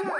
[0.00, 0.12] Think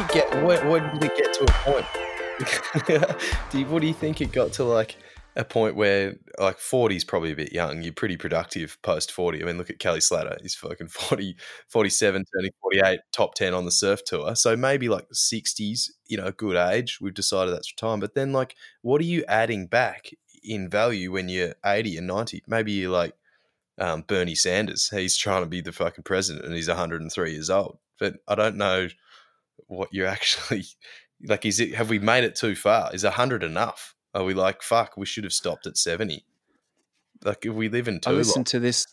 [0.00, 1.84] it get what, what did it get to a point?
[3.50, 4.96] do you, what do you think it got to like
[5.36, 7.82] a point where like 40 is probably a bit young.
[7.82, 9.42] You're pretty productive post 40.
[9.42, 10.36] I mean, look at Kelly Slater.
[10.42, 11.36] He's fucking 40,
[11.68, 14.34] 47, turning 48, top 10 on the surf tour.
[14.36, 16.98] So maybe like 60s, you know, good age.
[17.00, 18.00] We've decided that's time.
[18.00, 20.10] But then, like, what are you adding back
[20.44, 22.42] in value when you're 80 and 90?
[22.46, 23.14] Maybe you're like
[23.78, 24.88] um, Bernie Sanders.
[24.90, 27.78] He's trying to be the fucking president and he's 103 years old.
[27.98, 28.88] But I don't know
[29.66, 30.64] what you're actually
[31.26, 31.44] like.
[31.46, 32.94] Is it, have we made it too far?
[32.94, 33.93] Is 100 enough?
[34.14, 34.96] Are we like fuck?
[34.96, 36.24] We should have stopped at seventy.
[37.24, 38.44] Like if we live in too I listened long.
[38.44, 38.86] to this.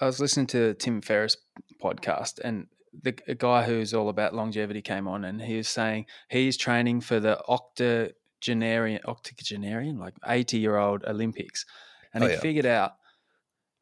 [0.00, 1.36] I was listening to Tim Ferriss
[1.82, 2.66] podcast, and
[3.02, 7.00] the a guy who's all about longevity came on, and he was saying he's training
[7.02, 11.64] for the octogenarian, octogenarian, like eighty year old Olympics,
[12.12, 12.40] and Oh, he yeah.
[12.40, 12.92] figured out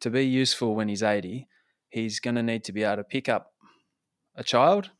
[0.00, 1.48] to be useful when he's eighty,
[1.88, 3.52] he's going to need to be able to pick up
[4.36, 4.90] a child.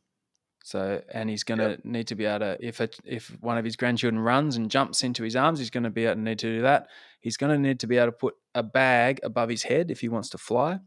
[0.65, 3.63] So, and he's going to need to be able to, if a, if one of
[3.63, 6.39] his grandchildren runs and jumps into his arms, he's going to be able to need
[6.39, 6.87] to do that.
[7.19, 10.01] He's going to need to be able to put a bag above his head if
[10.01, 10.79] he wants to fly.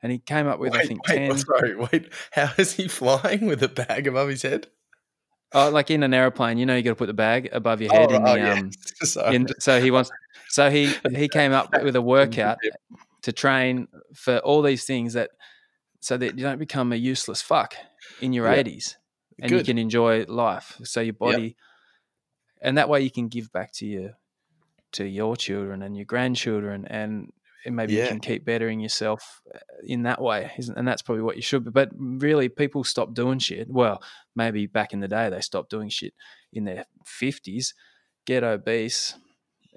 [0.00, 2.12] And he came up with, I think, wait, 10, Sorry, wait.
[2.30, 4.68] How is he flying with a bag above his head?
[5.52, 7.92] oh, like in an aeroplane, you know, you got to put the bag above your
[7.92, 8.52] head oh, in the, oh, yeah.
[8.52, 8.70] um,
[9.34, 10.12] in, so he wants,
[10.48, 12.58] so he, he came up with a workout
[13.22, 15.30] to train for all these things that,
[15.98, 17.74] so that you don't become a useless fuck
[18.20, 18.62] in your Yeah.
[18.62, 18.94] 80s
[19.40, 19.58] and Good.
[19.58, 20.80] you can enjoy life.
[20.84, 21.56] So your body,
[22.60, 24.10] and that way you can give back to your
[24.92, 27.32] to your children and your grandchildren, and,
[27.66, 30.52] maybe you can keep bettering yourself uh, in that way.
[30.58, 31.64] Isn't, and that's probably what you should.
[31.64, 31.70] Be.
[31.70, 33.68] But really, people stop doing shit.
[33.68, 34.02] Well,
[34.36, 36.14] maybe back in the day they stopped doing shit
[36.52, 37.74] in their fifties,
[38.26, 39.14] get obese,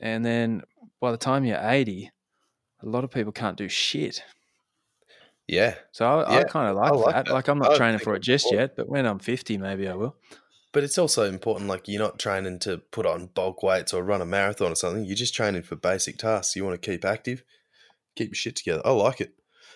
[0.02, 0.64] and then
[1.00, 2.12] by the time you're eighty,
[2.84, 4.22] a lot of people can't do shit.
[5.48, 5.76] Yeah.
[5.92, 7.26] So I, I kind of like, like that.
[7.26, 7.34] that.
[7.34, 10.16] Like I'm not training for it just yet, but when I'm 50, maybe I will.
[10.74, 14.22] But it's also important, like you're not training to put on bulk weights or run
[14.22, 15.06] a marathon or something.
[15.06, 16.56] You're just training for basic tasks.
[16.56, 17.44] You want to keep active,
[18.16, 18.82] keep your shit together.
[18.86, 19.34] I like it.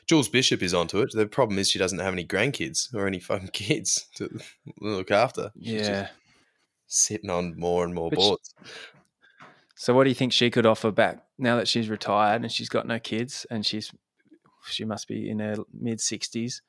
[0.07, 1.09] Jules Bishop is onto it.
[1.13, 4.29] The problem is she doesn't have any grandkids or any fucking kids to
[4.81, 5.51] look after.
[5.61, 6.09] She's Yeah.
[6.87, 8.53] sitting on more and more But she- boards.
[9.75, 12.69] So what do you think she could offer back now that she's retired and she's
[12.69, 13.91] got no kids and she's
[14.67, 16.61] she must be in her mid 60s?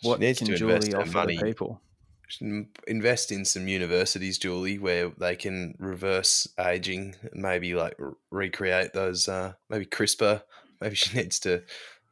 [0.00, 1.80] She What needs can to Julie offer money the people?
[2.86, 7.96] invest in some universities, Julie, where they can reverse aging, maybe like
[8.30, 10.42] recreate those, uh, maybe CRISPR.
[10.80, 11.62] Maybe she needs to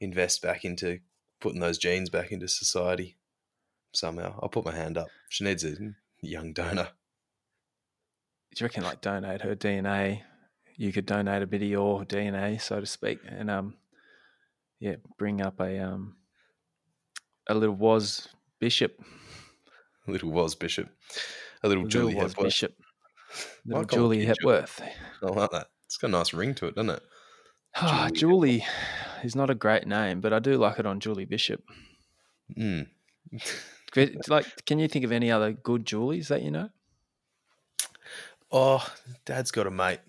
[0.00, 1.00] invest back into
[1.40, 3.16] putting those genes back into society
[3.92, 4.38] somehow.
[4.40, 5.08] I'll put my hand up.
[5.28, 5.76] She needs a
[6.20, 6.88] young donor.
[8.54, 10.22] Do you reckon like donate her DNA?
[10.76, 13.76] You could donate a bit of your DNA, so to speak, and um,
[14.84, 16.14] yeah, bring up a um,
[17.48, 18.28] a little Woz
[18.60, 19.00] bishop,
[20.06, 20.90] A little Woz Bishop,
[21.62, 22.44] a little a Julie little Woz Hepworth.
[22.44, 22.74] bishop,
[23.64, 24.82] little Julie Hepworth.
[25.22, 25.68] I like that.
[25.86, 27.02] It's got a nice ring to it, doesn't it?
[27.76, 28.66] Ah, Julie Julie
[29.22, 31.62] is not a great name, but I do like it on Julie Bishop.
[32.54, 32.88] Mm.
[34.28, 36.68] Like, can you think of any other good Julies that you know?
[38.52, 38.86] Oh,
[39.24, 40.00] Dad's got a mate.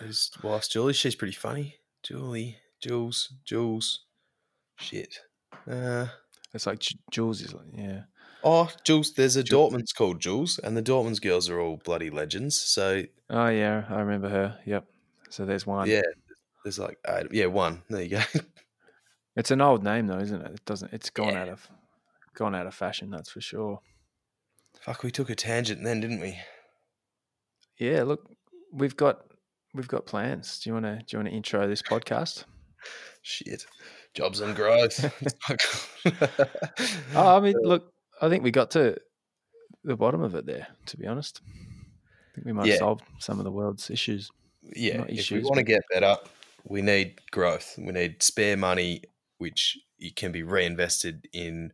[0.00, 0.92] His wife's Julie.
[0.92, 1.76] She's pretty funny.
[2.02, 2.56] Julie,
[2.88, 4.00] Jules, Jules.
[4.76, 5.18] Shit.
[5.70, 6.06] Uh,
[6.52, 8.02] It's like J- Jules is like, yeah.
[8.44, 9.12] oh, Jules.
[9.14, 12.60] There's a Ju- Dortmund's called Jules, and the Dortmund's girls are all bloody legends.
[12.60, 14.58] So Oh yeah, I remember her.
[14.66, 14.84] Yep.
[15.30, 15.88] So there's one.
[15.88, 16.02] yeah,
[16.64, 17.82] there's like eight, yeah, one.
[17.88, 18.22] There you go.
[19.36, 20.52] It's an old name though, isn't it?
[20.52, 20.92] It doesn't.
[20.92, 21.42] It's gone Yeah.
[21.42, 21.68] out of
[22.36, 23.10] gone out of fashion.
[23.10, 23.80] That's for sure.
[24.80, 26.38] Fuck, we took a tangent then, didn't we?
[27.78, 28.04] Yeah.
[28.04, 28.30] Look,
[28.72, 29.24] we've got
[29.74, 30.60] we've got plans.
[30.60, 32.44] Do you want to do you want to intro this podcast?
[33.22, 33.66] Shit.
[34.14, 35.04] Jobs and growth.
[37.14, 38.96] Oh, I mean, look, I think we got to
[39.82, 40.66] the bottom of it there.
[40.86, 42.72] To be honest, I think we might Yeah.
[42.72, 44.30] have solved some of the world's issues.
[44.76, 46.16] yeah, not if we want to get better,
[46.64, 47.74] we need growth.
[47.78, 49.02] We need spare money,
[49.38, 51.72] which it can be reinvested in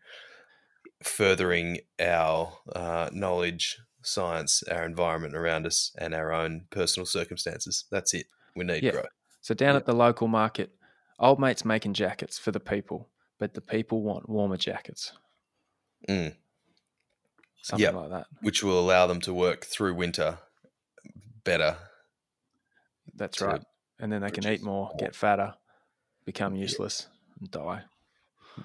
[1.03, 7.85] furthering our uh, knowledge, science, our environment around us, and our own personal circumstances.
[7.91, 8.27] That's it.
[8.55, 8.93] We need Yeah.
[8.93, 9.07] growth.
[9.41, 9.79] So down Yeah.
[9.79, 10.75] at the local market,
[11.21, 13.09] old mates making jackets for the people,
[13.39, 15.13] but the people want warmer jackets,
[16.09, 16.35] Mm.
[17.63, 17.95] something Yep.
[17.95, 18.27] like that.
[18.41, 20.39] Which will allow them to work through winter
[21.45, 21.77] better.
[23.15, 23.63] That's right.
[23.99, 25.55] And then they can eat more, get fatter,
[26.25, 27.07] become useless,
[27.39, 27.85] and die.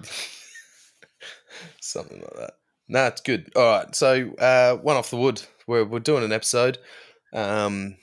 [1.80, 2.54] Something like that.
[2.88, 3.50] No, it's good.
[3.56, 3.94] All right.
[3.94, 5.42] So, uh, one off the wood.
[5.66, 6.78] we're we're doing an episode.
[7.32, 7.96] Um,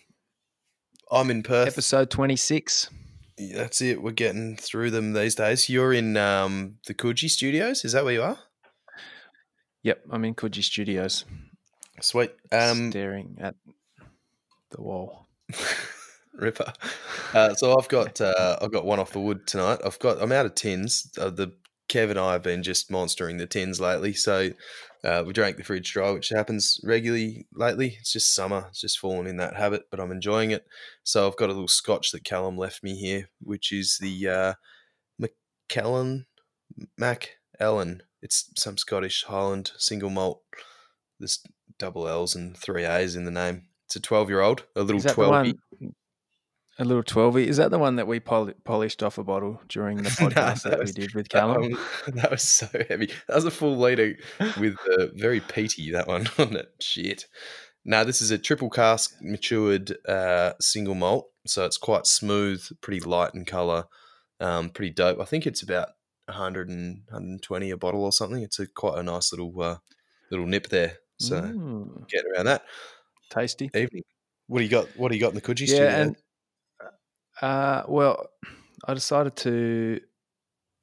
[1.12, 1.68] I'm in Perth.
[1.70, 2.90] Episode 26.
[3.38, 4.02] Yeah, That's it.
[4.02, 5.70] We're getting through them these days.
[5.70, 7.84] You're in um, the Coogee Studios.
[7.84, 8.38] Is that where you are?
[9.84, 11.26] Yep, I'm in Coogee Studios,
[12.00, 12.32] Sweet.
[12.52, 13.56] Um, staring at
[14.72, 15.28] the wall.
[16.34, 16.74] Ripper.
[17.34, 19.80] Uh, so I've got uh, I've got one off the wood tonight.
[19.86, 21.12] I've got I'm out of tins.
[21.20, 21.54] Uh, the
[21.90, 24.14] Kev and I have been just monstering the tins lately.
[24.14, 24.52] So
[25.04, 27.98] uh, we drank the fridge dry, which happens regularly lately.
[28.00, 28.66] It's just summer.
[28.70, 30.66] It's just fallen in that habit, but I'm enjoying it.
[31.04, 34.54] So I've got a little scotch that Callum left me here, which is the uh,
[35.20, 36.26] Macallan
[36.98, 38.04] Mac Ellen.
[38.22, 40.42] It's some Scottish Highland single malt.
[41.20, 41.44] There's
[41.78, 43.64] double L's and three A's in the name.
[43.86, 45.94] It's a 12 year old, a little Is that the 12 one?
[46.80, 49.98] A little 12 Is that the one that we pol- polished off a bottle during
[49.98, 51.62] the No, podcast that that, we did with That, Callum?
[51.62, 51.78] one-
[52.16, 53.08] that was so heavy.
[53.28, 54.18] That was a full liter
[54.60, 56.74] with uh, very peaty, that one on it.
[56.82, 57.26] Shit.
[57.86, 61.30] Now, this is a triple cask matured uh, single malt.
[61.46, 63.86] So it's quite smooth, pretty light in colour,
[64.40, 65.20] um, pretty dope.
[65.20, 65.90] I think it's about
[66.28, 68.42] 100 and 120 a bottle or something.
[68.42, 69.78] It's a quite a nice little uh,
[70.32, 70.98] little nip there.
[71.20, 72.64] So Mm, getting around that
[73.30, 73.70] tasty.
[73.76, 74.04] evening.
[74.48, 74.88] What do you got?
[74.98, 75.90] What do you got in the Coogee Yeah, studio?
[76.02, 76.16] and
[77.44, 78.30] uh, well,
[78.88, 80.00] I decided to.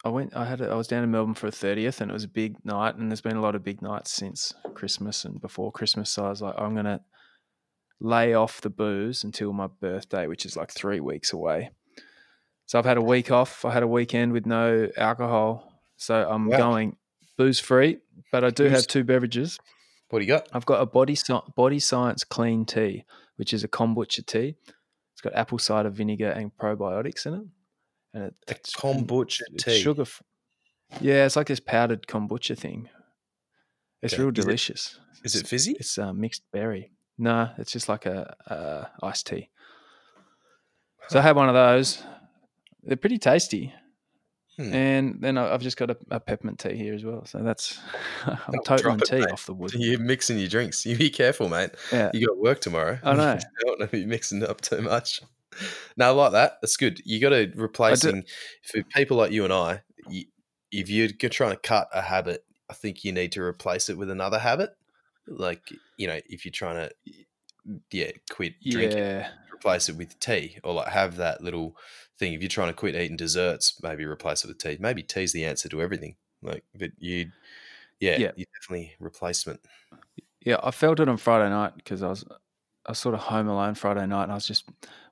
[0.05, 0.35] I went.
[0.37, 0.61] I had.
[0.61, 2.97] A, I was down in Melbourne for a thirtieth, and it was a big night.
[2.97, 6.11] And there's been a lot of big nights since Christmas and before Christmas.
[6.11, 7.01] So I was like, I'm gonna
[8.01, 11.71] lay off the booze until my birthday, which is like three weeks away.
[12.67, 13.65] So I've had a week off.
[13.65, 15.83] I had a weekend with no alcohol.
[15.97, 16.57] So I'm Wow.
[16.57, 16.97] going
[17.37, 17.99] booze free,
[18.33, 19.59] but I do Booze- have two beverages.
[20.09, 20.49] what do you got?
[20.53, 21.17] I've got a body
[21.57, 23.05] body science clean tea,
[23.37, 24.57] which is a kombucha tea.
[25.21, 27.43] It's got apple cider vinegar and probiotics in it,
[28.15, 29.79] and it, A it's- kombucha it's tea.
[29.83, 30.03] sugar.
[30.03, 30.23] f-
[30.99, 32.89] Yeah, it's like this powdered kombucha thing.
[34.01, 34.23] It's Okay.
[34.23, 34.99] real delicious.
[35.23, 35.73] Is It's- it fizzy?
[35.79, 36.93] It's uh, mixed berry.
[37.19, 39.51] No, it's just like a, a iced tea.
[41.09, 42.03] So I had one of those.
[42.83, 43.75] They're pretty tasty.
[44.69, 44.75] Hmm.
[44.75, 47.25] And then I- I've just got a, a peppermint tea here as well.
[47.25, 47.79] So that's
[48.27, 49.31] I'm Oh, totaling it, tea mate.
[49.31, 49.73] off the wood.
[49.75, 50.85] You're mixing your drinks.
[50.85, 51.71] You be careful, mate.
[51.93, 52.11] Yeah.
[52.13, 52.99] You got work tomorrow.
[53.03, 53.33] I know.
[53.35, 55.21] you don't want to be mixing up too much.
[55.97, 56.59] No, I like that.
[56.63, 57.01] That's good.
[57.05, 58.25] You got to replacing
[58.65, 59.83] for people like you and I.
[60.09, 60.25] You,
[60.71, 64.11] if you're trying to cut a habit, I think you need to replace it with
[64.11, 64.71] another habit.
[65.27, 65.63] Like
[65.97, 66.91] you know, if you're trying to,
[67.91, 69.29] yeah, quit drinking, Yeah.
[69.53, 71.77] replace it with tea, or like have that little
[72.21, 72.35] thing.
[72.35, 74.77] If you're trying to quit eating desserts, maybe replace it with tea.
[74.79, 76.17] Maybe tea's the answer to everything.
[76.43, 77.33] Like, but you,
[77.99, 78.33] yeah, Yeah.
[78.37, 79.61] you definitely replacement.
[80.41, 82.25] Yeah, I felt it on Friday night because I was
[82.87, 84.69] I was sort of home alone Friday night and I was just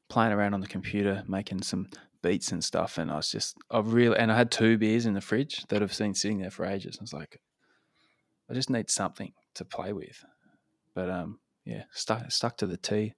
[0.08, 1.88] playing around on the computer making some
[2.22, 5.14] beats and stuff and I was just I really and I had two beers in
[5.14, 6.96] the fridge that I've seen sitting there for ages.
[6.99, 7.40] I was like
[8.50, 10.25] I just need something to play with.
[10.94, 13.14] But um yeah, stuck stuck to the tea.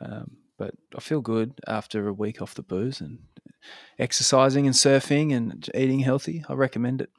[0.00, 3.18] Um but I feel good after a week off the booze and
[3.98, 6.44] exercising and surfing and eating healthy.
[6.48, 7.10] I recommend it.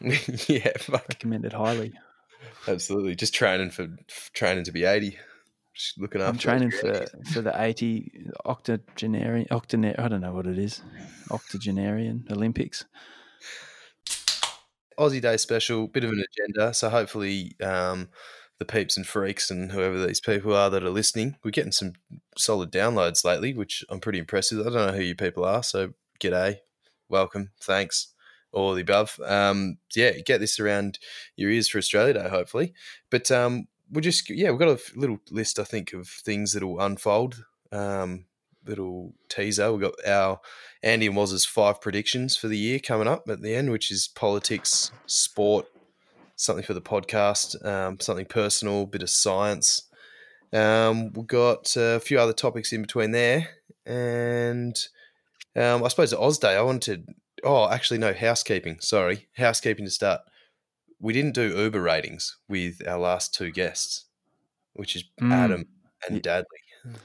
[0.48, 1.06] yeah, fuck.
[1.08, 1.92] Recommend it highly.
[2.68, 3.14] Absolutely.
[3.14, 3.88] Just training for
[4.32, 5.18] training to be 80.
[5.74, 10.46] Just looking after I'm training for for the 80 octogenarian octogenarian I don't know what
[10.46, 10.80] it is
[11.30, 12.86] octogenarian Olympics.
[14.98, 16.72] Aussie Day special, bit of an agenda.
[16.72, 18.08] So hopefully um,
[18.58, 21.92] the peeps and freaks and whoever these people are that are listening, we're getting some
[22.36, 24.66] solid downloads lately, which I'm pretty impressed with.
[24.66, 26.58] I don't know who you people are, so g'day,
[27.08, 28.08] welcome, thanks,
[28.52, 29.20] all the above.
[29.24, 30.98] Um, yeah, get this around
[31.36, 32.72] your ears for Australia Day, hopefully.
[33.10, 36.80] But um, we'll just, yeah, we've got a little list, I think, of things that'll
[36.80, 37.44] unfold.
[37.72, 38.24] Um,
[38.66, 39.72] little teaser.
[39.72, 40.40] We've got our
[40.82, 44.08] Andy and Woz's five predictions for the year coming up at the end, which is
[44.08, 45.66] politics, sport,
[46.36, 49.82] something for the podcast, um, something personal, bit of science.
[50.52, 53.48] Um, we've got a few other topics in between there.
[53.84, 54.76] And
[55.56, 57.08] um, I suppose Oz Day, I wanted
[57.44, 58.78] oh, actually, no, housekeeping.
[58.80, 60.20] Sorry, housekeeping to start.
[60.98, 64.06] We didn't do Uber ratings with our last two guests,
[64.72, 65.32] which is Mm.
[65.32, 65.64] Adam
[66.06, 66.96] and Ye- Dadley.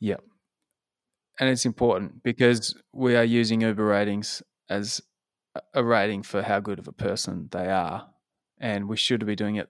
[0.00, 0.22] Yep.
[1.40, 5.00] And it's important because we are using Uber ratings as
[5.72, 8.08] a- rating for how good of a person they are.
[8.58, 9.68] And we should be doing it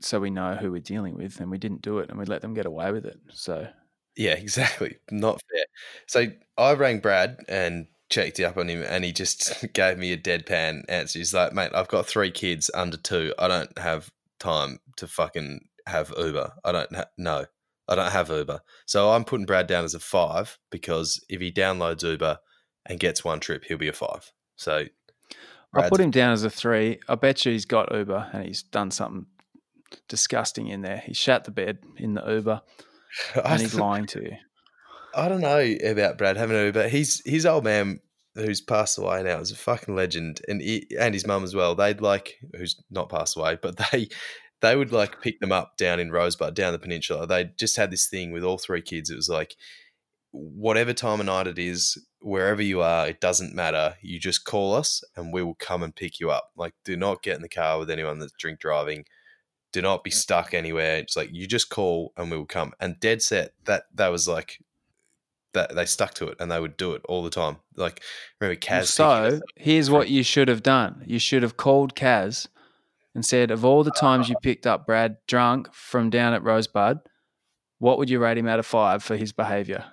[0.00, 1.40] so we know who we're dealing with.
[1.40, 3.18] And we didn't do it and we let them get away with it.
[3.30, 3.68] So,
[4.16, 4.96] Yeah, exactly.
[5.10, 5.64] Not fair.
[6.06, 10.18] So I rang Brad and checked up on him, and he just gave me a
[10.18, 11.18] deadpan answer.
[11.18, 13.34] He's like, "Mate, I've got three kids under two.
[13.38, 16.52] I don't have time to fucking have Uber.
[16.64, 17.46] I don't ha- no,
[17.88, 18.60] I don't have Uber.
[18.86, 22.38] So I'm putting Brad down as a five because if he downloads Uber
[22.86, 24.30] and gets one trip, he'll be a five.
[24.56, 24.86] So
[25.74, 27.00] I'll put him down as a three.
[27.08, 29.26] I bet you he's got Uber and he's done something
[30.08, 31.02] disgusting in there.
[31.04, 32.62] He shat the bed in the Uber,
[33.44, 34.36] and he's lying to you.
[35.14, 38.00] I don't know about Brad having a but he's his old man
[38.34, 41.74] who's passed away now is a fucking legend, and he, and his mum as well.
[41.74, 44.08] They'd like who's not passed away, but they
[44.60, 47.26] they would like pick them up down in Rosebud, down the peninsula.
[47.26, 49.10] They just had this thing with all three kids.
[49.10, 49.56] It was like
[50.30, 53.96] whatever time of night it is, wherever you are, it doesn't matter.
[54.00, 56.50] You just call us and we will come and pick you up.
[56.56, 59.04] Like, do not get in the car with anyone that's drink driving.
[59.72, 60.96] Do not be stuck anywhere.
[60.96, 62.72] It's like you just call and we will come.
[62.78, 64.60] And dead set that that was like
[65.54, 67.56] that they stuck to it and they would do it all the time.
[67.76, 68.02] Like
[68.40, 68.86] remember Kaz.
[68.86, 71.02] So here's what you should have done.
[71.06, 72.48] You should have called Kaz
[73.14, 77.00] and said, of all the times you picked up Brad drunk from down at Rosebud,
[77.78, 79.84] what would you rate him out of five for his behaviour?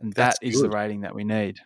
[0.00, 1.60] And that That's is the rating that we need.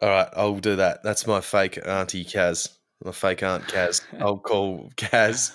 [0.00, 1.02] All right, I'll do that.
[1.02, 2.76] That's my fake auntie Kaz.
[3.04, 4.02] My fake aunt Kaz.
[4.20, 5.52] I'll call Kaz.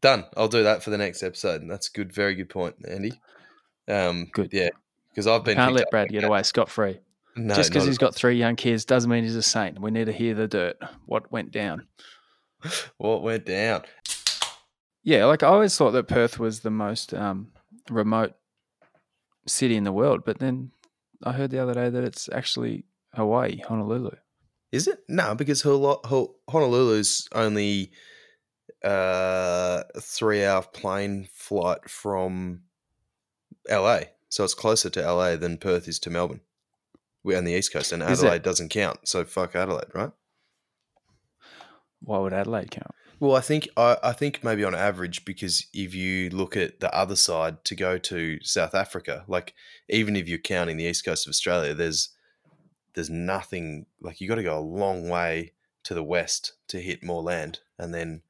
[0.00, 0.24] Done.
[0.36, 1.62] I'll do that for the next episode.
[1.68, 2.12] That's a good.
[2.12, 3.12] Very good point, Andy.
[3.88, 4.52] Um, Good.
[4.52, 4.70] Yeah,
[5.10, 7.00] because I've been Can't let Brad get away scot free.
[7.36, 9.80] No, Just because he's got three young kids doesn't mean he's a saint.
[9.80, 10.76] We need to hear the dirt.
[11.06, 11.86] What went down?
[12.98, 13.82] what went down.
[15.02, 17.52] Yeah, like I always thought that Perth was the most um,
[17.88, 18.34] remote
[19.46, 20.72] city in the world, but then
[21.22, 22.84] I heard the other day that it's actually
[23.14, 24.12] Hawaii, Honolulu.
[24.72, 25.02] Is it?
[25.08, 27.90] No, because Honolulu's only
[28.84, 32.62] uh, a three-hour plane flight from
[33.68, 36.40] LA, so it's closer to LA than Perth is to Melbourne.
[37.22, 39.08] We're on the east coast, and Adelaide doesn't count.
[39.08, 40.12] So fuck Adelaide, right?
[42.02, 42.94] Why would Adelaide count?
[43.20, 46.92] Well, I think I, I think maybe on average, because if you look at the
[46.94, 49.54] other side to go to South Africa, like
[49.90, 52.08] even if you're counting the east coast of Australia, there's
[52.94, 55.52] there's nothing like you got to go a long way
[55.84, 58.22] to the west to hit more land, and then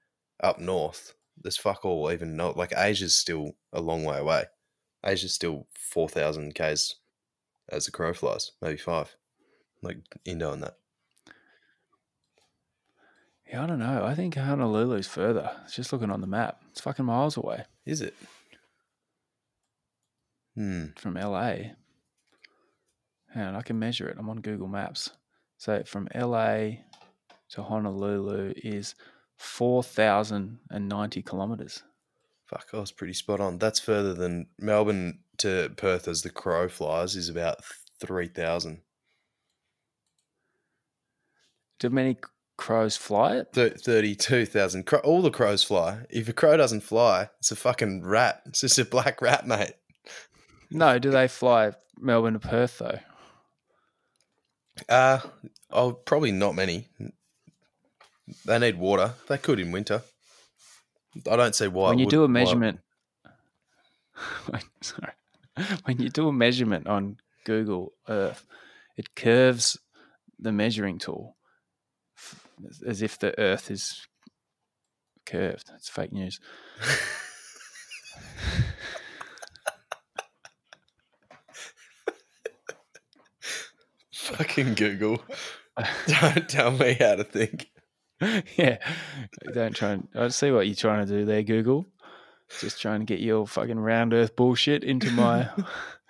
[0.42, 2.10] up north, there's fuck all.
[2.10, 4.46] Even not like Asia's still a long way away.
[5.06, 6.96] Asia's still four thousand k's
[7.70, 9.14] as the crow flies, maybe five,
[9.82, 10.79] like Indo and that.
[13.50, 14.04] Yeah, I don't know.
[14.04, 15.50] I think Honolulu's further.
[15.64, 16.62] It's just looking on the map.
[16.70, 18.14] It's fucking miles away Is it?
[20.54, 20.86] Hmm.
[20.96, 21.54] from LA.
[23.34, 24.16] And I can measure it.
[24.18, 25.10] I'm on Google Maps.
[25.58, 26.70] So from LA
[27.50, 28.94] to Honolulu is
[29.36, 31.82] 4,090 kilometers.
[32.46, 33.58] Fuck, I was pretty spot on.
[33.58, 37.58] That's further than Melbourne to Perth as the crow flies is about
[38.00, 38.80] 3,000.
[41.78, 42.16] Do many
[42.60, 43.48] crows fly it?
[43.52, 44.84] Thir- 32,000.
[44.86, 46.00] Cro- All the crows fly.
[46.10, 48.42] If a crow doesn't fly, it's a fucking rat.
[48.46, 49.72] It's just a black rat, mate.
[50.70, 52.98] No, do they fly Melbourne to Perth though?
[54.88, 55.18] Uh,
[55.70, 56.86] oh, probably not many.
[58.44, 59.14] They need water.
[59.28, 60.02] They could in winter.
[61.30, 61.88] I don't see why.
[61.90, 62.80] when you do a wouldn't- why- measurement,
[64.82, 65.12] sorry,
[65.84, 68.44] when you do a measurement on Google Earth,
[68.96, 69.76] it curves
[70.38, 71.36] the measuring tool
[72.86, 74.06] as if the Earth is
[75.26, 75.70] curved.
[75.76, 76.40] It's fake news.
[84.12, 85.22] Fucking Google.
[86.06, 87.70] Don't tell me how to think.
[88.56, 88.76] yeah,
[89.54, 91.86] don't try and I see what you're trying to do there, Google.
[92.60, 95.48] Just trying to get your fucking round Earth bullshit into my,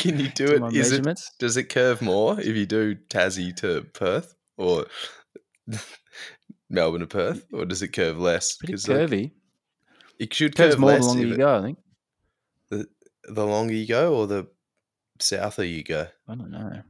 [0.00, 0.74] Can you do it?
[0.74, 1.20] Is it.
[1.38, 4.86] Does it curve more if you do Tassie to Perth or
[6.70, 8.56] Melbourne to Perth, or does it curve less?
[8.56, 9.30] Pretty 'Cause, like, curvy.
[10.18, 11.58] it should curve more the longer you it- go.
[11.58, 11.78] I think.
[13.30, 14.46] the longer you go, or the
[15.18, 16.06] souther you go.
[16.28, 16.82] I don't know.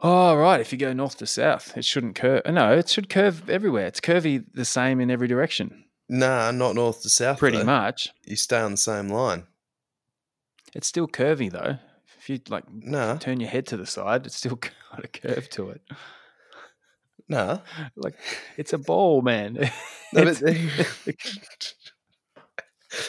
[0.00, 0.60] Oh, right.
[0.60, 2.42] If you go north to south, it shouldn't curve.
[2.44, 3.86] Uh, no, it should curve everywhere.
[3.86, 7.38] It's curvy the same in every direction, Nah, not north to south.
[7.38, 7.64] pretty though.
[7.64, 8.10] much.
[8.26, 9.44] You stay on the same line.
[10.74, 11.78] It's still curvy though.
[12.18, 15.48] If you like Nah, turn your head to the side, it's still got a curve
[15.50, 15.82] to it.
[17.28, 17.58] Nah.
[17.96, 18.14] Like
[18.56, 19.70] it's a ball, man.
[20.12, 20.40] No, but-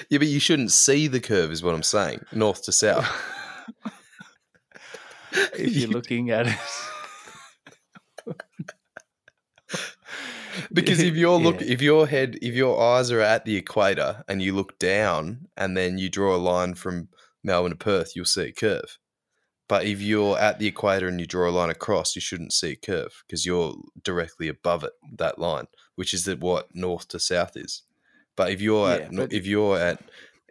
[0.10, 2.22] yeah, but you shouldn't see the curve, is what I'm saying.
[2.32, 3.08] North to south.
[5.54, 6.56] if you're looking at it.
[10.74, 11.68] Because if you're look, Yeah.
[11.74, 15.76] if your head, if your eyes are at the equator and you look down, and
[15.78, 17.10] then you draw a line from
[17.44, 18.98] Melbourne to Perth, you'll see a curve.
[19.68, 22.72] But if you're at the equator and you draw a line across, you shouldn't see
[22.72, 27.20] a curve because you're directly above it, that line, which is the, what north to
[27.20, 27.82] south is.
[28.36, 30.02] But if you're Yeah, at but- if you're at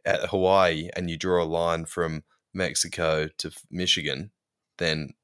[0.06, 4.30] at Hawaii and you draw a line from Mexico to Michigan,
[4.78, 5.14] then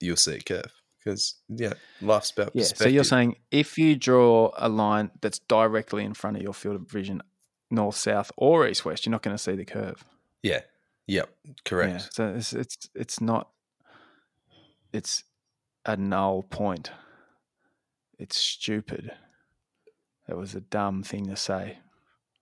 [0.00, 1.72] you'll see a curve because yeah,
[2.02, 2.64] life's about Yeah.
[2.64, 6.76] So you're saying if you draw a line that's directly in front of your field
[6.76, 7.22] of vision,
[7.70, 10.04] north, south, or east, west, you're not going to see the curve.
[10.42, 10.60] yeah,
[11.06, 11.28] yep,
[11.64, 11.92] correct.
[11.92, 11.98] Yeah.
[12.12, 13.48] So it's it's it's not.
[14.92, 15.24] It's
[15.84, 16.90] a null point.
[18.18, 19.10] It's stupid.
[20.26, 21.78] That was a dumb thing to say.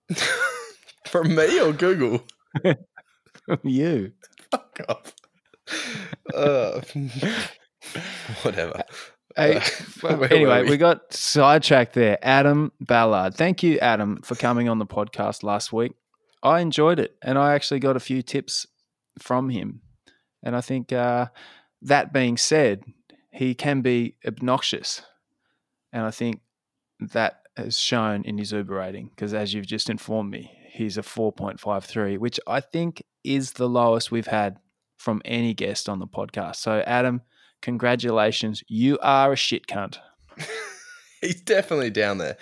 [1.07, 2.23] From me or Google?
[2.63, 4.13] From you.
[4.51, 5.13] Fuck off.
[6.33, 6.81] Uh,
[8.43, 8.83] whatever.
[9.35, 9.61] Hey, Uh,
[10.01, 10.71] well, anyway, we?
[10.71, 10.77] we?
[10.77, 12.17] got sidetracked there.
[12.21, 13.35] Adam Ballard.
[13.35, 15.91] Thank you, Adam, for coming on the podcast last week.
[16.45, 18.67] I enjoyed it, and I actually got a few tips
[19.17, 19.81] from him.
[20.43, 21.27] And I think uh,
[21.81, 22.83] that being said,
[23.31, 25.01] he can be obnoxious,
[25.91, 26.41] and I think
[26.99, 31.03] that has shown in his Uber rating because, as you've just informed me, he's a
[31.03, 34.59] four point five three, which I think is the lowest we've had
[34.97, 36.57] from any guest on the podcast.
[36.57, 37.21] So, Adam,
[37.63, 38.63] congratulations.
[38.67, 39.97] You are a shit cunt.
[41.21, 42.37] He's definitely down there.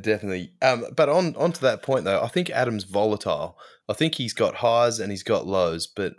[0.00, 0.52] Definitely.
[0.62, 3.56] Um, but on onto that point though, I think Adam's volatile.
[3.88, 6.14] I think he's got highs and he's got lows, but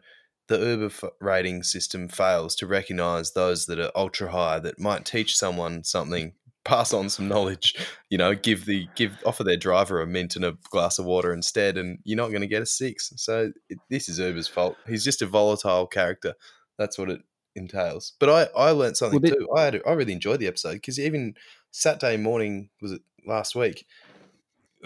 [0.48, 5.04] the Uber f- rating system fails to recognize those that are ultra high that might
[5.06, 7.76] teach someone something, pass on some knowledge,
[8.10, 11.34] you know, give the give offer their driver a mint and a glass of water
[11.34, 13.12] instead, and you're not going to get a six.
[13.18, 14.78] So it, this is Uber's fault.
[14.88, 16.34] He's just a volatile character.
[16.78, 17.22] That's what it
[17.56, 18.14] entails.
[18.20, 19.48] But I I learned something Well, too.
[19.56, 21.34] I had I really enjoyed the episode because even
[21.72, 23.86] Saturday morning was it last week?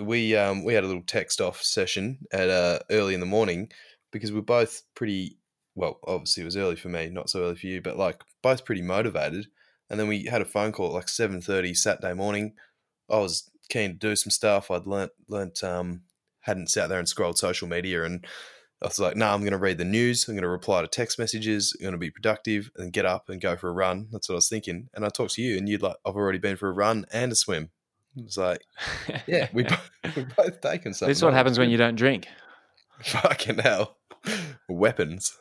[0.02, 3.72] We um we had a little text off session at uh early in the morning
[4.12, 5.38] because we're both pretty
[5.76, 6.00] well.
[6.06, 8.82] Obviously, it was early for me, not so early for you, but like both pretty
[8.82, 9.48] motivated.
[9.90, 12.54] And then we had a phone call at like seven thirty Saturday morning.
[13.10, 14.72] I was keen to do some stuff.
[14.72, 16.02] I'd learnt learnt um
[16.42, 18.26] hadn't sat there and scrolled social media and
[18.82, 20.28] I was like, no, nah, I'm going to read the news.
[20.28, 21.76] I'm going to reply to text messages.
[21.80, 24.08] I'm going to be productive and get up and go for a run.
[24.12, 24.90] That's what I was thinking.
[24.96, 27.32] And I talked to you, and you'd like, I've already been for a run and
[27.32, 27.70] a swim.
[28.18, 28.62] It was like,
[29.28, 31.10] yeah, we both, we both taken something.
[31.10, 32.28] this is what happens when you don't drink.
[33.04, 33.98] fucking hell
[34.70, 35.38] weapons.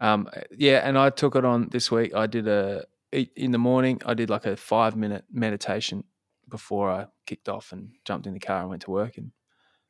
[0.00, 2.14] Um, yeah, and I took it on this week.
[2.14, 4.00] I did a in the morning.
[4.04, 6.04] I did like a five minute meditation
[6.48, 9.18] before I kicked off and jumped in the car and went to work.
[9.18, 9.32] And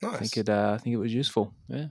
[0.02, 0.14] nice.
[0.14, 1.54] I think it, uh, I think it was useful.
[1.68, 1.86] Yeah.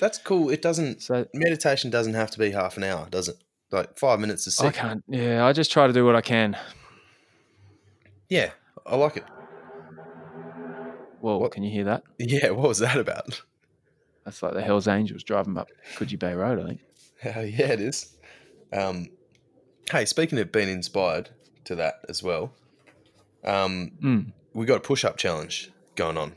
[0.00, 0.50] That's cool.
[0.50, 1.02] It doesn't.
[1.02, 3.36] So Meditation doesn't have to be half an hour, does it?
[3.70, 5.02] Like five minutes is I can't.
[5.08, 6.56] Yeah, I just try to do what I can.
[8.32, 8.50] Yeah,
[8.86, 9.24] I like it.
[11.20, 12.02] Well, What- can you hear that?
[12.18, 13.42] Yeah, what was that about?
[14.24, 16.58] That's like the Hell's Angels driving up Coogee Bay Road.
[16.58, 16.80] I think.
[17.20, 18.16] Hell yeah, it is.
[18.72, 19.08] Um,
[19.90, 21.28] hey, speaking of being inspired
[21.64, 22.54] to that as well,
[23.44, 24.32] um, Mm.
[24.54, 26.34] we got a push-up challenge going on.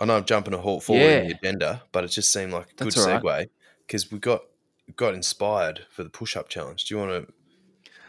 [0.00, 2.72] I know I'm jumping a halt forward in the agenda, but it just seemed like
[2.72, 3.22] a good That's right.
[3.22, 3.48] segue
[3.86, 4.42] because we got
[4.96, 6.86] got inspired for the push-up challenge.
[6.86, 7.32] Do you want to?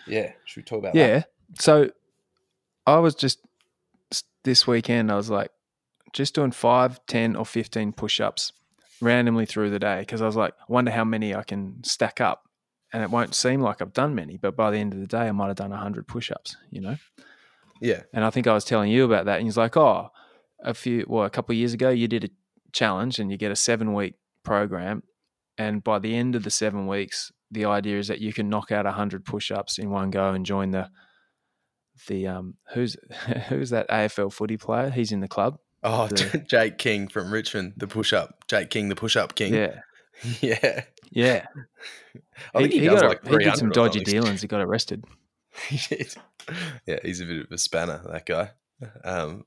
[0.08, 1.00] Yeah, should we talk about that?
[1.00, 1.24] Yeah.
[1.60, 1.92] So
[2.86, 3.40] I was just
[4.44, 5.52] this weekend, I was like,
[6.14, 8.54] just doing five, 10, or 15 push ups
[9.02, 12.22] randomly through the day because I was like, I wonder how many I can stack
[12.22, 12.44] up.
[12.94, 15.28] And it won't seem like I've done many, but by the end of the day,
[15.28, 16.96] I might have done 100 push ups, you know?
[17.82, 19.38] Yeah, And I think I was telling you about that.
[19.38, 20.12] And he's like, oh,
[20.64, 22.30] a few, well, a couple of years ago, you did a
[22.72, 25.04] challenge and you get a seven week program.
[25.58, 28.72] And by the end of the seven weeks, the idea is that you can knock
[28.72, 30.90] out 100 push ups in one go and join the,
[32.08, 32.98] the, um, who's,
[33.50, 34.90] who's that AFL footy player?
[34.90, 35.60] He's in the club.
[35.84, 38.48] Oh, The- Jake King from Richmond, the push-up.
[38.48, 39.54] Jake King, the push-up king.
[39.54, 39.82] Yeah.
[40.42, 40.84] yeah.
[41.12, 41.46] Yeah.
[42.54, 44.42] I think he, does got, like he did some dodgy dealings.
[44.42, 45.06] He got arrested.
[45.70, 45.80] He
[46.86, 48.52] yeah, he's a bit of a spanner, that guy.
[49.04, 49.46] Um,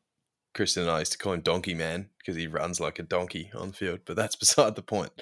[0.55, 3.51] Kristen and I used to call him Donkey Man because he runs like a donkey
[3.55, 5.13] on the field, but that's beside the point.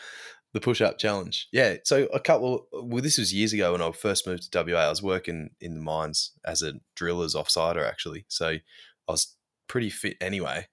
[0.56, 1.48] The push up challenge.
[1.52, 1.76] Yeah.
[1.84, 4.78] So, a couple, well, this was years ago when I first moved to WA.
[4.78, 8.24] I was working in the mines as a driller's offsider, actually.
[8.28, 8.62] So, I
[9.06, 9.36] was
[9.68, 10.68] pretty fit anyway.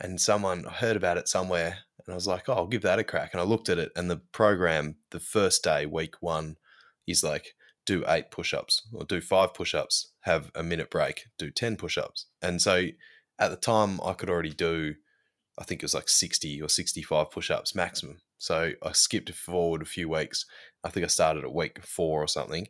[0.00, 1.78] And someone I heard about it somewhere
[2.10, 3.30] and I was like, oh, I'll give that a crack.
[3.32, 6.56] And I looked at it, and the program, the first day, week one,
[7.06, 7.54] is like,
[7.86, 11.76] do eight push ups or do five push ups, have a minute break, do 10
[11.76, 12.26] push ups.
[12.42, 12.86] And so
[13.38, 14.94] at the time, I could already do,
[15.60, 18.18] I think it was like 60 or 65 push ups maximum.
[18.38, 20.46] So I skipped forward a few weeks.
[20.82, 22.68] I think I started at week four or something.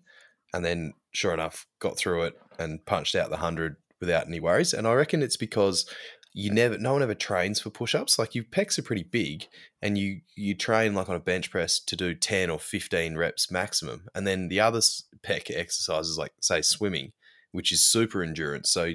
[0.52, 4.74] And then, sure enough, got through it and punched out the 100 without any worries.
[4.74, 5.88] And I reckon it's because
[6.32, 8.18] you never, no one ever trains for push ups.
[8.18, 9.46] Like your pecs are pretty big
[9.82, 13.50] and you you train like on a bench press to do 10 or 15 reps
[13.50, 14.80] maximum and then the other
[15.22, 17.12] pec exercises like say swimming
[17.52, 18.92] which is super endurance so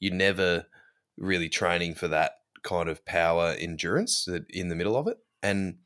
[0.00, 0.66] you're never
[1.16, 5.76] really training for that kind of power endurance in the middle of it and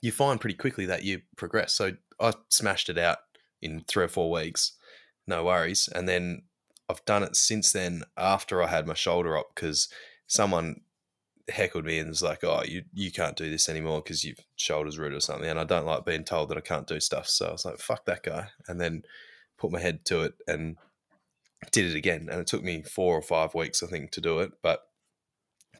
[0.00, 3.18] you find pretty quickly that you progress so i smashed it out
[3.60, 4.72] in three or four weeks
[5.28, 5.88] no worries.
[5.94, 6.42] And then
[6.88, 9.88] I've done it since then after I had my shoulder up because
[10.26, 10.80] someone
[11.48, 14.98] heckled me and was like, "Oh, you you can't do this anymore because your shoulder's
[14.98, 17.46] rude or something." And I don't like being told that I can't do stuff, so
[17.48, 19.04] I was like, "Fuck that guy," and then
[19.58, 20.76] put my head to it and
[21.72, 22.28] did it again.
[22.30, 24.87] And it took me four or five weeks, I think, to do it, but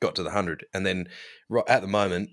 [0.00, 0.66] got to the hundred.
[0.74, 1.08] And then
[1.48, 2.30] right at the moment,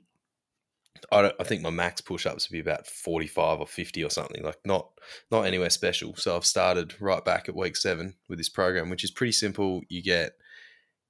[1.11, 4.09] I, I think my max push ups would be about forty five or fifty or
[4.09, 4.89] something, like not
[5.31, 6.15] not anywhere special.
[6.15, 9.81] So I've started right back at week seven with this program, which is pretty simple.
[9.89, 10.33] You get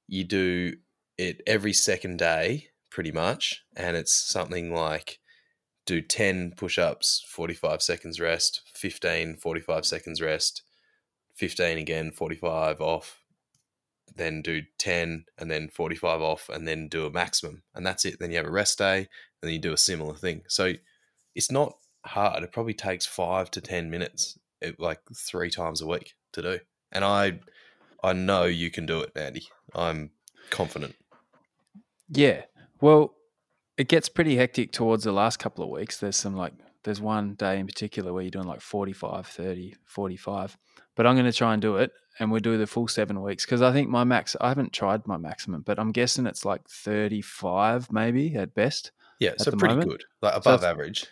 [0.07, 0.73] you do
[1.17, 5.19] it every second day, pretty much, and it's something like
[5.85, 10.63] do 10 push ups, 45 seconds rest, 15, 45 seconds rest,
[11.35, 13.21] 15 again, 45 off,
[14.15, 17.63] then do 10 and then 45 off, and then do a maximum.
[17.73, 18.19] And that's it.
[18.19, 19.08] Then you have a rest day, and
[19.41, 20.43] then you do a similar thing.
[20.47, 20.73] So
[21.36, 22.43] it's not hard.
[22.43, 26.60] It probably takes five to 10 minutes, eh, like three times a week to do.
[26.91, 27.39] And I,
[28.04, 29.47] I know you can do it, Andy.
[29.73, 30.12] I'm
[30.49, 30.95] confident.
[32.10, 32.43] Yeah.
[32.82, 33.15] Well,
[33.78, 35.99] it gets pretty hectic towards the last couple of weeks.
[35.99, 36.54] There's some like,
[36.85, 40.57] there's one day in particular where you're doing like 45, 30, 45.
[40.95, 43.43] But I'm going to try and do it and we'll do the full seven weeks
[43.43, 46.61] because I think my max, I haven't tried my maximum, but I'm guessing it's like
[46.69, 48.91] 35 maybe at best.
[49.19, 49.33] Yeah.
[49.37, 49.89] So pretty moment.
[49.89, 51.07] good, like above so average.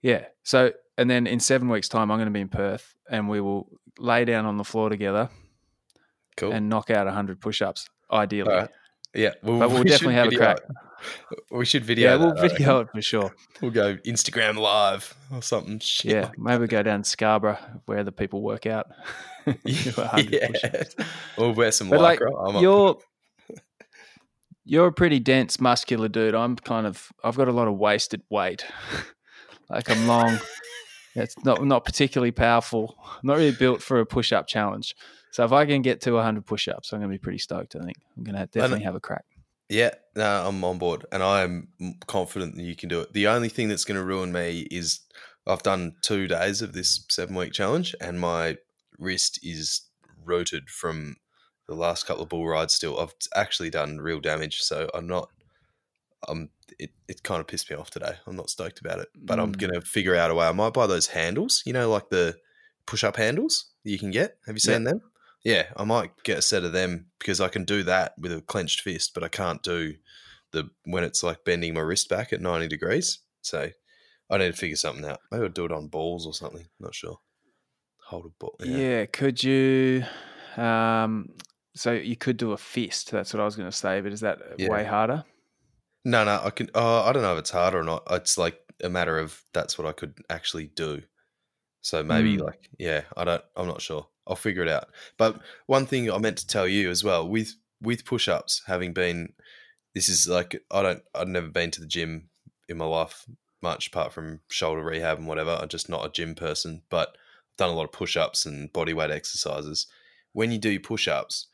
[0.00, 0.24] Yeah.
[0.42, 3.40] So, and then in seven weeks' time, I'm going to be in Perth and we
[3.42, 5.28] will lay down on the floor together
[6.38, 6.52] cool.
[6.52, 8.66] and knock out 100 push ups, ideally.
[9.14, 10.58] Yeah, well, but we'll we definitely have a crack.
[10.58, 10.76] It.
[11.50, 12.10] We should video.
[12.10, 13.34] Yeah, we'll video it for sure.
[13.60, 15.78] We'll go Instagram live or something.
[15.80, 18.86] Shit yeah, like maybe go down Scarborough where the people work out.
[19.64, 20.48] yeah,
[21.38, 22.52] we'll wear some but lycra.
[22.52, 22.98] Like, you're
[24.64, 26.34] you're a pretty dense, muscular dude.
[26.34, 28.64] I'm kind of I've got a lot of wasted weight.
[29.70, 30.38] like I'm long.
[31.14, 32.96] It's not not particularly powerful.
[33.02, 34.94] I'm not really built for a push up challenge.
[35.36, 37.76] So if I can get to 100 push-ups, I'm going to be pretty stoked.
[37.76, 39.26] I think I'm going to definitely have a crack.
[39.68, 41.68] Yeah, no, I'm on board, and I'm
[42.06, 43.12] confident that you can do it.
[43.12, 45.00] The only thing that's going to ruin me is
[45.46, 48.58] I've done two days of this seven-week challenge, and my
[48.98, 49.82] wrist is
[50.24, 51.16] rooted from
[51.66, 52.74] the last couple of bull rides.
[52.74, 55.30] Still, I've actually done real damage, so I'm not.
[56.28, 58.14] Um, it, it kind of pissed me off today.
[58.26, 59.42] I'm not stoked about it, but mm.
[59.42, 60.46] I'm gonna figure out a way.
[60.46, 62.36] I might buy those handles, you know, like the
[62.86, 64.36] push-up handles you can get.
[64.46, 65.00] Have you seen them?
[65.46, 68.40] Yeah, I might get a set of them because I can do that with a
[68.40, 69.94] clenched fist, but I can't do
[70.50, 73.20] the when it's like bending my wrist back at 90 degrees.
[73.42, 73.70] So
[74.28, 75.20] I need to figure something out.
[75.30, 76.66] Maybe I'll do it on balls or something.
[76.80, 77.20] Not sure.
[78.06, 78.56] Hold a ball.
[78.58, 78.76] Yeah.
[78.76, 80.02] yeah could you?
[80.56, 81.28] Um,
[81.76, 83.12] so you could do a fist.
[83.12, 84.00] That's what I was going to say.
[84.00, 84.68] But is that yeah.
[84.68, 85.22] way harder?
[86.04, 86.40] No, no.
[86.42, 86.70] I can.
[86.74, 88.02] Uh, I don't know if it's harder or not.
[88.10, 91.02] It's like a matter of that's what I could actually do.
[91.82, 92.44] So maybe mm.
[92.44, 93.44] like yeah, I don't.
[93.54, 94.08] I'm not sure.
[94.26, 94.88] I'll figure it out.
[95.16, 98.92] But one thing I meant to tell you as well with with push ups, having
[98.92, 99.32] been
[99.94, 102.28] this is like I don't I've never been to the gym
[102.68, 103.26] in my life
[103.62, 105.58] much apart from shoulder rehab and whatever.
[105.60, 108.72] I'm just not a gym person, but I've done a lot of push ups and
[108.72, 109.86] body weight exercises.
[110.32, 111.46] When you do push ups,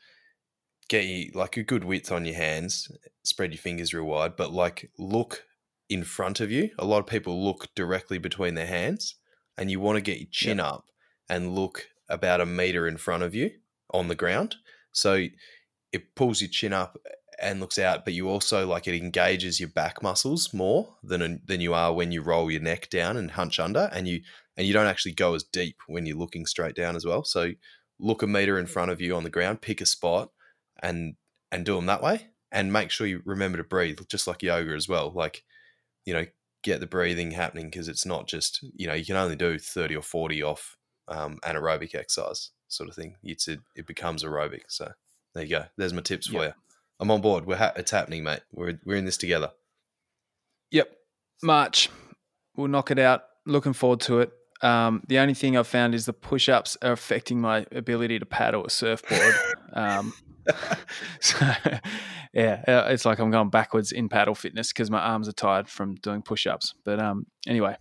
[0.89, 2.91] get you like a good width on your hands,
[3.23, 5.45] spread your fingers real wide, but like look
[5.89, 6.69] in front of you.
[6.77, 9.15] A lot of people look directly between their hands
[9.57, 10.67] and you want to get your chin yep.
[10.67, 10.85] up
[11.29, 13.51] and look about a meter in front of you
[13.93, 14.55] on the ground.
[14.91, 15.27] So
[15.91, 16.97] it pulls your chin up
[17.41, 21.61] and looks out, but you also like it engages your back muscles more than than
[21.61, 24.21] you are when you roll your neck down and hunch under, and you
[24.57, 27.23] and you don't actually go as deep when you're looking straight down as well.
[27.23, 27.51] So
[27.99, 30.29] look a meter in front of you on the ground, pick a spot,
[30.81, 31.15] and
[31.51, 34.73] and do them that way, and make sure you remember to breathe, just like yoga
[34.73, 35.11] as well.
[35.13, 35.43] Like
[36.05, 36.25] you know,
[36.63, 39.95] get the breathing happening because it's not just you know you can only do thirty
[39.95, 43.15] or forty off um, anaerobic exercise sort of thing.
[43.23, 44.63] It's a, it becomes aerobic.
[44.67, 44.91] So
[45.33, 45.65] there you go.
[45.77, 46.39] There's my tips yep.
[46.39, 46.53] for you.
[46.99, 47.45] I'm on board.
[47.45, 48.41] We're ha- it's happening, mate.
[48.51, 49.51] We're we're in this together.
[50.71, 50.89] Yep,
[51.41, 51.89] March.
[52.55, 53.23] We'll knock it out.
[53.45, 54.31] Looking forward to it.
[54.61, 58.65] Um, the only thing I've found is the push-ups are affecting my ability to paddle
[58.65, 59.35] a surfboard.
[59.73, 60.13] um,
[61.19, 61.53] so,
[62.33, 65.67] yeah, uh, it's like I'm going backwards in paddle fitness because my arms are tired
[65.67, 66.75] from doing push-ups.
[66.85, 67.75] But um, anyway,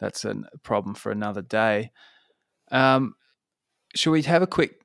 [0.00, 1.90] that's a problem for another day.
[2.70, 3.14] Um,
[3.94, 4.80] should we have a quick?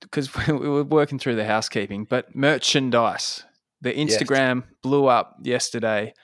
[0.00, 3.44] Because we were working through the housekeeping, but merchandise.
[3.82, 4.74] The Instagram yes.
[4.82, 6.14] blew up yesterday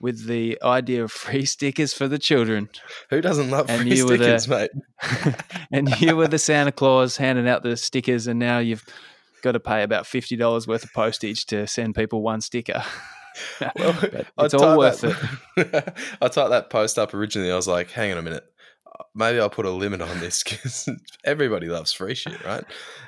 [0.00, 2.68] with the idea of free stickers for the children.
[3.10, 4.70] Who doesn't love and free stickers, the,
[5.28, 5.34] mate?
[5.72, 8.84] and you were the Santa Claus handing out the stickers, and now you've
[9.42, 12.82] got to pay about fifty dollars worth of postage to send people one sticker.
[13.60, 13.98] well,
[14.40, 15.16] it's all worth that,
[15.56, 15.94] it.
[16.20, 17.50] I typed that post up originally.
[17.50, 18.44] I was like, hang on a minute.
[19.14, 20.88] Maybe I'll put a limit on this because
[21.24, 22.64] everybody loves free shit, right?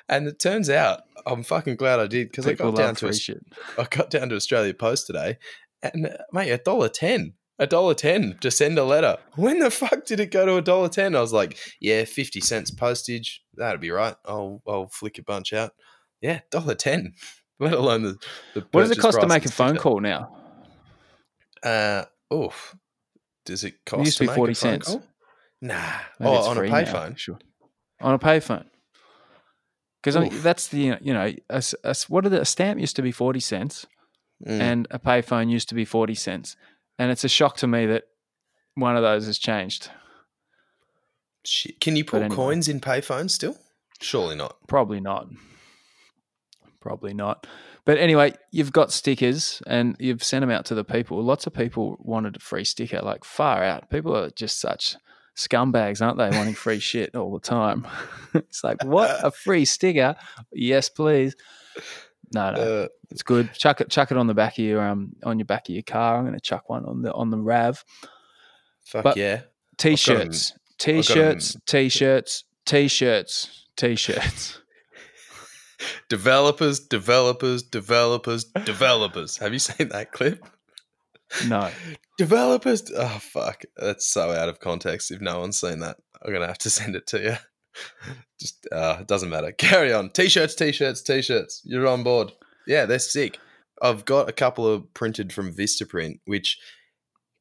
[0.09, 3.15] And it turns out I'm fucking glad I did because I got down to a,
[3.15, 3.41] shit.
[3.79, 5.39] I got down to Australia Post today,
[5.83, 9.17] and uh, mate, a dollar ten, a dollar ten to send a letter.
[9.37, 11.17] When the fuck did it go to a dollar ten?
[11.17, 14.17] I was like, yeah, fifty cents postage, that'd be right.
[14.25, 15.73] I'll I'll flick a bunch out.
[16.21, 17.15] Yeah, dollar ten.
[17.61, 18.17] Let alone the,
[18.55, 20.37] the What does it cost to make a phone call now?
[21.63, 22.75] Uh, oof.
[23.47, 24.05] Does it cost?
[24.05, 24.89] used to be 40 cents.
[24.89, 25.05] call?
[25.65, 25.81] Nah.
[26.21, 27.17] Maybe oh, on a payphone.
[27.17, 27.39] Sure.
[28.01, 28.67] On a payphone.
[30.03, 33.13] Because that's the you know a, a what are the a stamp used to be
[33.13, 33.87] forty cents
[34.45, 34.61] Mm.
[34.61, 36.57] and a payphone used to be forty cents,
[36.99, 38.05] and it's a shock to me that
[38.75, 39.91] one of those has changed.
[41.45, 41.81] Shit.
[41.81, 42.35] Can you put anyway.
[42.35, 43.57] coins in payphones still?
[44.01, 44.57] Surely not.
[44.67, 45.29] Probably not.
[46.81, 47.47] Probably not.
[47.87, 51.23] But anyway, you've got stickers and you've sent them out to the people.
[51.23, 53.89] Lots of people wanted a free sticker, like far out.
[53.89, 54.97] People are just such
[55.37, 56.37] scumbags, aren't they?
[56.37, 57.87] Wanting free shit all the time.
[58.35, 59.11] it's like, what?
[59.25, 60.17] A free sticker?
[60.53, 61.35] Yes, please.
[62.33, 63.53] No, no, Uh, it's good.
[63.55, 65.83] Chuck it, chuck it on the back of your um on your back of your
[65.85, 66.17] car.
[66.17, 67.85] I'm going to chuck one on the on the Rav.
[68.85, 69.43] fuck But- yeah.
[69.77, 74.61] T-shirts, t-shirts, t-shirts, t-shirts, t-shirts.
[76.09, 79.37] Developers, developers, developers, developers.
[79.39, 80.47] Have you seen that clip?
[81.47, 81.71] No.
[82.19, 82.91] Developers.
[82.97, 85.11] Oh fuck, that's so out of context.
[85.11, 87.37] If no one's seen that, I'm gonna have to send it to you.
[88.41, 89.53] Just uh, it doesn't matter.
[89.59, 90.11] Carry on.
[90.11, 91.63] T-shirts, t-shirts, t-shirts.
[91.65, 92.33] You're on board.
[92.67, 93.39] Yeah, they're sick.
[93.83, 96.59] I've got a couple of printed from Vistaprint, which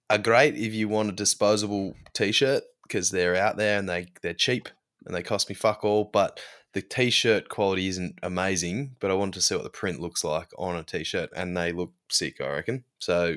[0.09, 4.33] are great if you want a disposable t-shirt because they're out there and they they're
[4.33, 4.69] cheap
[5.05, 6.09] and they cost me fuck all.
[6.11, 6.39] But
[6.73, 8.95] the t-shirt quality isn't amazing.
[8.99, 11.71] But I wanted to see what the print looks like on a t-shirt, and they
[11.71, 12.41] look sick.
[12.41, 12.83] I reckon.
[12.99, 13.35] So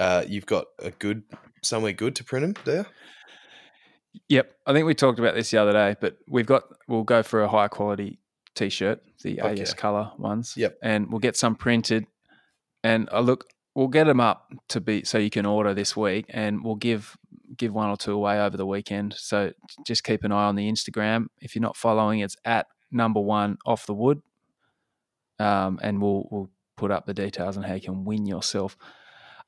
[0.00, 1.22] uh, you've got a good
[1.62, 2.86] somewhere good to print them, do you?
[4.28, 7.22] Yep, I think we talked about this the other day, but we've got we'll go
[7.22, 8.18] for a high quality
[8.54, 10.54] t-shirt, the Fuck AS color ones.
[10.56, 10.78] Yep.
[10.82, 12.06] and we'll get some printed,
[12.82, 16.24] and uh, look, we'll get them up to be so you can order this week,
[16.30, 17.16] and we'll give
[17.56, 19.14] give one or two away over the weekend.
[19.18, 19.52] So
[19.86, 21.26] just keep an eye on the Instagram.
[21.40, 24.22] If you're not following, it's at number one off the wood,
[25.38, 28.78] um, and we'll we'll put up the details on how you can win yourself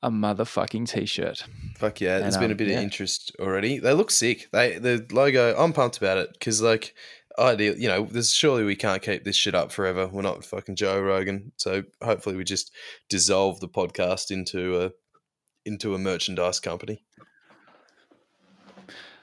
[0.03, 1.45] a motherfucking t-shirt.
[1.77, 2.77] Fuck yeah, there's And, been a um, bit yeah.
[2.77, 3.79] of interest already.
[3.79, 4.49] They look sick.
[4.51, 5.55] They the logo.
[5.57, 6.93] I'm pumped about it because like
[7.39, 7.75] ideal.
[7.77, 10.07] You know, there's surely we can't keep this shit up forever.
[10.07, 11.53] We're not fucking Joe Rogan.
[11.57, 12.71] So hopefully we just
[13.09, 14.91] dissolve the podcast into a
[15.65, 17.03] into a merchandise company.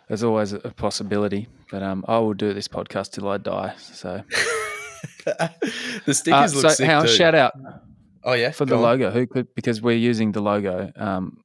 [0.09, 3.75] There's always a possibility, but um, I will do this podcast till I die.
[3.79, 4.25] So,
[5.25, 5.53] the
[6.09, 7.07] uh, stickers look so sick too.
[7.07, 7.53] shout out
[8.25, 8.83] oh yeah, for the on.
[8.83, 9.11] logo?
[9.11, 11.39] Who could because we're using the logo um,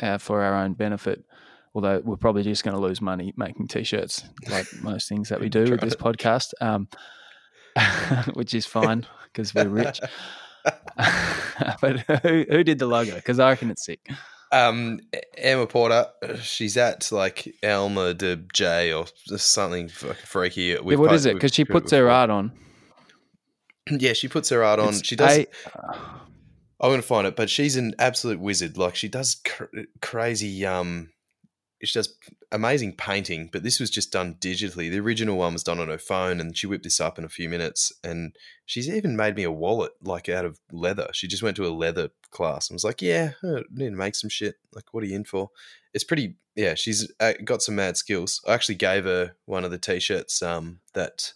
[0.00, 1.24] uh, for our own benefit.
[1.74, 5.48] Although we're probably just going to lose money making t-shirts, like most things that we
[5.48, 6.88] do with this podcast, um,
[8.34, 10.00] which is fine because we're rich.
[11.80, 13.14] but who, who did the logo?
[13.14, 14.06] Because I reckon it's sick.
[14.52, 15.00] Um,
[15.38, 16.08] Emma Porter,
[16.42, 20.62] she's at like Elma de J or something freaky.
[20.62, 21.34] Yeah, what is it?
[21.34, 22.52] Because she puts her art on.
[23.90, 24.90] Yeah, she puts her art on.
[24.90, 25.38] It's she does.
[25.38, 25.46] A-
[26.80, 28.76] I'm gonna find it, but she's an absolute wizard.
[28.76, 29.64] Like she does cr-
[30.00, 30.66] crazy.
[30.66, 31.10] Um,
[31.82, 32.16] she does
[32.50, 34.90] amazing painting, but this was just done digitally.
[34.90, 37.28] The original one was done on her phone, and she whipped this up in a
[37.28, 37.92] few minutes.
[38.04, 41.08] And she's even made me a wallet, like out of leather.
[41.12, 44.14] She just went to a leather class and was like, "Yeah, I need to make
[44.14, 44.56] some shit.
[44.74, 45.50] Like, what are you in for?"
[45.94, 46.36] It's pretty.
[46.54, 47.10] Yeah, she's
[47.44, 48.40] got some mad skills.
[48.46, 51.32] I actually gave her one of the t-shirts um, that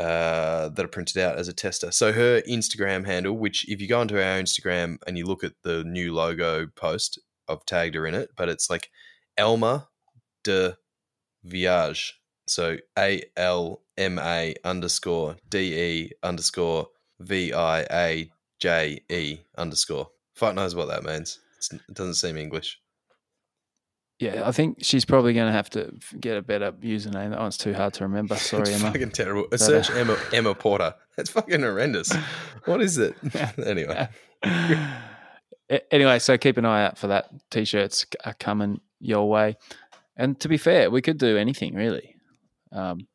[0.00, 1.90] uh, that are printed out as a tester.
[1.92, 5.52] So her Instagram handle, which if you go onto our Instagram and you look at
[5.62, 8.90] the new logo post, I've tagged her in it, but it's like
[9.36, 9.88] Elma
[10.42, 10.76] de
[11.46, 12.12] Viaje.
[12.46, 16.88] So A L M A underscore D E underscore
[17.20, 20.08] V I A J E underscore.
[20.34, 21.38] Fuck knows what that means.
[21.58, 22.80] It's, it doesn't seem English.
[24.20, 27.30] Yeah, I think she's probably going to have to get a better username.
[27.30, 28.34] That one's too hard to remember.
[28.36, 28.92] Sorry, it's Emma.
[28.92, 29.46] fucking terrible.
[29.50, 30.94] uh, Search Emma Emma Porter.
[31.16, 32.12] That's fucking horrendous.
[32.66, 33.14] What is it?
[33.58, 34.08] anyway.
[35.90, 37.30] Anyway, so keep an eye out for that.
[37.50, 39.56] T-shirts are coming your way.
[40.16, 42.16] And to be fair, we could do anything really.
[42.72, 43.06] Um,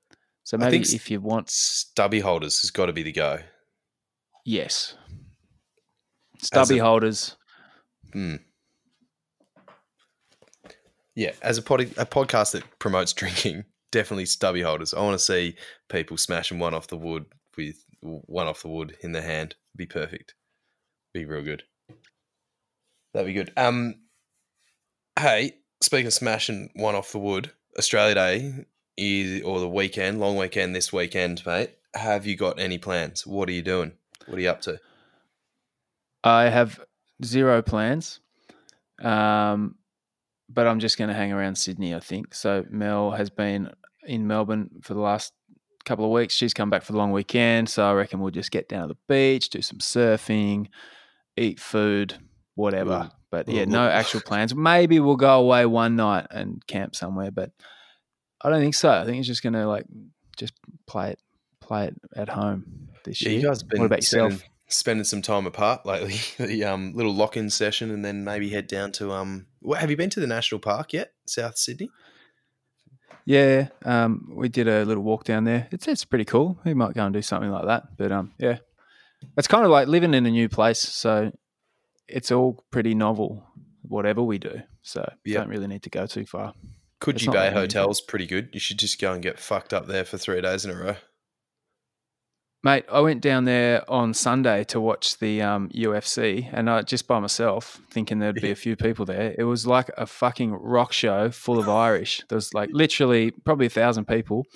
[0.44, 3.39] so maybe if you want, Stubby holders has got to be the go.
[4.46, 4.96] yes,
[6.41, 7.36] stubby a- holders.
[8.13, 8.36] Hmm.
[11.15, 14.93] Yeah, as a, pod- a podcast that promotes drinking, definitely stubby holders.
[14.93, 15.56] I want to see
[15.89, 17.25] people smashing one off the wood
[17.58, 19.56] with one off the wood in their hand.
[19.75, 20.36] Be perfect.
[21.13, 21.63] Be real good.
[23.13, 23.54] That'd be good.
[23.56, 23.95] Um,
[25.17, 28.65] hey, speaking of smashing one off the wood, Australia Day
[28.97, 31.71] is or the weekend, long weekend this weekend, mate.
[31.93, 33.25] Have you got any plans?
[33.25, 33.93] What are you doing?
[34.28, 34.80] What are you up to?
[36.23, 36.80] I have
[37.23, 38.19] zero plans,
[39.01, 39.75] um,
[40.49, 41.95] but I'm just going to hang around Sydney.
[41.95, 42.65] I think so.
[42.69, 43.71] Mel has been
[44.05, 45.34] in Melbourne for the last
[45.86, 46.34] couple of weeks.
[46.34, 48.93] She's come back for the long weekend, so I reckon we'll just get down to
[48.93, 50.67] the beach, do some surfing,
[51.38, 52.15] eat food,
[52.55, 53.10] whatever.
[53.12, 53.15] Ooh.
[53.31, 54.55] But yeah, no actual plans.
[54.55, 57.51] Maybe we'll go away one night and camp somewhere, but
[58.41, 58.89] I don't think so.
[58.89, 59.86] I think it's just gonna like
[60.38, 60.53] just
[60.88, 61.19] play it,
[61.60, 63.39] play it at home this yeah, year.
[63.39, 64.49] You guys been what about spending, yourself?
[64.67, 66.15] Spending some time apart lately.
[66.45, 69.47] the um, little lock-in session, and then maybe head down to um.
[69.73, 71.89] Have you been to the national park yet, South Sydney?
[73.25, 75.67] Yeah, um, we did a little walk down there.
[75.71, 76.60] It's it's pretty cool.
[76.63, 77.97] We might go and do something like that.
[77.97, 78.60] But um, yeah,
[79.38, 80.80] it's kind of like living in a new place.
[80.80, 81.32] So
[82.08, 83.43] it's all pretty novel,
[83.82, 84.62] whatever we do.
[84.84, 85.41] So yep.
[85.41, 86.54] don't really need to go too far.
[87.01, 88.49] Coogee Bay Hotel's pretty good.
[88.54, 90.95] You should just go and get fucked up there for three days in a row.
[92.65, 97.08] Mate, I went down there on Sunday to watch the um, UFC, and I just
[97.08, 99.36] by myself, thinking there'd be a few people there.
[99.38, 102.23] It was like a fucking rock show full of Irish.
[102.28, 104.47] There was like literally probably a thousand people,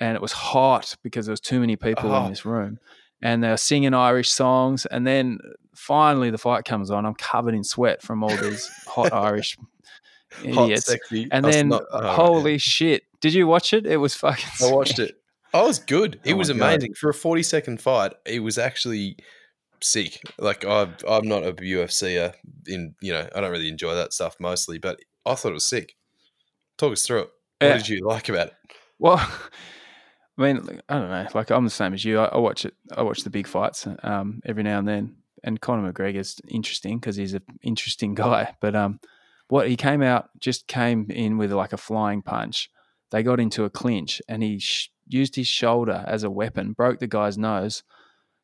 [0.00, 2.24] and it was hot because there was too many people oh.
[2.24, 2.80] in this room,
[3.22, 4.84] and they were singing Irish songs.
[4.84, 5.38] And then
[5.72, 7.06] finally, the fight comes on.
[7.06, 9.56] I'm covered in sweat from all these hot Irish
[10.42, 10.90] idiots.
[10.90, 12.58] Hot, and then, not, oh, holy yeah.
[12.58, 13.02] shit!
[13.20, 13.86] Did you watch it?
[13.86, 14.66] It was fucking.
[14.66, 15.14] I watched it.
[15.54, 16.20] Oh, it was good.
[16.24, 16.98] It oh was amazing God.
[16.98, 18.12] for a forty second fight.
[18.24, 19.16] It was actually
[19.80, 20.20] sick.
[20.38, 22.34] Like I, I'm not a UFCer.
[22.66, 25.64] In you know, I don't really enjoy that stuff mostly, but I thought it was
[25.64, 25.94] sick.
[26.78, 27.30] Talk us through it.
[27.58, 27.76] What yeah.
[27.78, 28.54] did you like about it?
[28.98, 29.16] Well,
[30.38, 31.26] I mean, I don't know.
[31.34, 32.18] Like I'm the same as you.
[32.18, 32.74] I, I watch it.
[32.94, 35.16] I watch the big fights um, every now and then.
[35.44, 38.54] And Conor McGregor's interesting because he's an interesting guy.
[38.60, 39.00] But um,
[39.48, 42.70] what he came out just came in with like a flying punch.
[43.10, 46.98] They got into a clinch, and he sh- used his shoulder as a weapon, broke
[46.98, 47.82] the guy's nose,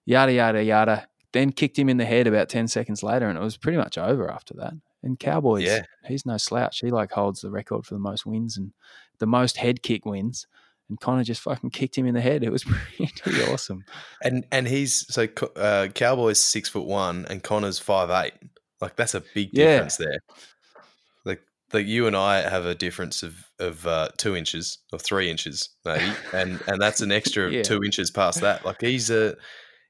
[0.05, 3.42] yada, yada, yada, then kicked him in the head about 10 seconds later, and it
[3.42, 4.75] was pretty much over after that.
[5.03, 5.83] And Cowboys, yeah.
[6.07, 6.79] he's no slouch.
[6.79, 8.72] He like holds the record for the most wins and
[9.18, 10.46] the most head kick wins.
[10.88, 12.44] And Conor just fucking kicked him in the head.
[12.44, 12.64] It was
[13.18, 13.85] pretty awesome.
[14.22, 18.35] And and he's so uh, Cowboys six foot one and Conor's five eight.
[18.81, 20.07] Like that's a big difference yeah.
[20.07, 20.18] there
[21.73, 25.71] like you and I have a difference of of uh, two inches or three inches
[25.85, 27.63] maybe, and and that's an extra yeah.
[27.63, 28.65] two inches past that.
[28.65, 29.37] Like he's a,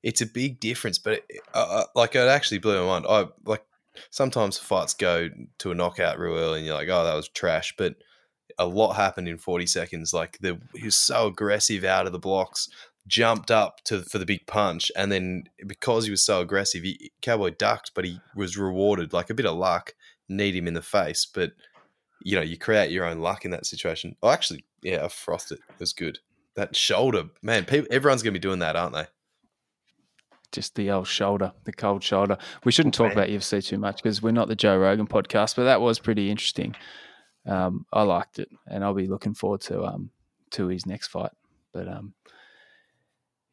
[0.02, 3.06] it's a big difference, but it, uh, uh, like it actually blew my mind.
[3.08, 3.64] I like
[4.10, 7.74] sometimes fights go to a knockout real early, and you're like, oh, that was trash,
[7.76, 7.96] but
[8.58, 10.12] a lot happened in 40 seconds.
[10.12, 12.68] Like the he was so aggressive out of the blocks,
[13.06, 17.12] jumped up to for the big punch, and then because he was so aggressive, he
[17.22, 19.94] Cowboy ducked, but he was rewarded like a bit of luck,
[20.28, 21.52] need him in the face, but
[22.24, 24.16] you know, you create your own luck in that situation.
[24.22, 25.60] Oh, actually, yeah, I frothed it.
[25.68, 26.18] It was good.
[26.54, 29.06] That shoulder, man, people, everyone's going to be doing that, aren't they?
[30.50, 32.36] Just the old shoulder, the cold shoulder.
[32.64, 35.64] We shouldn't talk about UFC too much because we're not the Joe Rogan podcast, but
[35.64, 36.74] that was pretty interesting.
[37.46, 40.10] Um, I liked it, and I'll be looking forward to um,
[40.50, 41.32] to his next fight.
[41.72, 42.12] But um,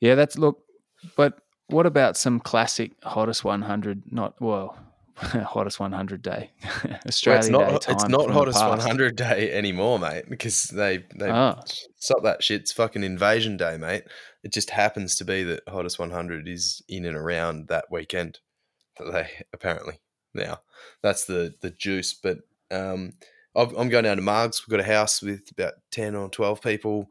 [0.01, 0.59] yeah, that's look.
[1.15, 4.11] But what about some classic hottest 100?
[4.11, 4.77] Not well,
[5.45, 6.51] hottest 100 day
[7.07, 11.59] australia well, it's not, it's not hottest 100 day anymore mate because they they oh.
[11.97, 14.03] stop that shit it's fucking invasion day mate
[14.43, 18.39] it just happens to be that hottest 100 is in and around that weekend
[18.97, 19.99] that they apparently
[20.33, 20.59] now
[21.01, 22.39] that's the the juice but
[22.71, 23.11] um
[23.55, 24.61] i am going down to Margs.
[24.61, 27.09] We've got a house with about 10 or 12 people.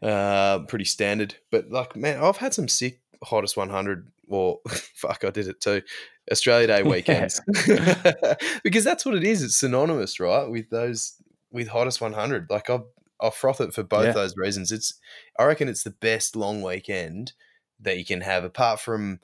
[0.00, 1.34] Uh, pretty standard.
[1.50, 5.82] But like, man, I've had some sick hottest 100 or fuck, I did it too.
[6.30, 7.40] Australia Day weekends
[8.64, 9.42] because that's what it is.
[9.42, 11.14] It's synonymous, right, with those
[11.50, 12.48] with hottest 100.
[12.50, 12.88] Like I'll
[13.20, 14.12] I'll froth it for both yeah.
[14.12, 14.72] those reasons.
[14.72, 14.94] It's
[15.38, 17.32] I reckon it's the best long weekend
[17.80, 19.20] that you can have, apart from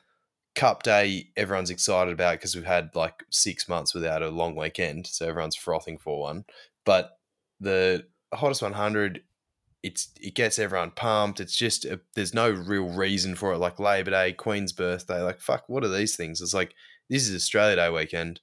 [0.55, 1.31] Cup Day.
[1.37, 5.57] Everyone's excited about because we've had like six months without a long weekend, so everyone's
[5.57, 6.45] frothing for one.
[6.85, 7.13] But
[7.61, 9.23] the hottest 100
[9.83, 11.40] it's it gets everyone pumped.
[11.40, 13.58] It's just a, there's no real reason for it.
[13.58, 16.40] Like Labor Day, Queen's birthday, like fuck, what are these things?
[16.40, 16.74] It's like
[17.08, 18.40] this is Australia Day weekend.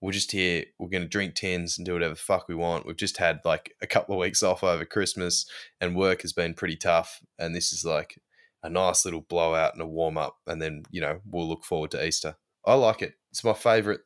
[0.00, 0.64] We're just here.
[0.78, 2.86] We're going to drink tins and do whatever fuck we want.
[2.86, 5.46] We've just had like a couple of weeks off over Christmas,
[5.80, 7.20] and work has been pretty tough.
[7.38, 8.20] And this is like
[8.62, 11.90] a nice little blowout and a warm up, and then you know we'll look forward
[11.92, 12.36] to Easter.
[12.64, 13.14] I like it.
[13.30, 14.00] It's my favorite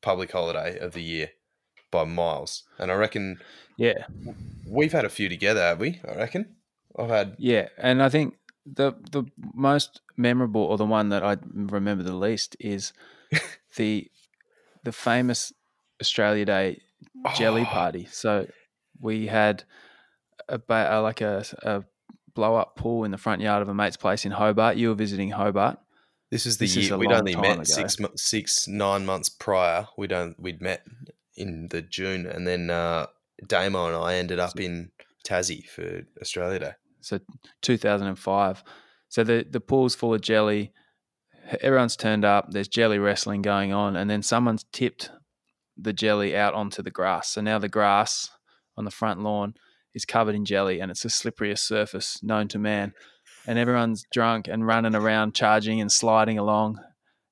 [0.00, 1.30] public holiday of the year
[1.90, 3.38] by miles, and I reckon
[3.78, 4.06] yeah.
[4.66, 6.00] We've had a few together, have we?
[6.06, 6.56] I reckon.
[6.98, 8.34] I've had Yeah, and I think
[8.66, 9.24] the the
[9.54, 12.92] most memorable or the one that I remember the least is
[13.76, 14.10] the
[14.84, 15.52] the famous
[16.00, 16.82] Australia Day
[17.36, 17.66] jelly oh.
[17.66, 18.08] party.
[18.10, 18.46] So
[19.00, 19.64] we had
[20.48, 20.60] a,
[21.00, 21.84] like a, a
[22.34, 24.76] blow up pool in the front yard of a mate's place in Hobart.
[24.76, 25.78] You were visiting Hobart.
[26.30, 27.64] This is the This year a we'd only met ago.
[27.64, 29.86] six, six, nine months prior.
[29.96, 30.82] We'd on, we'd met
[31.38, 33.06] in the June, and then uh,
[33.46, 34.90] Damo and I ended up in
[35.26, 36.72] Tassie for Australia Day.
[37.00, 37.20] So
[37.62, 38.64] 2005.
[39.08, 40.72] So the the pool's full of jelly.
[41.62, 42.50] Everyone's turned up.
[42.50, 45.10] There's jelly wrestling going on, and then someone's tipped
[45.76, 47.30] the jelly out onto the grass.
[47.30, 48.30] So now the grass
[48.76, 49.54] on the front lawn
[49.94, 52.92] is covered in jelly, and it's the slipperiest surface known to man.
[53.46, 56.80] And everyone's drunk and running around, charging and sliding along.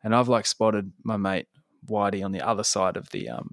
[0.02, 1.48] And I've like spotted my mate
[1.86, 3.50] Whitey on the other side of the um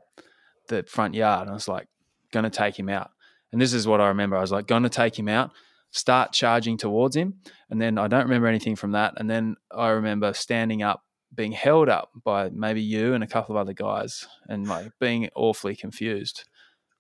[0.68, 1.44] the front yard.
[1.44, 1.88] And I was like,
[2.32, 3.12] gonna take him out.
[3.52, 4.36] And this is what I remember.
[4.36, 5.52] I was like, gonna take him out
[5.94, 7.36] start charging towards him.
[7.70, 9.14] And then I don't remember anything from that.
[9.18, 11.04] And then I remember standing up,
[11.34, 15.30] being held up by maybe you and a couple of other guys and like being
[15.36, 16.44] awfully confused.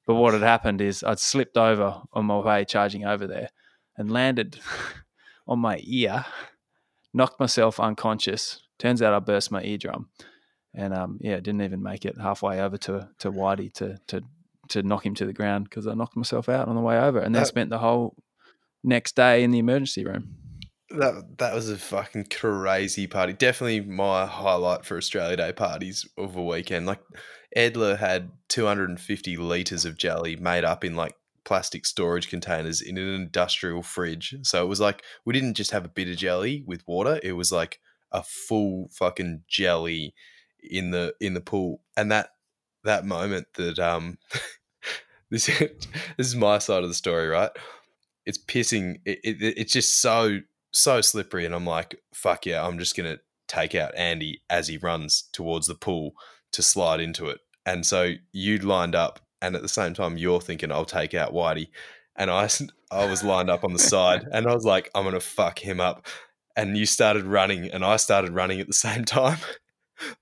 [0.05, 3.49] But what had happened is I'd slipped over on my way charging over there
[3.97, 4.59] and landed
[5.47, 6.25] on my ear,
[7.13, 8.61] knocked myself unconscious.
[8.77, 10.09] Turns out I burst my eardrum.
[10.75, 14.21] And um, yeah, didn't even make it halfway over to to Whitey to to
[14.69, 17.19] to knock him to the ground because I knocked myself out on the way over,
[17.19, 18.15] and then That- spent the whole
[18.83, 20.35] next day in the emergency room.
[20.89, 23.33] That that was a fucking crazy party.
[23.33, 26.85] Definitely my highlight for Australia Day parties of a weekend.
[26.85, 27.01] Like
[27.57, 31.15] Edler had 250 liters of jelly made up in like
[31.45, 34.35] plastic storage containers in an industrial fridge.
[34.43, 37.19] So it was like we didn't just have a bit of jelly with water.
[37.23, 37.79] It was like
[38.11, 40.13] a full fucking jelly
[40.69, 41.81] in the in the pool.
[41.97, 42.29] And that
[42.83, 44.17] that moment that um
[45.31, 45.45] this
[46.17, 47.51] this is my side of the story, right?
[48.25, 48.99] It's pissing.
[49.05, 50.39] It, it, it's just so
[50.71, 54.77] so slippery, and I'm like, fuck yeah, I'm just gonna take out Andy as he
[54.77, 56.13] runs towards the pool
[56.53, 57.39] to slide into it.
[57.65, 61.33] And so you'd lined up, and at the same time, you're thinking, I'll take out
[61.33, 61.69] Whitey,
[62.15, 62.49] and I,
[62.91, 65.79] I was lined up on the side, and I was like, I'm gonna fuck him
[65.79, 66.07] up.
[66.55, 69.39] And you started running, and I started running at the same time,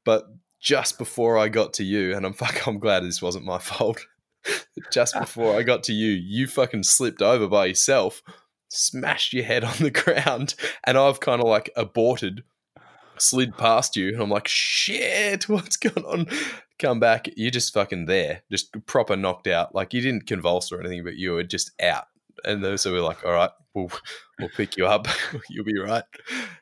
[0.06, 0.26] but
[0.60, 4.06] just before I got to you, and I'm fuck, I'm glad this wasn't my fault.
[4.92, 8.22] just before I got to you, you fucking slipped over by yourself,
[8.70, 10.56] smashed your head on the ground,
[10.86, 12.44] and I've kind of like aborted,
[13.18, 16.28] slid past you, and I'm like, shit, what's going on?
[16.80, 19.76] Come back, you're just fucking there, just proper knocked out.
[19.76, 22.06] Like you didn't convulse or anything, but you were just out.
[22.44, 23.92] And then- so we're like, all right, we'll
[24.40, 25.08] we'll pick you up,
[25.50, 26.04] you'll be right.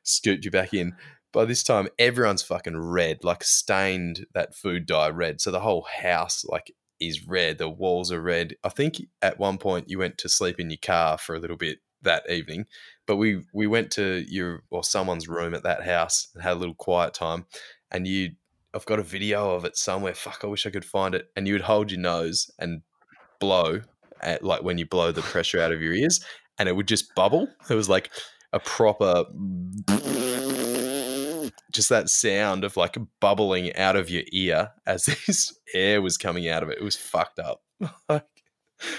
[0.03, 0.95] Scoot you back in.
[1.31, 5.41] By this time, everyone's fucking red, like stained that food dye red.
[5.41, 7.57] So the whole house, like is red.
[7.57, 8.55] The walls are red.
[8.63, 11.57] I think at one point you went to sleep in your car for a little
[11.57, 12.65] bit that evening,
[13.05, 16.59] but we we went to your or someone's room at that house and had a
[16.59, 17.45] little quiet time.
[17.91, 18.31] And you,
[18.73, 20.13] I've got a video of it somewhere.
[20.13, 21.29] Fuck, I wish I could find it.
[21.35, 22.81] And you would hold your nose and
[23.39, 23.81] blow,
[24.21, 26.23] at, like when you blow the pressure out of your ears,
[26.57, 27.47] and it would just bubble.
[27.69, 28.09] It was like
[28.53, 29.25] a proper.
[31.71, 36.47] Just that sound of like bubbling out of your ear as this air was coming
[36.47, 36.79] out of it.
[36.79, 37.61] It was fucked up.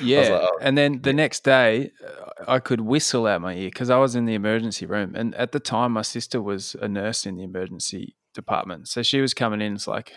[0.02, 3.68] Yeah, like, oh, and then the next day, uh, I could whistle out my ear
[3.68, 6.88] because I was in the emergency room, and at the time, my sister was a
[6.88, 10.12] nurse in the emergency department, so she was coming in, it's like,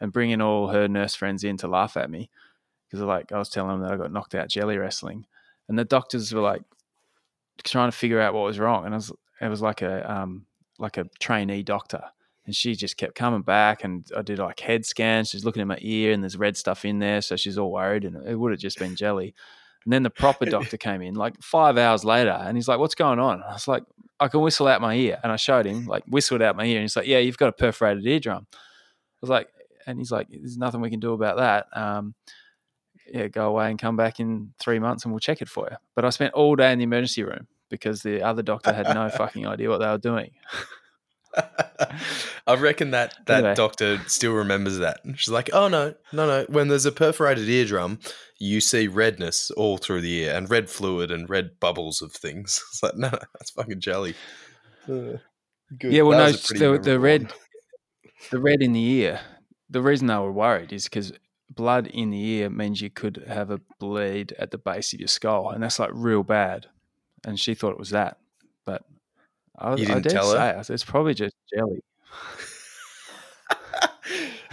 [0.00, 2.28] and bringing all her nurse friends in to laugh at me
[2.86, 5.24] because, like, I was telling them that I got knocked out jelly wrestling,
[5.68, 6.62] and the doctors were like
[7.64, 10.44] trying to figure out what was wrong, and I was, it was like a, um,
[10.80, 12.02] like a trainee doctor.
[12.46, 15.28] And she just kept coming back, and I did like head scans.
[15.28, 18.04] She's looking at my ear, and there's red stuff in there, so she's all worried.
[18.04, 19.34] And it would have just been jelly.
[19.84, 22.94] And then the proper doctor came in like five hours later, and he's like, "What's
[22.94, 23.84] going on?" I was like,
[24.18, 26.76] "I can whistle out my ear," and I showed him like whistled out my ear,
[26.76, 28.56] and he's like, "Yeah, you've got a perforated eardrum." I
[29.20, 29.48] was like,
[29.86, 32.14] and he's like, "There's nothing we can do about that." Um,
[33.12, 35.76] yeah, go away and come back in three months, and we'll check it for you.
[35.94, 39.08] But I spent all day in the emergency room because the other doctor had no
[39.08, 40.32] fucking idea what they were doing.
[42.46, 43.54] I reckon that that Anyway.
[43.54, 45.00] doctor still remembers that.
[45.16, 46.44] She's like, "Oh no, no, no!
[46.48, 48.00] When there's a perforated eardrum,
[48.38, 52.62] you see redness all through the ear and red fluid and red bubbles of things."
[52.72, 54.14] It's like, no, no that's fucking jelly.
[54.88, 55.18] Uh,
[55.78, 55.92] good.
[55.92, 57.32] Yeah, well, That no, was a pretty the, the red, one.
[58.32, 59.20] the red in the ear.
[59.68, 61.12] The reason they were worried is because
[61.48, 65.06] blood in the ear means you could have a bleed at the base of your
[65.08, 66.66] skull, and that's like real bad.
[67.24, 68.18] And she thought it was that,
[68.64, 68.82] but
[69.58, 70.38] I, You didn't did tell her?
[70.38, 71.80] I it's probably just jelly.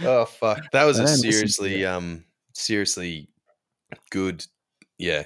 [0.00, 3.28] oh fuck, that was I a don't listen to seriously, um, seriously
[4.10, 4.44] good,
[4.98, 5.24] yeah,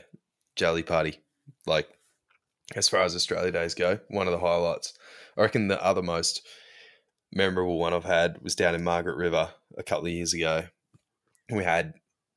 [0.56, 1.18] jelly party.
[1.66, 1.88] Like
[2.76, 4.94] as far as Australia days go, one of the highlights.
[5.36, 6.46] I reckon the other most
[7.32, 10.64] memorable one I've had was down in Margaret River a couple of years ago.
[11.50, 11.94] We had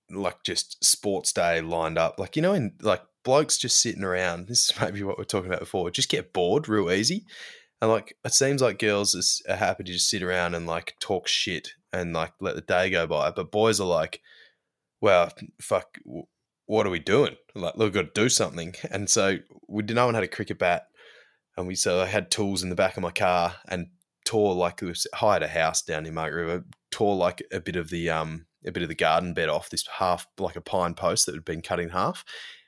[0.10, 4.48] like just sports day lined up, like you know, in like blokes just sitting around.
[4.48, 5.92] This is maybe what we're talking about before.
[5.92, 7.26] Just get bored real easy,
[7.82, 11.28] and like it seems like girls are happy to just sit around and like talk
[11.28, 13.32] shit and like let the day go by.
[13.32, 14.22] But boys are like,
[15.02, 15.98] well, fuck,
[16.66, 17.36] what are we doing?
[17.54, 18.76] Like, we've got to do something.
[18.90, 20.88] And so we no one had a cricket bat,
[21.58, 23.88] and we so I had tools in the back of my car and
[24.26, 27.90] tore like we hired a house down in Margaret River, tore like a bit of
[27.90, 31.26] the um a bit of the garden bed off this half like a pine post
[31.26, 32.26] that had been cut in half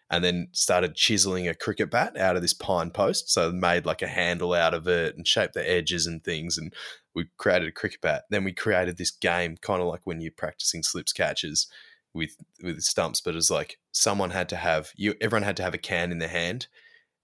[0.09, 3.29] and then started chiseling a cricket bat out of this pine post.
[3.29, 6.73] So made like a handle out of it and shaped the edges and things and
[7.13, 8.23] we created a cricket bat.
[8.29, 11.67] Then we created this game kind of like when you're practicing slips catches
[12.13, 15.73] with with stumps but it's like someone had to have you everyone had to have
[15.73, 16.67] a can in their hand.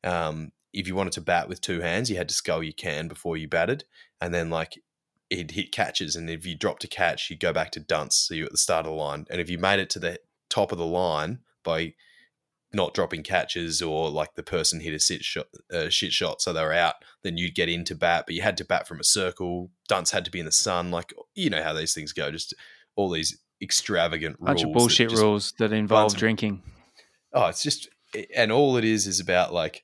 [0.04, 3.08] Um, if you wanted to bat with two hands you had to scull your can
[3.08, 3.86] before you batted
[4.20, 4.78] and then like
[5.36, 8.34] he'd hit catches, and if you dropped a catch, you'd go back to dunce, so
[8.34, 9.26] you're at the start of the line.
[9.30, 10.20] And if you made it to the
[10.50, 11.94] top of the line by
[12.74, 16.52] not dropping catches or like the person hit a shit shot, uh, shit shot, so
[16.52, 19.04] they were out, then you'd get into bat, but you had to bat from a
[19.04, 19.70] circle.
[19.88, 22.32] Dunce had to be in the sun, like you know how these things go.
[22.32, 22.54] Just
[22.96, 26.62] all these extravagant bunch of bullshit that rules that involve drinking.
[27.32, 27.90] Oh, it's just,
[28.36, 29.84] and all it is is about like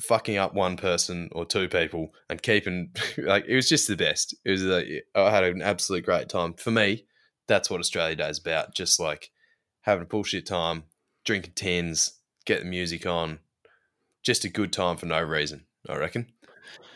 [0.00, 4.34] fucking up one person or two people and keeping like it was just the best.
[4.44, 6.54] It was like I had an absolute great time.
[6.54, 7.06] For me,
[7.46, 8.74] that's what Australia Day is about.
[8.74, 9.30] Just like
[9.82, 10.84] having a bullshit time,
[11.24, 12.12] drinking tens,
[12.44, 13.38] get the music on,
[14.22, 15.64] just a good time for no reason.
[15.88, 16.32] I reckon.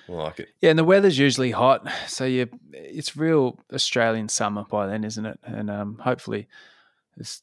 [0.09, 0.49] I like it.
[0.61, 5.26] Yeah, and the weather's usually hot, so you it's real Australian summer by then, isn't
[5.26, 5.38] it?
[5.44, 6.49] And um, hopefully,
[7.18, 7.42] it's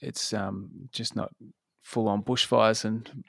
[0.00, 1.32] it's um, just not
[1.80, 3.24] full on bushfires, and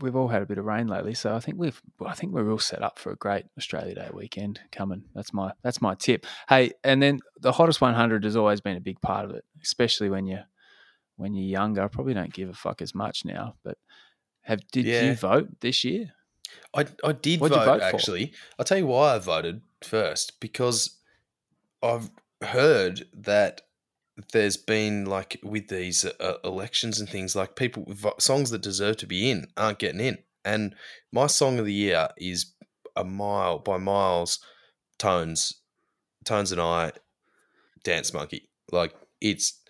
[0.00, 1.14] we've all had a bit of rain lately.
[1.14, 4.08] So I think we've, I think we're all set up for a great Australia Day
[4.12, 5.04] weekend coming.
[5.14, 6.26] That's my that's my tip.
[6.48, 10.10] Hey, and then the hottest 100 has always been a big part of it, especially
[10.10, 10.38] when you
[11.16, 11.82] when you're younger.
[11.82, 13.78] I probably don't give a fuck as much now, but
[14.42, 15.02] have did yeah.
[15.02, 16.12] you vote this year?
[16.74, 18.32] I I did vote, vote actually.
[18.58, 20.98] I'll tell you why I voted first because
[21.82, 22.10] I've
[22.42, 23.62] heard that
[24.32, 27.86] there's been like with these uh, elections and things like people
[28.18, 30.74] songs that deserve to be in aren't getting in and
[31.12, 32.52] my song of the year is
[32.94, 34.38] a mile by miles
[34.98, 35.60] tones
[36.24, 36.90] tones and i
[37.84, 39.60] dance monkey like it's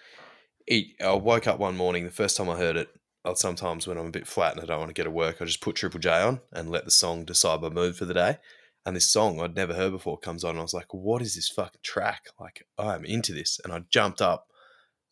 [0.67, 2.89] it, i woke up one morning the first time i heard it
[3.25, 5.41] I'll sometimes when i'm a bit flat and i don't want to get to work
[5.41, 8.15] i just put triple j on and let the song decide my mood for the
[8.15, 8.39] day
[8.87, 10.51] and this song I'd never heard before comes on.
[10.51, 12.29] And I was like, what is this fucking track?
[12.41, 13.61] Like, I'm into this.
[13.65, 14.47] And I jumped up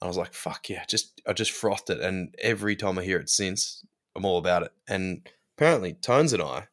[0.00, 2.00] and I was like, fuck yeah, just I just frothed it.
[2.00, 3.84] And every time I hear it since,
[4.14, 4.70] I'm all about it.
[4.88, 5.28] And
[5.58, 6.68] apparently Tones and I,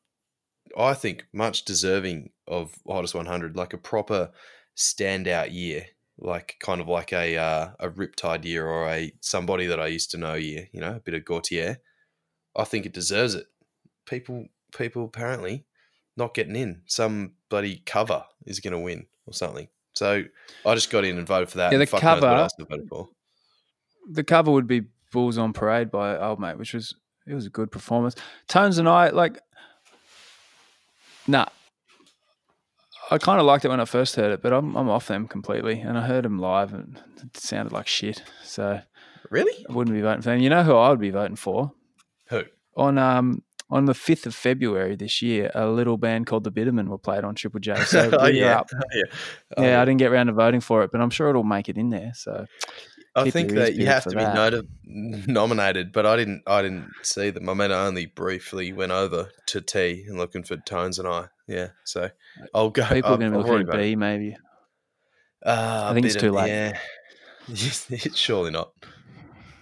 [0.77, 4.29] I think much deserving of Hottest 100, like a proper
[4.77, 5.87] standout year,
[6.21, 10.11] like kind of like a uh, a Riptide year or a somebody that I used
[10.11, 11.77] to know year, you know, a bit of Gotye.
[12.55, 13.47] I think it deserves it.
[14.05, 14.47] People
[14.77, 15.65] people apparently
[16.15, 16.81] not getting in.
[16.85, 19.67] Some bloody cover is going to win or something.
[19.93, 20.23] So
[20.65, 21.71] I just got in and voted for that.
[21.71, 22.47] Yeah, the cover.
[24.09, 26.95] The cover would be Bulls on Parade by Old Mate, which was
[27.27, 28.15] it was a good performance.
[28.47, 29.39] Tones and I like,
[31.27, 31.45] nah.
[33.11, 35.27] I kind of liked it when I first heard it, but I'm I'm off them
[35.27, 35.79] completely.
[35.79, 38.23] And I heard them live, and it sounded like shit.
[38.43, 38.81] So
[39.29, 40.39] really, I wouldn't be voting for them.
[40.39, 41.73] You know who I would be voting for?
[42.29, 42.43] Who
[42.75, 46.89] on um on the 5th of February this year, a little band called the Bittermen
[46.89, 47.75] were played on Triple J.
[47.85, 48.59] So oh, yeah.
[48.59, 48.69] Up.
[48.75, 49.03] Oh, yeah.
[49.57, 51.69] Oh, yeah, I didn't get around to voting for it, but I'm sure it'll make
[51.69, 52.11] it in there.
[52.13, 52.45] So
[53.15, 56.43] I think that you have to be not- nominated, but I didn't.
[56.47, 57.49] I didn't see them.
[57.49, 61.27] I mean, I only briefly went over to T and looking for Tones and I.
[61.51, 62.09] Yeah, so
[62.53, 62.85] I'll go.
[62.87, 64.37] People are going to be looking at B, maybe.
[65.45, 66.47] Uh, I think it's too late.
[66.49, 66.77] Yeah,
[68.13, 68.71] surely not.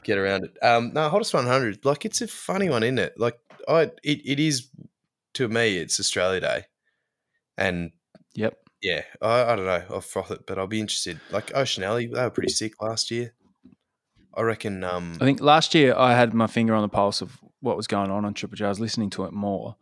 [0.03, 0.57] Get around it.
[0.61, 1.83] Um, no, hottest 100.
[1.85, 3.13] Like it's a funny one, isn't it?
[3.17, 4.69] Like I it, it is
[5.33, 6.65] to me it's Australia Day,
[7.57, 7.91] and
[8.35, 11.19] yep, yeah, I, I don't know, I'll froth it, but I'll be interested.
[11.31, 13.33] Like Ocean Alley, they were pretty sick last year.
[14.35, 14.83] I reckon.
[14.83, 17.87] Um, I think last year I had my finger on the pulse of what was
[17.87, 18.65] going on on Triple J.
[18.65, 19.75] I was listening to it more,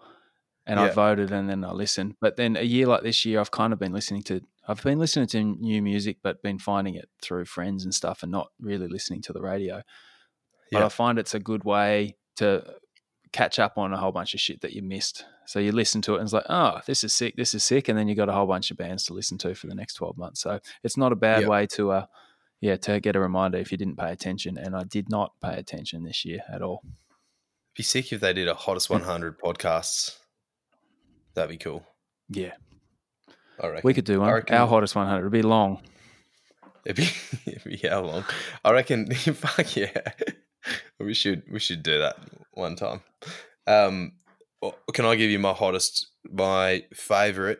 [0.68, 0.88] and yeah.
[0.88, 2.15] I voted, and then I listened.
[2.20, 4.41] But then a year like this year, I've kind of been listening to.
[4.68, 8.32] I've been listening to new music, but been finding it through friends and stuff, and
[8.32, 9.82] not really listening to the radio.
[10.72, 10.86] But yeah.
[10.86, 12.63] I find it's a good way to
[13.32, 15.26] catch up on a whole bunch of shit that you missed.
[15.45, 17.88] So you listen to it and it's like, oh, this is sick, this is sick,
[17.88, 19.93] and then you got a whole bunch of bands to listen to for the next
[19.93, 20.41] twelve months.
[20.41, 22.05] So it's not a bad way to, uh,
[22.59, 24.57] yeah, to get a reminder if you didn't pay attention.
[24.57, 26.84] And I did not pay attention this year at all.
[27.76, 30.18] Be sick if they did a hottest one hundred podcasts.
[31.38, 31.85] That'd be cool.
[32.29, 32.53] Yeah,
[33.59, 33.83] All right.
[33.83, 34.33] we could do one.
[34.33, 35.19] Reckon, Our hottest one hundred.
[35.19, 35.83] It'd be long.
[36.83, 37.09] It'd be,
[37.51, 38.25] it'd be how long?
[38.65, 39.13] I reckon.
[39.13, 40.01] Fuck yeah.
[40.99, 42.17] we should we should do that
[42.53, 43.01] one time.
[43.67, 44.13] Um,
[44.93, 47.59] can I give you my hottest, my favorite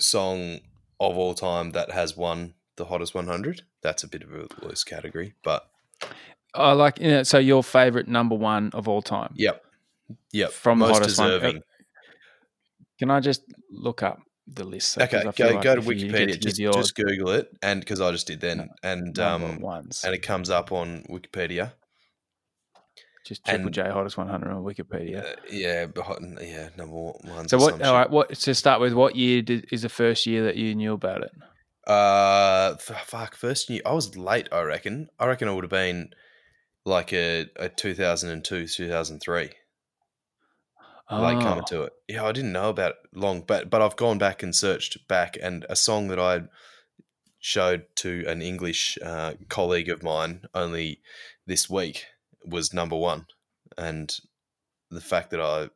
[0.00, 0.58] song
[0.98, 3.62] of all time that has won the hottest 100?
[3.84, 5.70] That's a bit of a loose category, but
[6.54, 9.32] I like you know, so your favorite number one of all time.
[9.36, 9.62] Yep.
[10.32, 10.50] Yep.
[10.50, 11.54] From most hottest deserving.
[11.54, 11.62] one.
[13.00, 14.92] Can I just look up the list?
[14.92, 16.38] So, okay, go, like go to Wikipedia.
[16.38, 16.74] Just, your...
[16.74, 20.70] just Google it, and because I just did then, and um, and it comes up
[20.70, 21.72] on Wikipedia.
[23.24, 25.24] Just triple and, J hottest 100 on Wikipedia.
[25.24, 27.48] Uh, yeah, hot, yeah, number one.
[27.48, 27.80] So what?
[27.80, 28.92] All right, what to start with?
[28.92, 31.30] What year did, is the first year that you knew about it?
[31.90, 34.50] Uh, fuck, first year I was late.
[34.52, 35.08] I reckon.
[35.18, 36.10] I reckon I would have been
[36.84, 39.50] like a, a 2002, 2003
[41.10, 41.20] oh.
[41.20, 41.92] like coming to it.
[42.08, 45.36] Yeah, I didn't know about it long, but but I've gone back and searched back,
[45.40, 46.42] and a song that I
[47.38, 51.00] showed to an English uh, colleague of mine only
[51.46, 52.06] this week
[52.44, 53.26] was number one,
[53.76, 54.16] and
[54.90, 55.70] the fact that I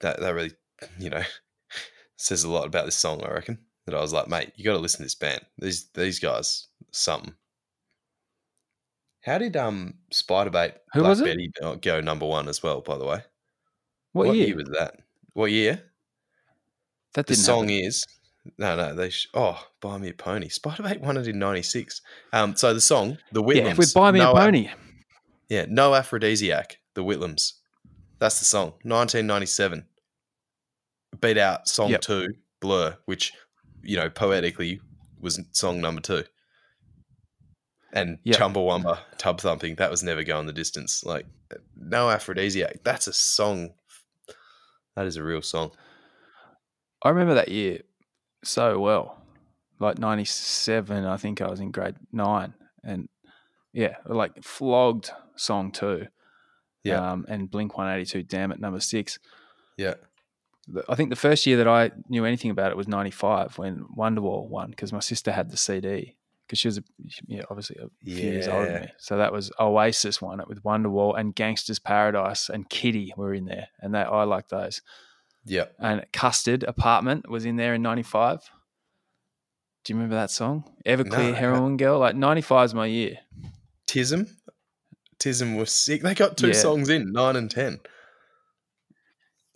[0.00, 0.52] that that really
[0.98, 1.22] you know
[2.16, 3.22] says a lot about this song.
[3.24, 5.42] I reckon that I was like, mate, you got to listen to this band.
[5.58, 7.34] These these guys, something.
[9.22, 11.20] How did um Spiderbait Black was?
[11.22, 12.80] Betty go number one as well?
[12.80, 13.20] By the way,
[14.12, 14.56] what, year?
[14.56, 14.96] was that?
[15.34, 15.82] What year?
[17.14, 17.84] That The song happen.
[17.86, 18.06] is
[18.58, 18.94] no, no.
[18.94, 20.48] They sh- oh, buy me a pony.
[20.48, 22.00] Spiderbait won it in '96.
[22.32, 23.56] Um, so the song, the Whitlams.
[23.66, 24.70] Yeah, we buy me no a Af- pony.
[25.48, 26.78] yeah, no aphrodisiac.
[26.94, 27.52] The Whitlams.
[28.18, 28.72] That's the song.
[28.82, 29.86] 1997.
[31.20, 32.00] Beat out song Yep.
[32.02, 32.28] two,
[32.60, 33.32] Blur, which
[33.82, 34.80] you know poetically
[35.20, 36.24] was song number two.
[37.92, 38.36] And Yep.
[38.38, 39.74] Chumbawamba, tub thumping.
[39.76, 41.04] That was never going the distance.
[41.04, 41.26] Like
[41.76, 42.84] no aphrodisiac.
[42.84, 43.70] That's a song.
[44.96, 45.70] That is a real song.
[47.02, 47.80] I remember that year
[48.44, 49.22] so well.
[49.78, 52.54] Like 97, I think I was in grade nine.
[52.84, 53.08] And
[53.72, 56.06] yeah, like flogged song two.
[56.84, 57.12] Yeah.
[57.12, 59.18] Um, and Blink 182, damn it, number six.
[59.76, 59.94] Yeah.
[60.88, 64.48] I think the first year that I knew anything about it was 95 when Wonderwall
[64.48, 66.16] won because my sister had the CD
[66.50, 66.82] because she was, a,
[67.28, 68.88] yeah, obviously a few years older than me.
[68.98, 73.68] So that was Oasis one with Wonderwall and Gangster's Paradise and Kitty were in there.
[73.78, 74.82] And that I like those.
[75.44, 75.66] Yeah.
[75.78, 78.40] and Custard Apartment was in there in '95.
[79.84, 80.64] Do you remember that song?
[80.84, 81.34] Everclear No.
[81.34, 82.00] Heroin Girl.
[82.00, 83.18] Like '95 is my year.
[83.86, 84.28] Tism.
[85.20, 86.02] Tism was sick.
[86.02, 86.54] They got two Yeah.
[86.54, 87.78] songs in, nine and ten.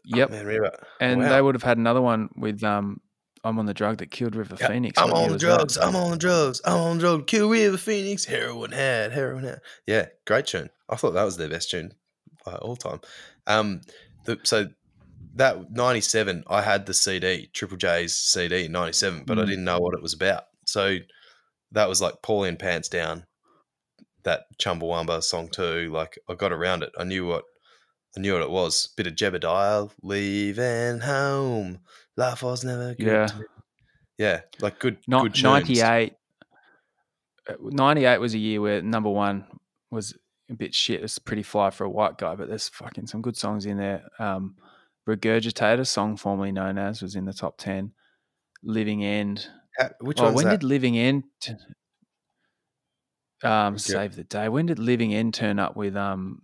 [0.07, 0.71] Yep, Man,
[1.01, 1.29] and wow.
[1.29, 3.01] they would have had another one with um,
[3.45, 5.77] "I'm on the drug that killed River Yeah, Phoenix." I'm on the drugs.
[5.77, 6.61] I'm on the drugs.
[6.65, 7.25] I'm on the drugs.
[7.27, 8.25] Kill River Phoenix.
[8.25, 9.13] Heroin head.
[9.13, 9.61] Heroin head.
[9.87, 10.71] Yeah, great tune.
[10.89, 11.93] I thought that was their best tune
[12.45, 13.01] by all time.
[13.47, 13.83] Um,
[14.25, 14.69] the, so
[15.37, 19.47] that '97, I had the CD, Triple J's CD, '97, but I Mm.
[19.47, 20.45] didn't know what it was about.
[20.67, 20.99] So
[21.73, 23.25] that was like Pauline Pantsdown,
[24.23, 25.91] that Chumbawamba song too.
[25.93, 26.93] Like I got around it.
[26.99, 27.45] I knew what
[28.17, 28.87] I knew what it was.
[28.97, 31.81] Bit of Jebediah, leaving home.
[32.17, 33.07] Life was never good.
[33.07, 33.29] Yeah.
[34.17, 35.43] Yeah, like good, Not good tunes.
[35.43, 36.15] 98.
[37.49, 39.45] uh, 98 was a year where number one
[39.91, 40.17] was
[40.49, 41.03] a bit shit.
[41.03, 44.05] It's pretty fly for a white guy, but there's fucking some good songs in there.
[44.21, 44.55] Um,
[45.09, 47.93] Regurgitator, song formerly known as, was in the top 10.
[48.63, 49.49] Living End.
[49.79, 50.61] Ha- Which oh, one's when that?
[50.61, 51.55] did Living End t-
[53.43, 53.79] um, Yeah.
[53.79, 54.49] save the day?
[54.49, 56.43] When did Living End turn up with um,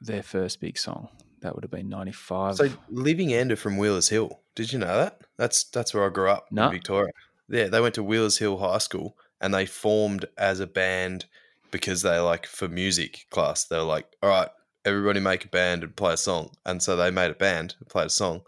[0.00, 1.10] their first big song?
[1.44, 2.56] That would have been 95.
[2.56, 4.40] So Living Ender from Wheelers Hill.
[4.54, 5.20] Did you know that?
[5.36, 6.66] That's that's where I grew up No.
[6.66, 7.12] in Victoria.
[7.50, 11.26] Yeah, they went to Wheelers Hill High School and they formed as a band
[11.70, 13.64] because they like for music class.
[13.64, 14.48] They were like, all right,
[14.86, 16.50] everybody make a band and play a song.
[16.64, 18.40] And so they made a band, and played a song,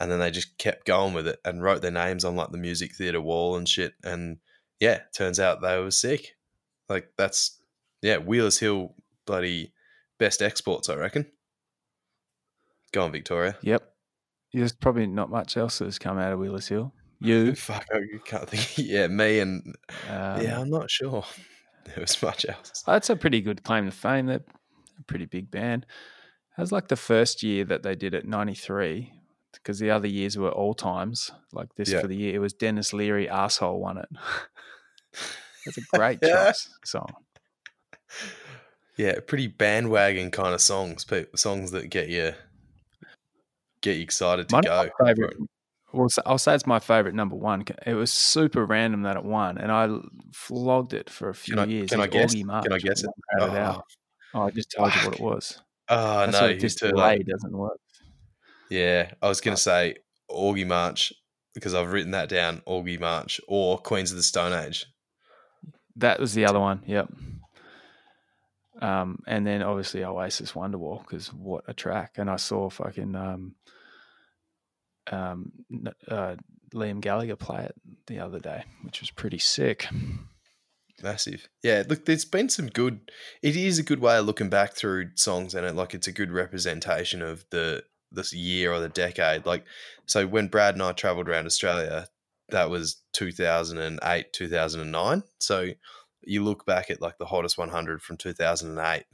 [0.00, 2.58] and then they just kept going with it and wrote their names on like the
[2.58, 3.94] music theater wall and shit.
[4.02, 4.38] And
[4.80, 6.34] yeah, turns out they were sick.
[6.88, 7.60] Like that's
[8.02, 8.92] yeah, Wheelers Hill
[9.24, 9.72] bloody
[10.18, 11.26] best exports, I reckon.
[12.94, 13.56] Go on, Victoria.
[13.60, 13.90] yep.
[14.52, 16.94] There's probably not much else that's come out of Wheelers Hill.
[17.20, 17.54] You.
[17.56, 18.78] Fuck, I can't think.
[18.88, 19.74] Yeah, me and
[20.08, 21.24] Um, yeah, I'm not sure
[21.86, 22.84] there was much else.
[22.86, 24.26] That's a pretty good claim to fame.
[24.26, 24.44] They're
[24.98, 25.86] a pretty big band.
[26.56, 29.12] That was like the first year that they did it, 93,
[29.54, 31.32] because the other years were all times.
[31.52, 32.00] Like this Yeah.
[32.00, 34.08] for the year, it was Denis Leary, Asshole won it.
[35.66, 37.08] That's a great choice song.
[38.96, 42.34] Yeah, pretty bandwagon kind of songs, songs that get you
[43.84, 44.90] get you excited to One go.
[44.98, 45.36] my favorite,
[45.92, 47.64] well, I'll say it's my favorite number one.
[47.86, 49.88] It was super random that it won, and I
[50.32, 51.90] flogged it for a few Can I years.
[51.90, 52.34] can I guess?
[52.34, 52.64] March.
[52.64, 53.10] Can I guess it?
[53.38, 53.84] Won't it Oh, out.
[54.34, 55.60] Oh, I just told you what it was.
[55.88, 57.26] oh That's no, you this too delay late.
[57.28, 57.78] doesn't work.
[58.70, 59.96] Yeah, I was gonna Uh, say
[60.30, 61.12] Augie March
[61.54, 62.62] because I've written that down.
[62.66, 64.86] Augie March or Queens of the Stone Age.
[65.96, 66.82] That was the other one.
[66.86, 67.08] Yep.
[68.82, 72.14] Um, and then obviously Oasis Wonderwall because what a track!
[72.16, 73.54] And I saw fucking um,
[75.10, 75.52] um,
[76.08, 76.36] uh,
[76.74, 77.74] Liam Gallagher play it
[78.06, 79.86] the other day, which was pretty sick.
[81.02, 81.82] Massive, yeah.
[81.88, 83.10] Look, there's been some good.
[83.42, 86.12] It is a good way of looking back through songs, and it like it's a
[86.12, 89.44] good representation of the this year or the decade.
[89.44, 89.64] Like,
[90.06, 92.06] so when Brad and I travelled around Australia,
[92.50, 95.22] that was 2008, 2009.
[95.38, 95.70] So
[96.22, 99.04] you look back at like the hottest 100 from 2008,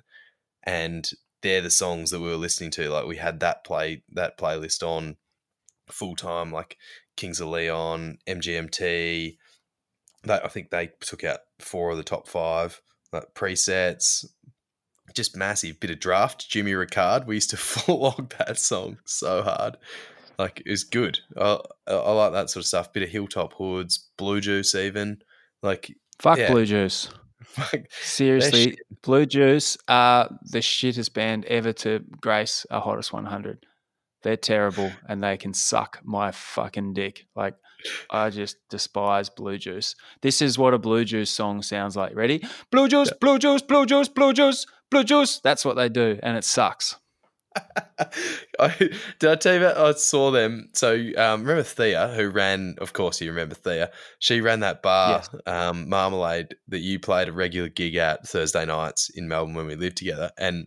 [0.64, 1.10] and
[1.42, 2.90] they're the songs that we were listening to.
[2.90, 5.16] Like we had that play that playlist on
[5.92, 6.76] full time, like
[7.16, 9.36] Kings of Leon, MGMT.
[10.24, 12.80] That I think they took out four of the top five
[13.12, 14.24] like presets.
[15.14, 16.48] Just massive bit of Drapht.
[16.48, 17.26] Jimmy Recard.
[17.26, 19.76] We used to flog that song so hard.
[20.38, 21.20] Like it's good.
[21.36, 22.92] I, I like that sort of stuff.
[22.92, 25.22] Bit of Hilltop Hoods, Bluejuice, even
[25.62, 26.50] like fuck yeah.
[26.50, 27.08] Blue Juice.
[27.42, 33.66] Fuck, Seriously, Bluejuice are the shittest band ever to grace a hottest 100.
[34.22, 37.26] They're terrible and they can suck my fucking dick.
[37.34, 37.54] Like,
[38.10, 39.94] I just despise Bluejuice.
[40.20, 42.14] This is what a Bluejuice song sounds like.
[42.14, 42.40] Ready?
[42.72, 45.40] Bluejuice, Blue Juice, Bluejuice, Blue Juice, Bluejuice.
[45.42, 46.96] That's what they do, and it sucks.
[48.58, 49.76] I, did I tell you about?
[49.76, 50.68] I saw them.
[50.72, 52.76] So um, remember Thea, who ran?
[52.78, 53.90] Of course, you remember Thea.
[54.18, 55.42] She ran that bar, yes.
[55.46, 59.74] um, Marmalade, that you played a regular gig at Thursday nights in Melbourne when we
[59.74, 60.30] lived together.
[60.38, 60.66] And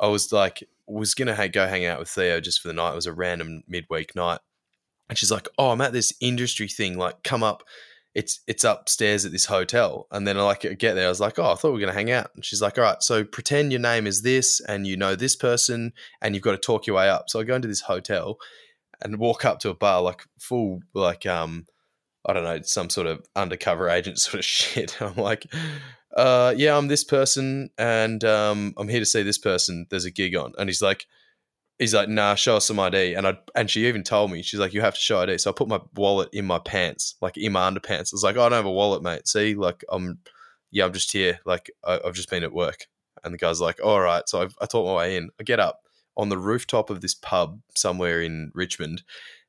[0.00, 2.92] I was like, was gonna ha- go hang out with Theo just for the night.
[2.92, 4.40] It was a random midweek night,
[5.08, 6.96] and she's like, "Oh, I'm at this industry thing.
[6.98, 7.62] Like, come up.
[8.14, 11.06] It's it's upstairs at this hotel." And then I like get there.
[11.06, 12.84] I was like, "Oh, I thought we were gonna hang out." And she's like, "All
[12.84, 16.52] right, so pretend your name is this, and you know this person, and you've got
[16.52, 18.38] to talk your way up." So I go into this hotel
[19.02, 21.66] and walk up to a bar like full like um
[22.26, 25.00] I don't know some sort of undercover agent sort of shit.
[25.00, 25.46] I'm like,
[26.16, 29.86] uh, yeah, I'm this person and um, I'm here to see this person.
[29.90, 30.54] There's a gig on.
[30.58, 31.06] And he's like,
[31.78, 33.14] he's like, nah, show us some ID.
[33.14, 35.36] And I and she even told me, she's like, you have to show ID.
[35.38, 38.12] So I put my wallet in my pants, like in my underpants.
[38.12, 39.28] I was like, oh, I don't have a wallet, mate.
[39.28, 40.18] See, like I'm,
[40.70, 41.38] yeah, I'm just here.
[41.44, 42.86] Like I, have just been at work.
[43.22, 44.26] And the guy's like, all right.
[44.26, 45.28] So I've, I talk my way in.
[45.38, 45.82] I get up
[46.16, 49.02] on the rooftop of this pub somewhere in Richmond.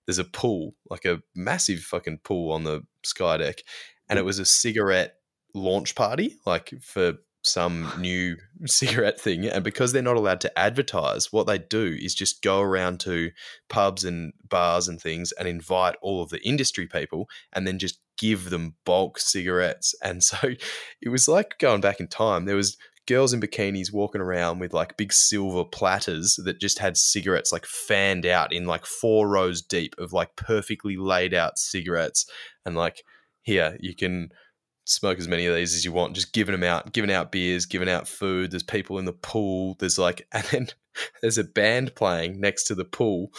[0.06, 3.62] There's a pool, like a massive fucking pool on the sky deck.
[4.10, 5.18] And it was a cigarette
[5.54, 9.46] launch party, like for some new cigarette thing.
[9.46, 13.32] And because they're not allowed to advertise, what they do is just go around to
[13.70, 18.00] pubs and bars and things and invite all of the industry people and then just
[18.18, 19.96] give them bulk cigarettes.
[20.04, 20.38] And so
[21.02, 22.46] it was like going back in time.
[22.46, 22.78] There was
[23.08, 27.66] girls in bikinis walking around with like big silver platters that just had cigarettes like
[27.66, 32.30] fanned out in like four rows deep of like perfectly laid out cigarettes
[32.66, 33.02] and like
[33.42, 34.30] here you can
[34.90, 37.66] smoke as many of these as you want, just giving them out, giving out beers,
[37.66, 38.52] giving out food.
[38.52, 39.76] There's people in the pool.
[39.80, 40.68] There's like, and then
[41.22, 43.32] there's a band playing next to the pool,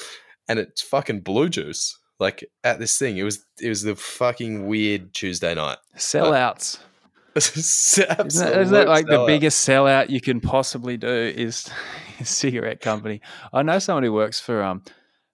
[0.49, 1.95] and it's fucking Bluejuice.
[2.21, 6.79] Like at this thing, it was it was the fucking weird Tuesday night sellouts.
[7.37, 8.27] isn't, that,
[8.59, 11.09] isn't that like the biggest sellout you can possibly do?
[11.09, 11.71] Is,
[12.19, 13.21] is cigarette company?
[13.53, 14.83] I know someone who works for um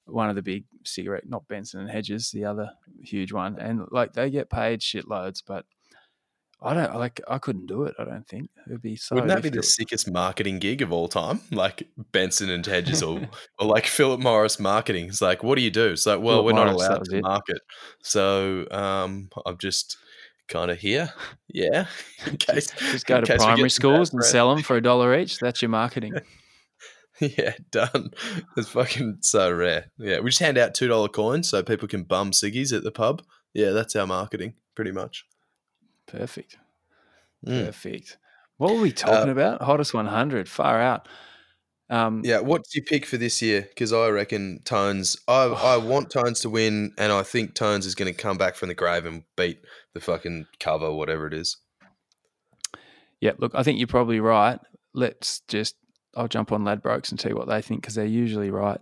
[0.06, 2.70] one of the big cigarette, not Benson and Hedges, the other
[3.02, 5.64] huge one, and like they get paid shitloads, but
[6.64, 7.20] I don't like.
[7.28, 7.94] I couldn't do it.
[7.98, 9.14] I don't think it would be so.
[9.14, 11.40] Wouldn't that be the sickest marketing gig of all time?
[11.50, 13.20] Like Benson and Hedges, or
[13.58, 15.06] or like Philip Morris marketing.
[15.06, 15.90] It's like, what do you do?
[15.90, 17.22] It's like, well, Philip we're Morris, not allowed to it.
[17.22, 17.58] market,
[18.02, 19.96] so um, I'm just
[20.48, 21.12] kind of here.
[21.56, 21.86] Yeah,
[22.26, 25.38] in case just go to primary schools and sell them for a dollar each.
[25.38, 26.14] That's your marketing.
[27.20, 28.10] yeah, done.
[28.56, 29.92] It's fucking so rare.
[29.96, 32.90] Yeah, we just hand out two dollar coins so people can bum ciggies at the
[32.90, 33.22] pub.
[33.52, 35.24] Yeah, that's our marketing, pretty much.
[36.06, 36.56] Perfect.
[37.46, 37.66] Mm.
[37.66, 38.18] Perfect.
[38.56, 39.62] What were we talking uh, about?
[39.62, 40.48] Hottest 100.
[40.48, 41.08] Far out.
[41.90, 43.62] Um, yeah, what do you pick for this year?
[43.62, 45.16] Because I reckon Tones.
[45.28, 45.54] I oh.
[45.54, 48.68] I want Tones to win, and I think Tones is going to come back from
[48.68, 49.58] the grave and beat
[49.92, 51.58] the fucking cover, whatever it is.
[53.20, 54.58] Yeah, look, I think you're probably right.
[54.94, 55.74] Let's just.
[56.16, 58.80] I'll jump on Ladbrokes and see what they think because they're usually right.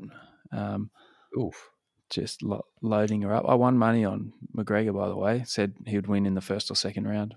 [0.53, 0.91] Um,
[1.37, 1.72] Oof
[2.13, 3.45] just lo- loading her up.
[3.49, 5.43] I won money on McGregor, by the way.
[5.47, 7.35] Said he would win in the first or second round.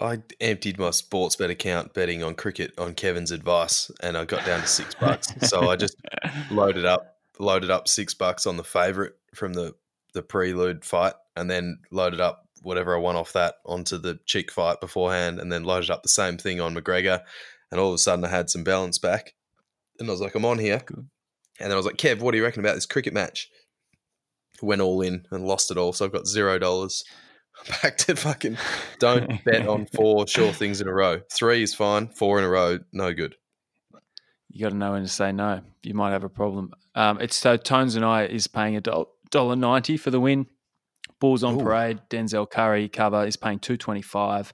[0.00, 4.60] I emptied my Sportsbet account betting on cricket on Kevin's advice, and I got down
[4.60, 5.32] to six bucks.
[5.42, 5.96] so I just
[6.50, 9.74] loaded up, loaded up six bucks on the favourite from the
[10.14, 14.50] the prelude fight, and then loaded up whatever I won off that onto the cheek
[14.50, 17.22] fight beforehand, and then loaded up the same thing on McGregor,
[17.70, 19.34] and all of a sudden I had some balance back,
[19.98, 20.82] and I was like, I'm on here.
[20.84, 21.08] Good.
[21.60, 23.48] And then I was like, Kev, what do you reckon about this cricket match?
[24.60, 25.92] Went all in and lost it all.
[25.92, 27.04] So I've got zero dollars.
[27.82, 28.56] Back to fucking
[28.98, 31.20] don't bet on four sure things in a row.
[31.30, 32.08] Three is fine.
[32.08, 33.36] Four in a row, no good.
[34.50, 35.60] You got to know when to say no.
[35.82, 36.72] You might have a problem.
[36.94, 40.46] Um, it's so Tones and I is paying a dollar ninety for the win.
[41.20, 41.64] Bulls on Ooh.
[41.64, 42.00] parade.
[42.10, 44.52] Denzel Curry cover is paying two twenty five.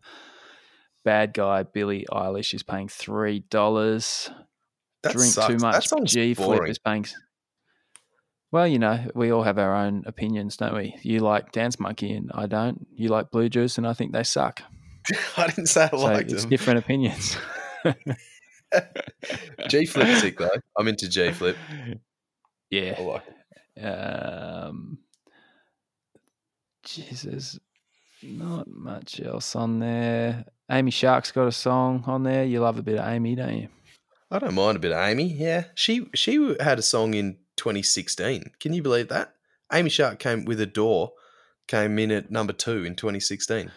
[1.05, 4.31] Bad guy Billie Eilish is paying three dollars.
[5.03, 5.47] Drink sucks.
[5.47, 5.91] too much.
[6.05, 6.71] G Flip boring.
[6.71, 7.07] is paying.
[8.51, 10.97] Well, you know, we all have our own opinions, don't we?
[11.03, 12.87] You like Dance Monkey and I don't.
[12.95, 14.63] You like Bluejuice and I think they suck.
[15.37, 16.51] I didn't say I So liked it's them.
[16.51, 17.37] different opinions.
[19.69, 20.51] G Flip sick though.
[20.79, 21.57] I'm into G Flip.
[21.71, 21.95] I
[22.71, 23.01] yeah.
[23.01, 23.23] like
[23.77, 23.81] it.
[23.85, 24.99] Um,
[26.85, 27.59] Jesus,
[28.23, 30.45] not much else on there.
[30.71, 32.45] Amy Shark's got a song on there.
[32.45, 33.69] You love a bit of Amy, don't you?
[34.31, 35.25] I don't mind a bit of Amy.
[35.33, 38.53] Yeah, she she had a song in 2016.
[38.59, 39.35] Can you believe that?
[39.73, 41.13] Amy Shark came with Adore,
[41.67, 43.71] came in at number two in 2016.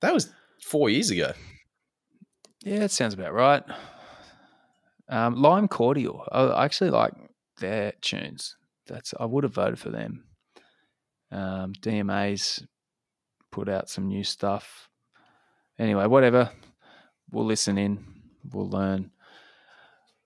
[0.00, 1.32] That was four years ago.
[2.62, 3.62] Yeah, it sounds about right.
[5.08, 6.26] Um, Lime Cordiale.
[6.30, 7.12] I, actually like
[7.58, 8.56] their tunes.
[8.86, 10.24] That's I would have voted for them.
[11.30, 12.64] Um, DMA's
[13.50, 14.88] put out some new stuff.
[15.78, 16.50] Anyway, whatever.
[17.30, 18.04] We'll listen in.
[18.52, 19.10] We'll learn.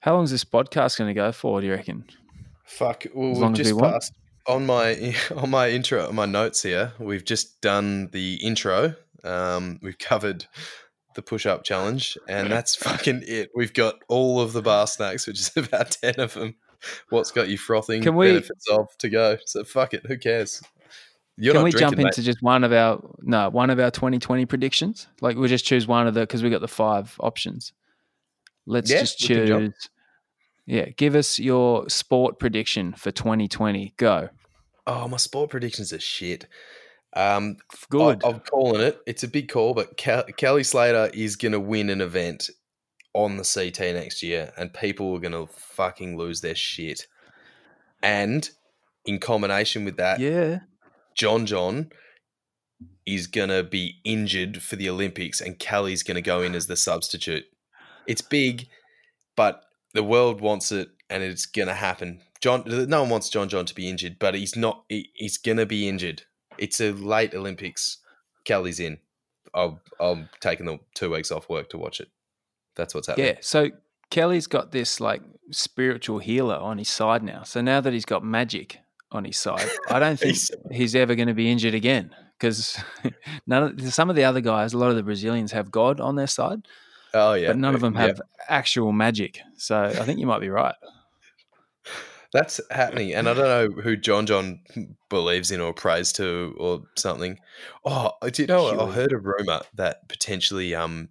[0.01, 1.61] How long is this podcast going to go for?
[1.61, 2.05] Do you reckon?
[2.69, 3.07] Fuck.
[3.15, 3.95] Well, we've just want.
[3.95, 4.13] passed
[4.47, 6.93] on my on my intro, on my notes here.
[6.99, 8.95] We've just done the intro.
[9.25, 10.47] Um, we've covered
[11.15, 13.51] the push-up challenge, and that's fucking it.
[13.55, 16.55] We've got all of the bar snacks, which is about ten of them.
[17.11, 18.03] What's got you frothing?
[18.03, 19.37] Can we- benefits of to go?
[19.47, 20.07] So fuck it.
[20.07, 20.63] Who cares?
[21.41, 22.07] You're Can we drinking, jump mate.
[22.07, 25.07] into just one of our no one of our 2020 predictions?
[25.21, 27.73] Like we'll just choose one of the because we got the five options.
[28.67, 29.65] Let's Yeah, just we can jump.
[29.75, 29.89] choose.
[30.69, 33.95] Yeah, give us your sport prediction for 2020.
[33.97, 34.29] Go.
[34.87, 36.47] Oh, my sport predictions are shit.
[37.17, 37.57] Um,
[37.89, 38.23] Good.
[38.23, 39.01] I, am calling it.
[39.07, 42.51] It's a big call, but Kel- Kelly Slater is going to win an event
[43.15, 47.07] on the CT next year, and people are going to fucking lose their shit.
[48.03, 48.49] And
[49.07, 50.59] in combination with that, yeah.
[51.15, 51.89] John John
[53.07, 56.67] is going to be injured for the Olympics, and Kelly's going to go in as
[56.67, 57.45] the substitute.
[58.07, 58.69] It's big,
[59.35, 59.63] but
[59.95, 62.21] the world wants it, and it's going to happen.
[62.41, 64.85] John, no one wants John John to be injured, but he's not.
[64.89, 66.23] He, he's going to be injured.
[66.57, 67.99] It's a late Olympics.
[68.45, 68.99] Kelly's in.
[69.55, 72.09] I'll, I'm taking the two weeks off work to watch it.
[72.77, 73.27] That's what's happening.
[73.29, 73.35] Yeah.
[73.41, 73.71] So
[74.11, 77.43] Kelly's got this like spiritual healer on his side now.
[77.43, 78.79] So now that he's got magic
[79.11, 82.79] on his side, I don't think He's- he's ever going to be injured again because
[83.47, 86.15] none of some of the other guys, a lot of the Brazilians have God on
[86.17, 86.67] their side,
[87.15, 88.03] Oh yeah, but none of them Yeah.
[88.09, 89.41] have actual magic.
[89.57, 90.75] So I think you might be right.
[92.33, 94.61] That's happening, and I don't know who John John
[95.09, 97.39] believes in or prays to or something.
[97.87, 98.65] Oh, do you know?
[98.65, 98.79] what?
[98.79, 101.09] I heard a rumor that potentially, um,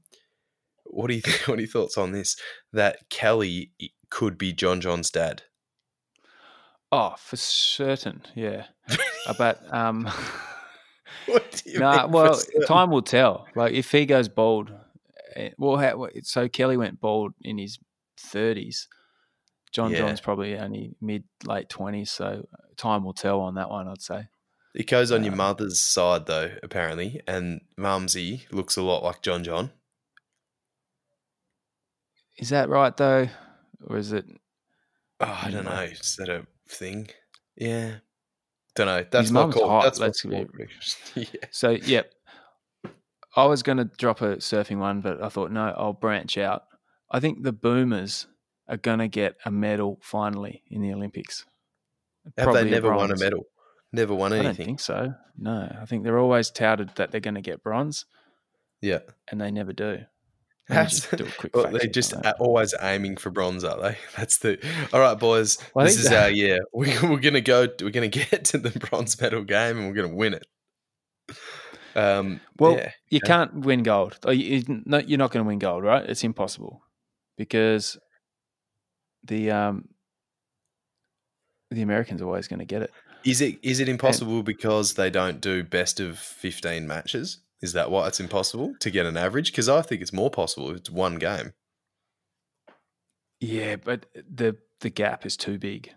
[0.86, 1.48] what do you think?
[1.48, 2.36] What are your thoughts on this?
[2.72, 3.72] That Kelly
[4.12, 5.42] could be John John's dad.
[6.92, 8.22] Oh, for certain.
[8.36, 8.66] Yeah.
[9.38, 9.62] but.
[9.74, 10.08] Um,
[11.26, 13.48] What do you nah, mean well, time will tell.
[13.56, 14.72] Like if he goes bald,
[15.58, 17.80] well, how, so Kelly went bald in his
[18.18, 18.88] thirties.
[19.72, 20.00] John Yeah.
[20.00, 23.88] John's probably only mid late twenties, so time will tell on that one.
[23.88, 24.28] I'd say.
[24.74, 29.22] It goes on your um, mother's side though, apparently, and Mumsy looks a lot like
[29.22, 29.72] John John.
[32.38, 33.28] Is that right though,
[33.88, 34.26] or is it?
[35.20, 35.72] Oh, I don't know.
[35.72, 35.94] Anyway.
[35.94, 37.10] Is that a thing?
[37.56, 37.96] Yeah.
[38.76, 39.04] Don't know.
[39.10, 39.68] That's His my call.
[39.68, 40.46] hot, That's my let's be- call
[41.16, 41.26] yeah.
[41.50, 42.04] So yeah,
[43.38, 46.64] I was going to drop a surfing one, but I thought no, I'll branch out.
[47.12, 48.28] I think the Boomers
[48.68, 51.46] are going to get a medal finally in the Olympics.
[52.38, 53.46] Have Probably they a never won a medal?
[53.94, 54.46] Never won anything?
[54.48, 55.14] I don't think so.
[55.38, 58.06] No, I think they're always touted that they're going to get bronze,
[58.82, 59.00] Yeah.
[59.32, 60.00] and they never do.
[60.70, 63.98] Let just do a Well, they're just always aiming for bronze, aren't they?
[64.18, 64.60] That's the.
[64.92, 65.58] All right, boys.
[65.74, 66.60] Well, this is that- our year.
[66.74, 67.70] We, we're gonna go.
[67.82, 70.46] We're gonna get to the bronze medal game, and we're gonna win it.
[71.98, 72.40] Um.
[72.60, 72.92] Well, yeah.
[73.10, 73.28] you okay.
[73.28, 74.20] can't win gold.
[74.24, 76.08] Oh, you, you- no, you're not going to win gold, right?
[76.08, 76.82] It's impossible
[77.38, 77.98] because
[79.24, 79.90] the um
[81.72, 82.92] the Americans are always going to get it.
[83.26, 87.40] Is it is it impossible because they don't do best of fifteen matches?
[87.62, 89.52] Is that why it's impossible to get an average?
[89.52, 91.54] Because I think it's more possible if it's one game.
[93.40, 95.92] Yeah, but the the gap is too big.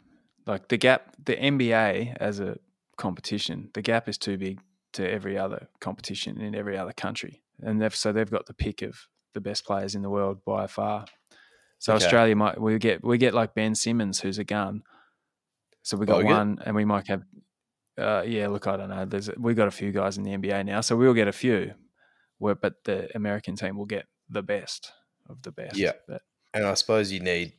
[0.47, 2.57] Like the gap, the NBA as a
[2.97, 4.61] competition, the gap is too big
[4.93, 8.83] to every other competition in every other country, and they've so they've got the pick
[8.83, 11.05] of the best players in the world by far.
[11.79, 12.05] So Okay.
[12.05, 14.83] Australia might we get we get like Ben Simmons who's a gun.
[15.83, 17.23] So we got Oh, we get- one, and we might have
[17.99, 19.05] Uh, yeah, look, I don't know.
[19.05, 21.75] There's we got a few guys in the NBA now, so we'll get a few.
[22.39, 24.93] Where, but the American team will get the best
[25.29, 25.77] of the best.
[25.77, 25.93] Yeah.
[26.09, 26.23] But
[26.55, 27.53] And I suppose you need,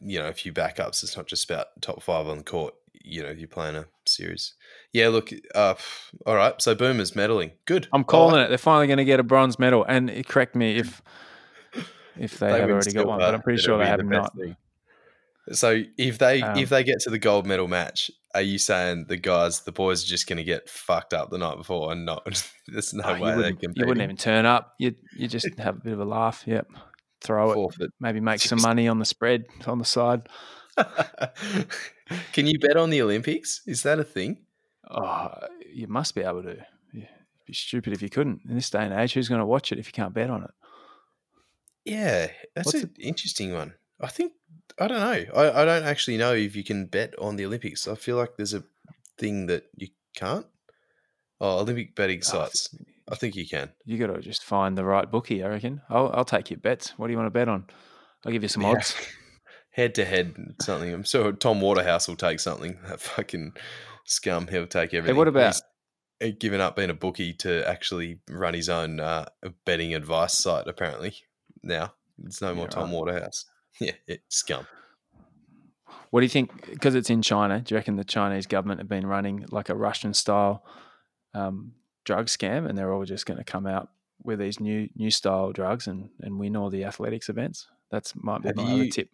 [0.00, 1.04] you know, a few backups.
[1.04, 2.74] It's not just about top five on the court.
[3.06, 4.54] You know, you're playing a series.
[4.92, 5.74] Yeah, look, uh,
[6.26, 6.60] all right.
[6.60, 7.52] So Boomer's medaling.
[7.66, 7.88] Good.
[7.92, 8.48] I'm calling it.
[8.48, 9.84] They're finally going to get a bronze medal.
[9.88, 11.02] And uh, correct me if
[12.18, 14.36] if they, They have already got one, but I'm pretty sure they have the not.
[14.36, 14.56] thing.
[15.52, 19.06] So if they Um, if they get to the gold medal match, are you saying
[19.08, 22.04] the guys, the boys, are just going to get fucked up the night before and
[22.04, 22.24] not?
[22.66, 23.72] There's no you, way they wouldn't, can.
[23.76, 24.74] you wouldn't even turn up.
[24.78, 26.42] You you just have a bit of a laugh.
[26.46, 26.68] Yep.
[27.22, 27.54] Throw it.
[27.54, 27.90] forfeit.
[28.00, 30.28] Maybe make some money on the spread on the side.
[32.32, 33.62] Can you bet on the Olympics?
[33.66, 34.38] Is that a thing?
[34.90, 35.30] Oh,
[35.72, 36.52] you must be able to.
[36.92, 37.08] It'd
[37.46, 38.42] be stupid if you couldn't.
[38.48, 40.44] In this day and age, who's going to watch it if you can't bet on
[40.44, 40.50] it?
[41.84, 43.74] Yeah, that's What's an interesting one.
[44.00, 44.32] I think
[44.78, 45.32] I don't know.
[45.34, 47.88] I, I don't actually know if you can bet on the Olympics.
[47.88, 48.64] I feel like there's a
[49.18, 50.46] thing that you can't.
[51.40, 52.74] Oh, Olympic betting Oh, I sites.
[53.08, 53.70] I think you can.
[53.84, 55.42] You got to just find the right bookie.
[55.42, 55.80] I reckon.
[55.88, 56.94] I'll, I'll take your bets.
[56.96, 57.66] What do you want to bet on?
[58.24, 58.80] I'll give you some Yeah.
[59.76, 60.90] Head to head, something.
[60.92, 62.78] I'm sure Tom Waterhouse will take something.
[62.88, 63.52] That fucking
[64.06, 64.46] scum.
[64.46, 65.14] He'll take everything.
[65.14, 65.60] Hey, what about-
[66.18, 69.26] He's given up being a bookie to actually run his own uh,
[69.66, 70.66] betting advice site?
[70.66, 71.14] Apparently
[71.62, 71.92] now
[72.24, 72.92] it's no more Yeah, Tom right.
[72.94, 73.44] Waterhouse.
[73.78, 74.66] Yeah, it, scum.
[76.08, 76.70] What do you think?
[76.70, 79.74] Because it's in China, do you reckon the Chinese government have been running like a
[79.74, 80.64] Russian style
[81.34, 81.72] um,
[82.06, 83.90] drug scam, and they're all just going to come out
[84.22, 87.66] with these new new style drugs and and win all the athletics events?
[87.90, 89.10] That's might be Have my other tip.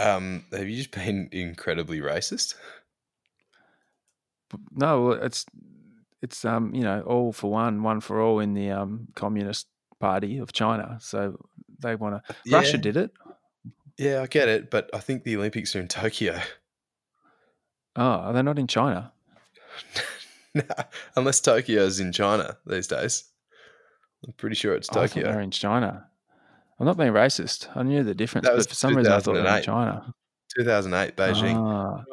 [0.00, 2.54] Um, have you just been incredibly racist?
[4.72, 5.44] No, it's
[6.22, 9.66] it's um you know all for one, one for all in the um Communist
[10.00, 10.98] Party of China.
[11.00, 11.46] So
[11.78, 12.34] they want to.
[12.50, 13.10] Russia did it.
[13.98, 16.40] Yeah, I get it, but I think the Olympics are in Tokyo.
[17.96, 19.12] Oh, are they not in China?
[21.16, 23.24] Unless Tokyo's in China these days.
[24.26, 25.32] I'm pretty sure it's Oh, Tokyo.
[25.34, 26.06] were in China.
[26.80, 27.68] I'm not being racist.
[27.76, 30.14] I knew the difference, but for some reason I thought they were China.
[30.56, 31.56] 2008 Beijing.
[31.56, 32.04] Ah.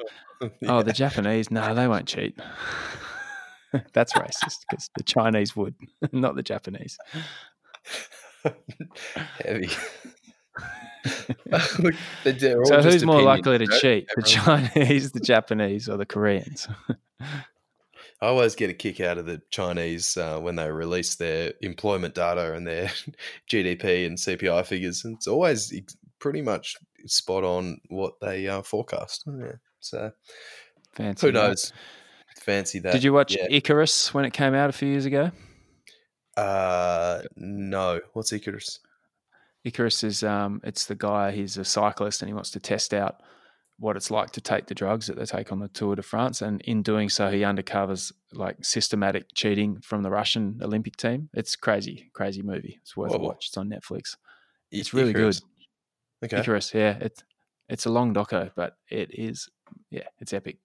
[0.42, 0.50] Yeah.
[0.68, 1.50] Oh, the Japanese?
[1.50, 2.38] No, they won't cheat.
[3.94, 5.74] That's racist because the Chinese would,
[6.12, 6.96] not the Japanese.
[9.44, 9.70] Heavy.
[11.80, 15.98] Look, they're- they're all So who's more likely to cheat, the Chinese, the Japanese, or
[15.98, 16.68] the Koreans?
[18.22, 22.16] I always get a kick out of the Chinese uh, when they release their employment
[22.16, 22.88] data and their
[23.50, 25.06] GDP and CPI figures.
[25.06, 25.72] And it's always
[26.20, 29.24] pretty much spot on what they uh, forecast.
[29.28, 29.52] Yeah.
[29.82, 30.12] So
[30.94, 31.28] Fancy.
[31.28, 31.48] who that.
[31.48, 31.74] knows?
[32.40, 32.92] Fancy that.
[32.94, 33.46] Did you watch Yeah.
[33.52, 35.30] Icarus when it came out a few years ago?
[36.36, 38.00] Uh, no.
[38.14, 38.80] What's Icarus?
[39.64, 41.32] Icarus is um, it's the guy.
[41.32, 43.22] He's a cyclist and he wants to test out
[43.80, 46.42] what it's like to take the drugs that they take on the Tour de France.
[46.42, 51.30] And in doing so, he undercovers like systematic cheating from the Russian Olympic team.
[51.34, 52.80] It's crazy, crazy movie.
[52.82, 53.48] It's worth a watch.
[53.50, 54.16] It's on Netflix.
[54.72, 55.42] It's really Icarus.
[56.22, 56.28] good.
[56.34, 56.42] Okay.
[56.42, 56.98] Icarus, yeah.
[57.00, 57.24] It's
[57.70, 59.48] it's a long doco, but it is
[59.92, 60.58] yeah, it's epic.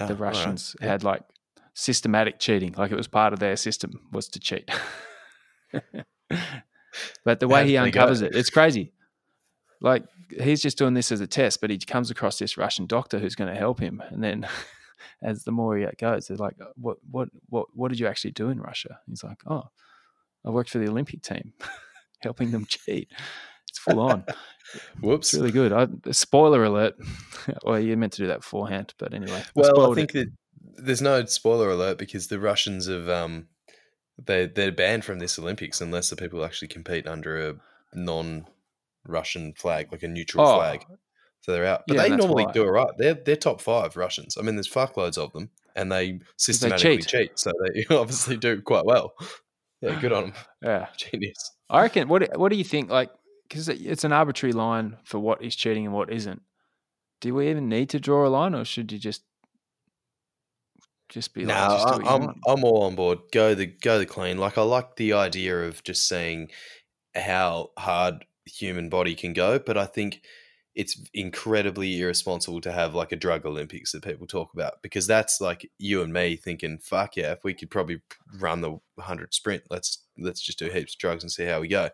[0.00, 0.14] Ah, the.
[0.14, 0.88] Russians Yeah.
[0.88, 1.22] had like
[1.74, 4.70] systematic cheating, like it was part of their system was to cheat.
[7.24, 8.92] but the way he uncovers it, it's crazy.
[9.80, 10.04] Like
[10.40, 13.34] he's just doing this as a test, but he comes across this Russian doctor who's
[13.34, 14.46] going to help him, and then
[15.22, 18.48] as the more he goes, they're like, "What, what, what, what did you actually do
[18.48, 19.64] in Russia?" He's like, "Oh,
[20.44, 21.52] I worked for the Olympic team,
[22.20, 23.10] helping them cheat."
[23.68, 24.24] It's full on.
[25.00, 25.32] Whoops.
[25.32, 25.72] It's really good.
[25.72, 26.94] I, spoiler alert.
[27.64, 29.42] well, you meant to do that beforehand, but anyway.
[29.54, 30.28] Well, I think it.
[30.28, 33.48] that there's no spoiler alert because the Russians have um,
[34.22, 37.54] they they're banned from this Olympics unless the people actually compete under a
[39.06, 40.84] non-Russian flag, like a neutral Oh, flag.
[41.40, 42.52] So they're out, but Yeah, they normally why.
[42.52, 42.90] do it right.
[42.98, 44.36] They're they're top five Russians.
[44.38, 47.08] I mean, there's fuckloads of them, and they systematically cheat.
[47.08, 47.38] cheat.
[47.38, 49.14] So they obviously do quite well.
[49.80, 50.32] Yeah, good on them.
[50.62, 50.86] yeah.
[50.96, 51.52] Genius.
[51.68, 52.06] I reckon.
[52.08, 52.90] What What do you think?
[52.90, 53.10] Like,
[53.48, 56.42] because it's an arbitrary line for what is cheating and what isn't.
[57.20, 59.24] Do we even need to draw a line, or should you just
[61.08, 62.40] just be No, like, just do what you I'm?
[62.46, 63.18] I'm all on board.
[63.32, 64.38] Go the go the clean.
[64.38, 66.50] Like I like the idea of just seeing
[67.16, 70.22] how hard human body can go, but I think
[70.74, 75.40] it's incredibly irresponsible to have like a drug Olympics that people talk about because that's
[75.40, 78.00] like you and me thinking, fuck yeah, if we could probably
[78.38, 81.68] run the hundred sprint, let's let's just do heaps of drugs and see how we
[81.68, 81.90] go.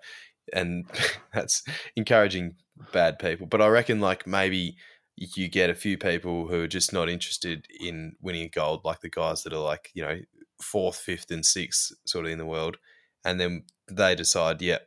[0.53, 0.87] And
[1.35, 1.65] that's
[1.97, 2.55] encouraging
[2.93, 3.47] bad people.
[3.47, 4.77] But I reckon like maybe
[5.17, 9.11] you get a few people who are just not interested in winning gold, like the
[9.11, 10.21] guys that are like, you know,
[10.63, 12.77] fourth, fifth, and sixth sort of in the world.
[13.25, 14.79] And then they decide, yeah,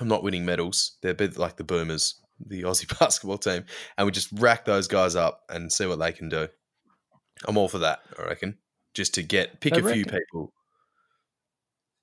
[0.00, 0.96] I'm not winning medals.
[1.02, 3.64] They're a bit like the Boomers, the Aussie basketball team.
[3.96, 6.48] And we just rack those guys up and see what they can do.
[7.46, 8.00] I'm all for that.
[8.18, 8.58] I reckon
[8.94, 10.52] just to get pick I a few reckon- people.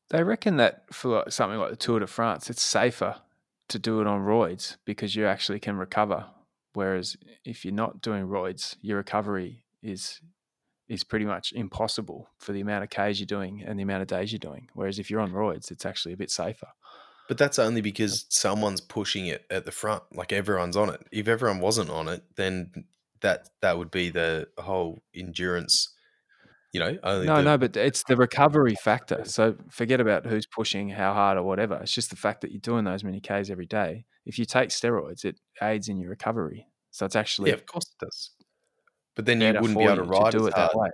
[0.09, 3.15] They reckon that for like something like the Tour de France, it's safer
[3.69, 6.25] to do it on roids because you actually can recover.
[6.73, 10.21] Whereas if you're not doing roids, your recovery is
[10.89, 14.07] is pretty much impossible for the amount of Ks you're doing and the amount of
[14.07, 14.67] days you're doing.
[14.73, 16.67] Whereas if you're on roids, it's actually a bit safer.
[17.27, 20.03] But that's only because someone's pushing it at the front.
[20.13, 21.01] Like everyone's on it.
[21.11, 22.85] If everyone wasn't on it, then
[23.21, 25.89] that that would be the whole endurance.
[26.73, 29.23] You know, only No, the, no, but it's the recovery factor.
[29.25, 31.79] So forget about who's pushing, how hard, or whatever.
[31.81, 34.05] It's just the fact that you're doing those many Ks every day.
[34.25, 36.67] If you take steroids, it aids in your recovery.
[36.91, 38.31] So it's actually yeah, of course it does.
[39.15, 40.89] But then you wouldn't be able to ride do as it that way.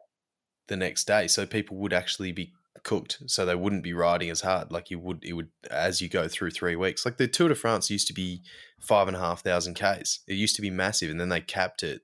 [0.68, 2.54] the next day, so people would actually be
[2.84, 3.22] cooked.
[3.28, 4.72] So they wouldn't be riding as hard.
[4.72, 7.06] Like you would, it would as you go through three weeks.
[7.06, 8.42] Like the Tour de France used to be
[8.80, 10.20] five and a half thousand k's.
[10.28, 12.02] It used to be massive, and then they capped it.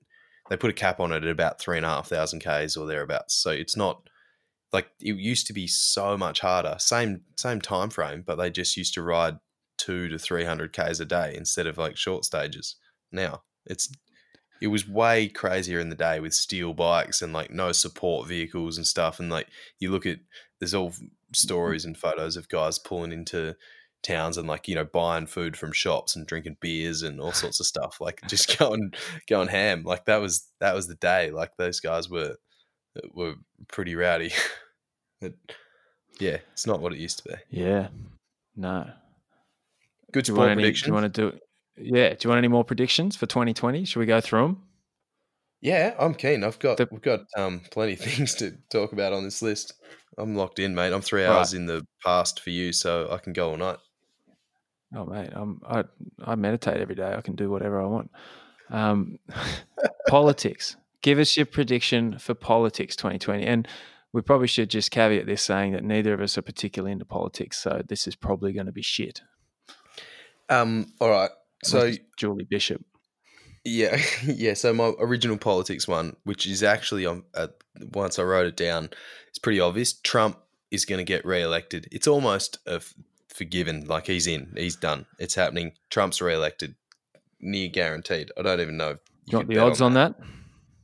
[0.49, 2.86] They put a cap on it at about three and a half thousand k's or
[2.86, 3.36] thereabouts.
[3.36, 4.09] So it's not
[4.71, 6.76] like it used to be so much harder.
[6.80, 9.38] Same same time frame, but they just used to ride
[9.78, 12.76] two to three hundred k's a day instead of like short stages.
[13.11, 13.89] Now it's
[14.61, 18.78] it was way crazier in the day with steel bikes and like no support vehicles
[18.78, 19.19] and stuff.
[19.19, 19.47] And like
[19.80, 20.19] you look at
[20.66, 20.91] there's all
[21.32, 23.55] stories and photos of guys pulling into
[24.01, 27.59] towns and like you know buying food from shops and drinking beers and all sorts
[27.59, 28.91] of stuff like just going
[29.30, 32.36] going ham like that was that was the day like those guys were
[33.13, 33.36] were
[33.68, 34.32] pretty rowdy
[36.20, 37.89] yeah it's not what it used to be Yeah.
[38.55, 38.89] No.
[40.13, 40.72] good Do you sport want any?
[40.72, 41.38] Do you want to do?
[41.78, 42.09] Yeah.
[42.09, 43.84] Do you want any more predictions for 2020?
[43.86, 44.63] Should we go through them?
[45.62, 49.14] Yeah i'm keen i've got The- we've got um plenty of things to talk about
[49.14, 49.74] on this list
[50.18, 51.36] i'm locked in mate i'm three Right.
[51.38, 53.78] hours in the past for you so i can go all night
[54.95, 55.84] Oh mate, I'm, I
[56.24, 57.14] I meditate every day.
[57.18, 58.12] I can do whatever I want.
[58.70, 59.18] Um,
[60.08, 60.78] politics.
[61.01, 63.68] Give us your prediction for politics 2020, and
[64.14, 67.58] we probably should just caveat this saying that neither of us are particularly into politics,
[67.58, 69.22] so this is probably going to be shit.
[70.49, 71.32] um all right
[71.64, 72.82] so Julie Bishop.
[73.66, 74.53] Yeah, yeah.
[74.53, 77.47] So my original politics one, which is actually on uh,
[77.93, 78.89] once I wrote it down,
[79.28, 79.93] it's pretty obvious.
[79.93, 80.38] Trump
[80.72, 81.88] is going to get re-elected.
[81.91, 82.93] It's almost a f-
[83.28, 83.86] forgiven.
[83.86, 85.05] Like he's in, he's done.
[85.20, 85.74] It's happening.
[85.89, 86.76] Trump's re-elected,
[87.41, 88.32] near guaranteed.
[88.38, 88.91] I don't even know.
[88.91, 90.16] If You, want the odds on that?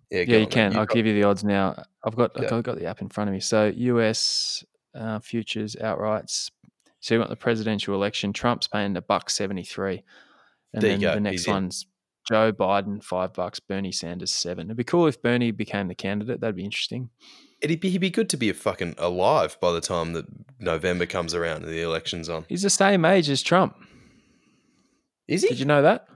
[0.09, 0.75] Yeah, Yeah, you can.
[0.75, 1.83] I'll give you the odds now.
[2.03, 2.55] I've got Yeah.
[2.55, 3.39] I've got the app in front of me.
[3.39, 4.63] So US
[4.95, 6.49] uh, futures outrights.
[6.99, 8.33] So you want the presidential election?
[8.33, 10.03] Trump's paying a buck seventy three,
[10.73, 11.69] and There then the next he's in.
[12.27, 14.67] Joe Biden five bucks, Bernie Sanders seven.
[14.67, 16.41] It'd be cool if Bernie became the candidate.
[16.41, 17.09] That'd be interesting.
[17.61, 20.25] It'd be, he'd be good to be a fucking alive by the time that
[20.59, 22.45] November comes around and the election's on.
[22.49, 23.75] He's the same age as Trump.
[25.27, 25.49] Is he?
[25.49, 26.07] Did you know that?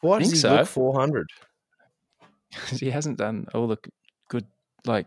[0.00, 0.56] Why does he so.
[0.56, 1.26] look four hundred?
[2.70, 3.78] he hasn't done all the
[4.28, 4.46] good
[4.86, 5.06] like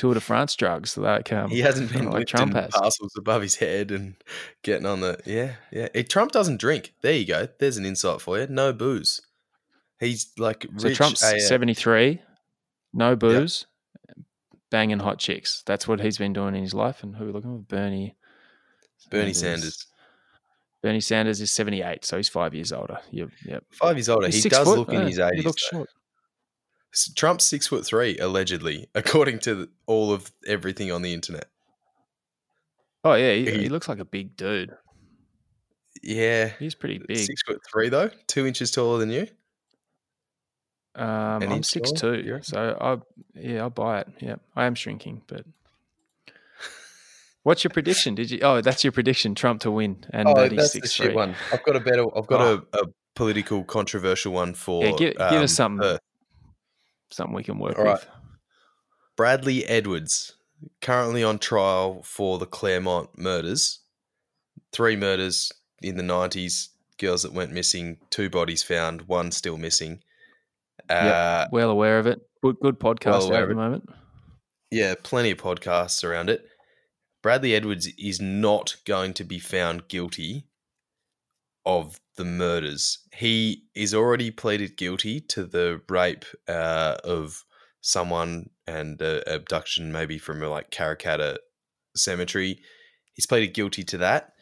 [0.00, 2.70] Tour de France drugs like um, He hasn't been like Trump has.
[2.72, 4.14] parcels above his head and
[4.62, 5.88] getting on the yeah yeah.
[6.04, 6.94] Trump doesn't drink.
[7.02, 7.48] There you go.
[7.58, 8.46] There's an insight for you.
[8.46, 9.20] No booze.
[9.98, 11.42] He's like So rich Trump's AF.
[11.42, 12.22] 73,
[12.94, 13.66] no booze,
[14.70, 15.62] banging hot chicks.
[15.66, 17.02] That's what he's been doing in his life.
[17.02, 17.62] And who are we looking for?
[17.64, 18.16] Bernie.
[19.10, 19.86] Bernie Sanders.
[20.82, 23.00] Bernie Sanders is 78, so he's five years older.
[23.10, 23.28] Yep.
[23.44, 23.64] yep.
[23.72, 24.28] Five years older.
[24.28, 25.06] He's he does foot, look in eh?
[25.08, 25.44] his He eighties.
[25.44, 25.90] looks short.
[27.14, 31.46] Trump's six foot three, allegedly, according to all of everything on the internet.
[33.04, 33.32] Oh, yeah.
[33.34, 34.74] He, He- looks like a big dude.
[36.02, 37.18] Yeah, He's pretty big.
[37.18, 39.26] six foot three though, two inches taller than you.
[40.94, 44.08] Um, I'm six taller, two, so I yeah I'll buy it.
[44.20, 45.44] Yeah, I am shrinking, but
[47.42, 48.14] what's your prediction?
[48.14, 48.38] Did you?
[48.42, 51.34] Oh, that's your prediction: Trump to win and oh, that's the shit one.
[51.52, 52.04] I've got a better.
[52.16, 52.62] I've got Oh.
[52.72, 52.82] a, a
[53.14, 54.84] political controversial one for.
[54.84, 56.00] Yeah, give, give um, us something, Perth.
[57.10, 57.92] Something we can work All right.
[57.94, 58.08] with.
[59.16, 60.34] Bradley Edwards,
[60.80, 63.80] currently on trial for the Claremont murders.
[64.72, 66.68] Three murders in the 90s,
[66.98, 70.02] girls that went missing, two bodies found, one still missing.
[70.88, 72.20] Uh, Well aware of it.
[72.42, 73.88] Good, good podcast of at the moment.
[74.70, 76.46] yeah, plenty of podcasts around it.
[77.22, 80.46] Bradley Edwards is not going to be found guilty
[81.66, 82.98] of the murders.
[83.14, 87.44] He is already pleaded guilty to the rape uh, of
[87.80, 91.38] someone and uh, abduction, maybe from like Karrakatta
[91.96, 92.60] Cemetery.
[93.14, 94.34] He's pleaded guilty to that,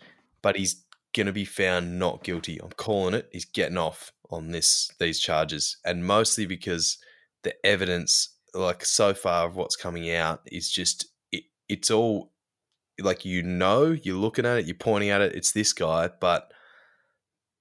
[0.42, 0.84] but he's
[1.14, 2.60] to be found not guilty.
[2.60, 3.28] I'm calling it.
[3.32, 6.98] He's getting off on this these charges, and mostly because
[7.44, 12.32] the evidence, like so far of what's coming out, is just it, it's all
[13.00, 15.36] like you know, you're looking at it, you're pointing at it.
[15.36, 16.52] It's this guy, but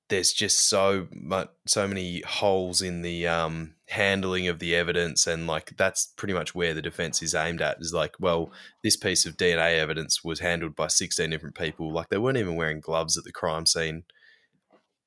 [0.10, 5.48] there's just so much, so many holes in the um, handling of the evidence, and
[5.48, 7.78] like that's pretty much where the defense is aimed at.
[7.80, 8.52] Is like, well,
[8.84, 11.92] this piece of DNA evidence was handled by 16 different people.
[11.92, 14.04] Like they weren't even wearing gloves at the crime scene,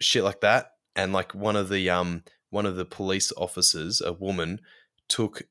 [0.01, 0.73] shit like that.
[0.95, 4.61] And like one of the um one of the police officers, a woman,
[5.09, 5.43] took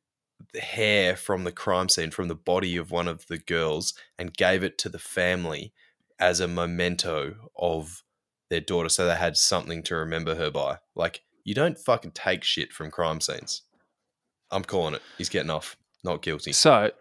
[0.53, 4.33] the hair from the crime scene from the body of one of the girls and
[4.33, 5.73] gave it to the family
[6.19, 8.03] as a memento of
[8.49, 10.77] their daughter so they had something to remember her by.
[10.95, 13.63] Like, you don't fucking take shit from crime scenes.
[14.51, 15.01] I'm calling it.
[15.17, 15.77] He's getting off.
[16.03, 16.53] Not guilty.
[16.53, 16.91] So,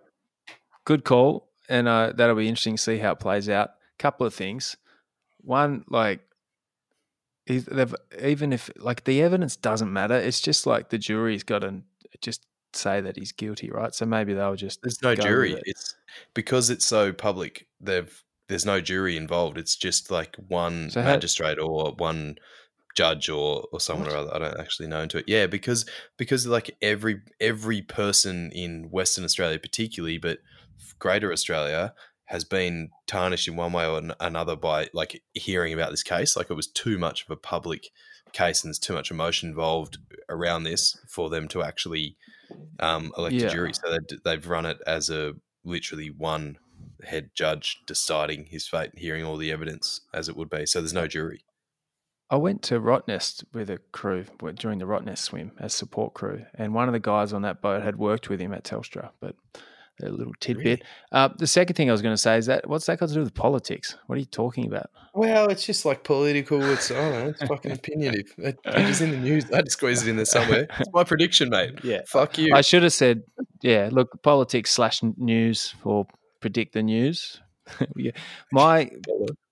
[0.84, 1.48] good call.
[1.68, 3.70] And uh, that'll be interesting to see how it plays out.
[3.98, 4.76] Couple of things.
[5.40, 6.20] One, like,
[7.48, 11.82] they've even if like the evidence doesn't matter, it's just like the jury's got to
[12.20, 13.94] just say that he's guilty, right?
[13.94, 15.54] So maybe they'll just there's no jury.
[15.54, 15.62] It.
[15.66, 15.96] It's
[16.34, 17.66] because it's so public.
[17.80, 19.58] They've there's no jury involved.
[19.58, 22.36] It's just like one so magistrate how, or one
[22.94, 24.14] judge or or someone what?
[24.14, 24.34] or other.
[24.34, 25.26] I don't actually know into it.
[25.28, 30.38] Yeah, because because like every every person in Western Australia, particularly, but
[30.98, 31.94] Greater Australia
[32.24, 36.36] has been tarnished in one way or another by like hearing about this case.
[36.36, 37.88] Like it was too much of a public
[38.32, 39.96] case and there's too much emotion involved
[40.28, 42.16] around this for them to actually
[42.80, 43.46] um, elect yeah.
[43.46, 43.72] a jury.
[43.72, 45.34] So they've run it as a
[45.64, 46.58] literally one
[47.04, 50.66] head judge deciding his fate, hearing all the evidence as it would be.
[50.66, 51.42] So there's no jury.
[52.30, 54.26] I went to Rottnest with a crew
[54.56, 57.82] during the Rottnest swim as support crew, and one of the guys on that boat
[57.82, 59.10] had worked with him at Telstra.
[59.20, 59.34] But
[60.02, 60.64] a little tidbit.
[60.64, 60.82] Really?
[61.12, 63.14] Uh, the second thing I was going to say is that what's that got to
[63.14, 63.96] do with politics?
[64.06, 64.90] What are you talking about?
[65.14, 66.62] Well, it's just like political.
[66.62, 67.28] It's I don't know.
[67.30, 68.38] It's fucking opinionative.
[68.38, 69.50] It, it is in the news.
[69.50, 70.66] I just squeezed it in there somewhere.
[70.78, 71.78] It's my prediction, mate.
[71.88, 72.00] Yeah.
[72.06, 72.54] Fuck you.
[72.54, 73.22] I should have said,
[73.62, 73.88] yeah.
[73.90, 76.06] Look, politics slash news or
[76.40, 77.40] predict the news.
[78.52, 78.90] My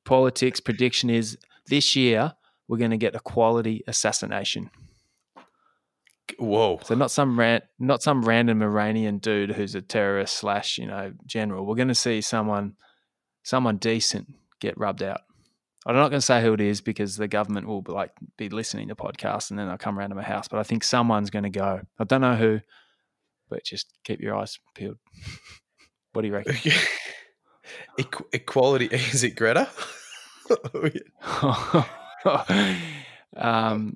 [0.05, 1.37] politics prediction is
[1.67, 2.35] this year
[2.69, 4.71] we're going to get a quality assassination.
[6.39, 6.81] Whoa!
[6.83, 11.13] So not some ran, not some random Iranian dude who's a terrorist slash you know
[11.25, 11.65] general.
[11.65, 12.75] We're going to see someone,
[13.45, 15.21] someone decent get rubbed out.
[15.87, 18.49] I'm not going to say who it is because the government will be like be
[18.49, 20.49] listening to podcasts and then they'll come around to my house.
[20.49, 21.81] But I think someone's going to go.
[21.99, 22.61] I don't know who,
[23.49, 24.99] but just keep your eyes peeled.
[26.17, 26.73] what do you reckon?
[28.33, 29.69] Equality is it Greta?
[33.37, 33.95] um,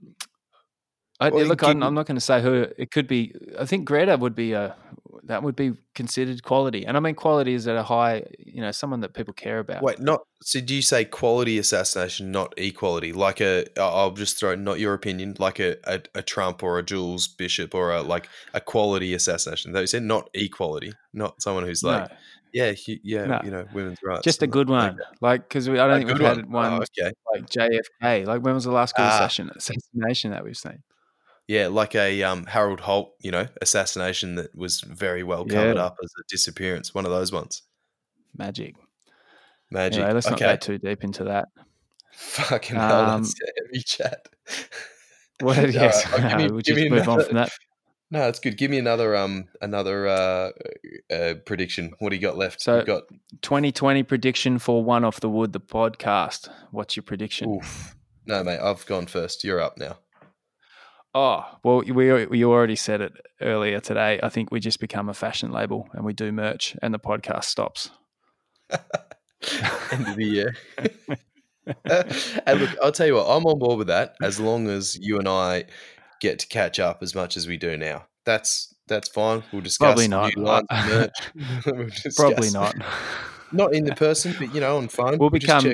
[1.18, 3.34] I, well, look, I'm, I'm, not going to say who it could be.
[3.58, 4.76] I think Greta would be a
[5.24, 8.70] that would be considered quality, and I mean quality is at a high, you know,
[8.70, 9.82] someone that people care about.
[9.82, 10.60] Wait, not so?
[10.60, 13.12] Do you say quality assassination, not equality?
[13.12, 16.82] Like a, I'll just throw not your opinion, like a, a, a Trump or a
[16.82, 19.72] Jules Bishop or a like a quality assassination.
[19.72, 22.10] Though you said not equality, not someone who's like.
[22.10, 22.16] No.
[22.52, 23.40] Yeah, he, yeah, no.
[23.44, 24.24] you know, women's rights.
[24.24, 26.36] Just a good one, like because I don't a think we've one.
[26.36, 27.12] had one oh, okay.
[27.32, 28.26] like JFK.
[28.26, 29.24] Like when was the last good ah.
[29.24, 30.82] assassination that we've seen?
[31.50, 35.82] Yeah, like a um, Harold Holt, you know, assassination that was very well covered yeah.
[35.82, 36.94] up as a disappearance.
[36.94, 37.62] One of those ones.
[38.38, 38.76] Magic.
[39.68, 39.98] Magic.
[39.98, 40.44] Anyway, let's okay.
[40.44, 41.48] not go too deep into that.
[42.12, 43.34] Fucking hell, um, that's
[43.66, 44.28] heavy chat.
[45.42, 47.50] Well, yes, right, me, we'll just move another, on from that.
[48.10, 48.58] No, it's good.
[48.58, 50.50] Give me another um another uh,
[51.10, 51.94] uh, prediction.
[51.98, 52.60] What do you got left?
[52.60, 53.04] So, You've got
[53.40, 56.50] 2020 prediction for One Off the Wood, the podcast.
[56.72, 57.56] What's your prediction?
[57.56, 57.96] Oof.
[58.26, 59.42] No, mate, I've gone first.
[59.42, 59.96] You're up now.
[61.14, 64.20] Oh well, we we already said it earlier today.
[64.22, 67.44] I think we just become a fashion label and we do merch, and the podcast
[67.44, 67.90] stops.
[68.70, 70.54] End of the year.
[72.46, 75.18] and look, I'll tell you what, I'm on board with that as long as you
[75.18, 75.64] and I
[76.20, 78.06] get to catch up as much as we do now.
[78.24, 79.42] That's that's fine.
[79.52, 80.34] We'll discuss probably not.
[80.36, 81.10] merch.
[81.66, 82.74] we'll probably not.
[83.52, 85.18] Not in the person, but you know, on phone.
[85.18, 85.72] We'll, we'll become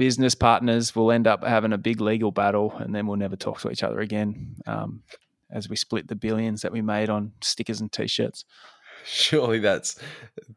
[0.00, 3.60] business partners will end up having a big legal battle and then we'll never talk
[3.60, 5.02] to each other again um,
[5.50, 8.46] as we split the billions that we made on stickers and t-shirts.
[9.04, 10.00] Surely that's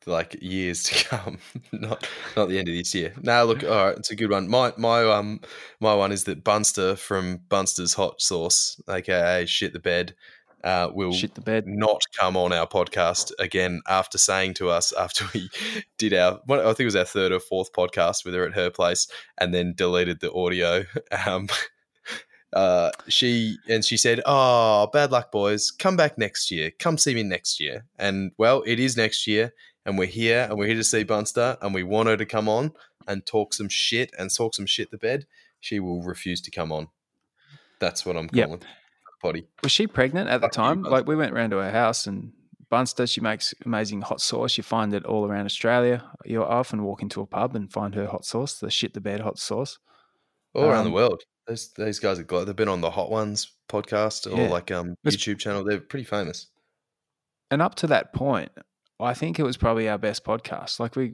[0.05, 1.39] like years to come
[1.73, 2.07] not
[2.37, 3.11] not the end of this year.
[3.21, 4.47] Now look all right it's a good one.
[4.47, 5.41] My my um
[5.81, 10.15] my one is that bunster from bunster's hot sauce aka shit the bed
[10.63, 11.67] uh, will Shit the bed.
[11.67, 15.49] not come on our podcast again after saying to us after we
[15.97, 18.69] did our I think it was our third or fourth podcast with her at her
[18.69, 19.07] place
[19.37, 20.85] and then deleted the audio.
[21.25, 21.47] Um,
[22.53, 25.69] uh, she and she said, "Oh, bad luck, boys.
[25.71, 26.71] Come back next year.
[26.79, 29.53] Come see me next year." And well, it is next year,
[29.85, 32.49] and we're here, and we're here to see Bunster, and we want her to come
[32.49, 32.71] on
[33.07, 35.27] and talk some shit and talk some shit the bed.
[35.59, 36.87] She will refuse to come on.
[37.79, 38.51] That's what I'm calling.
[38.51, 38.63] Yep
[39.23, 39.47] potty.
[39.63, 40.83] Was she pregnant at the time?
[40.83, 42.33] like we went around to her house and
[42.69, 44.57] Bunster, she makes amazing hot sauce.
[44.57, 46.03] You find it all around Australia.
[46.25, 49.19] You'll often walk into a pub and find her hot sauce, the shit the bed
[49.19, 49.77] hot sauce.
[50.55, 51.21] All um, around the um, world.
[51.47, 54.49] Those those guys are gl- they've been on the Hot Ones podcast or Yeah.
[54.49, 55.63] like um YouTube channel.
[55.63, 56.47] They're pretty famous.
[57.51, 58.51] and up to that point,
[58.99, 60.79] I think it was probably our best podcast.
[60.79, 61.13] Like we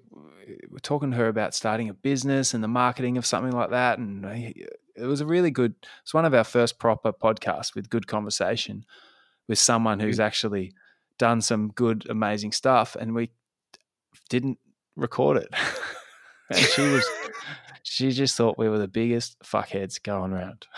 [0.70, 4.00] were talking to her about starting a business and the marketing of something like that,
[4.00, 4.54] and I-
[5.00, 5.76] it was a really good.
[6.02, 8.86] It's one of our first proper podcasts with good conversation
[9.48, 10.24] with someone who's mm.
[10.24, 10.74] actually
[11.18, 13.30] done some good, amazing stuff, and we
[14.30, 14.60] didn't
[14.96, 15.50] record it.
[16.50, 17.06] and she was,
[17.84, 20.68] she just thought we were the biggest fuckheads going around.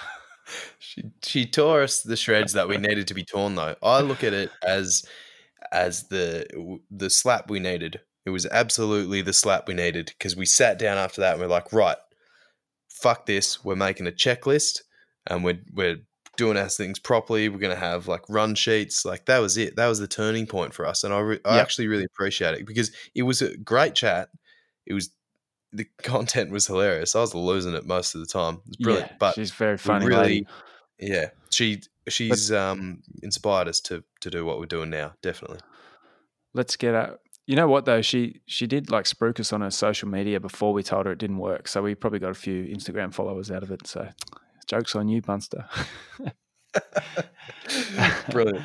[0.80, 3.76] She she tore us the shreds that we needed to be torn though.
[3.82, 5.06] I look at it as
[5.72, 8.02] as the the slap we needed.
[8.26, 11.48] It was absolutely the slap we needed because we sat down after that and we're
[11.48, 11.96] like, right,
[13.02, 13.64] fuck this.
[13.64, 14.82] We're making a checklist
[15.28, 15.98] and we're we're
[16.38, 17.50] doing our things properly.
[17.50, 19.06] We're gonna have like run sheets.
[19.06, 19.76] Like that was it.
[19.76, 21.62] That was the turning point for us, and I re- I Yep.
[21.62, 24.30] actually really appreciate it because it was a great chat.
[24.86, 25.10] It was
[25.74, 27.16] the content was hilarious.
[27.16, 28.56] I was losing it most of the time.
[28.66, 30.06] It was brilliant, Yeah, but she's very funny.
[30.06, 30.48] really lady.
[31.00, 35.60] yeah she she's um inspired us to to do what we're doing now definitely
[36.54, 37.20] let's get out.
[37.52, 38.02] You know what though?
[38.02, 41.18] She she did like spruik us on her social media before we told her it
[41.18, 41.68] didn't work.
[41.68, 43.86] So we probably got a few Instagram followers out of it.
[43.86, 44.08] So
[44.68, 45.66] jokes on you, Bunster.
[48.32, 48.64] brilliant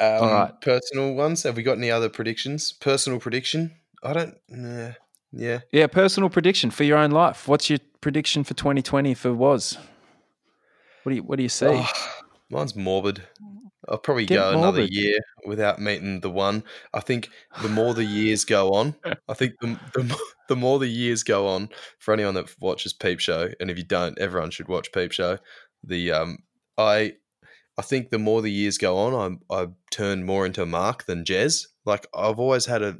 [0.00, 0.60] um, right.
[0.60, 3.70] personal ones have we got any other predictions personal prediction
[4.02, 4.90] i don't nah,
[5.30, 7.46] yeah yeah, personal prediction for your own life.
[7.46, 9.78] What's your prediction for 2020 for was?
[11.04, 11.66] What do you what do you see?
[11.66, 11.88] Oh,
[12.50, 13.22] mine's morbid
[13.88, 16.62] i'll probably Get go another year without meeting the one.
[16.94, 17.30] I think
[17.62, 18.94] the more the years go on
[19.28, 20.18] i think the, the,
[20.48, 21.68] the more the years go on
[21.98, 25.38] for anyone that watches peep show and if you don't everyone should watch peep show
[25.84, 26.38] the um
[26.78, 27.14] i
[27.78, 31.24] i think the more the years go on i i turn more into mark than
[31.24, 31.66] jez.
[31.84, 32.96] Like i've always had a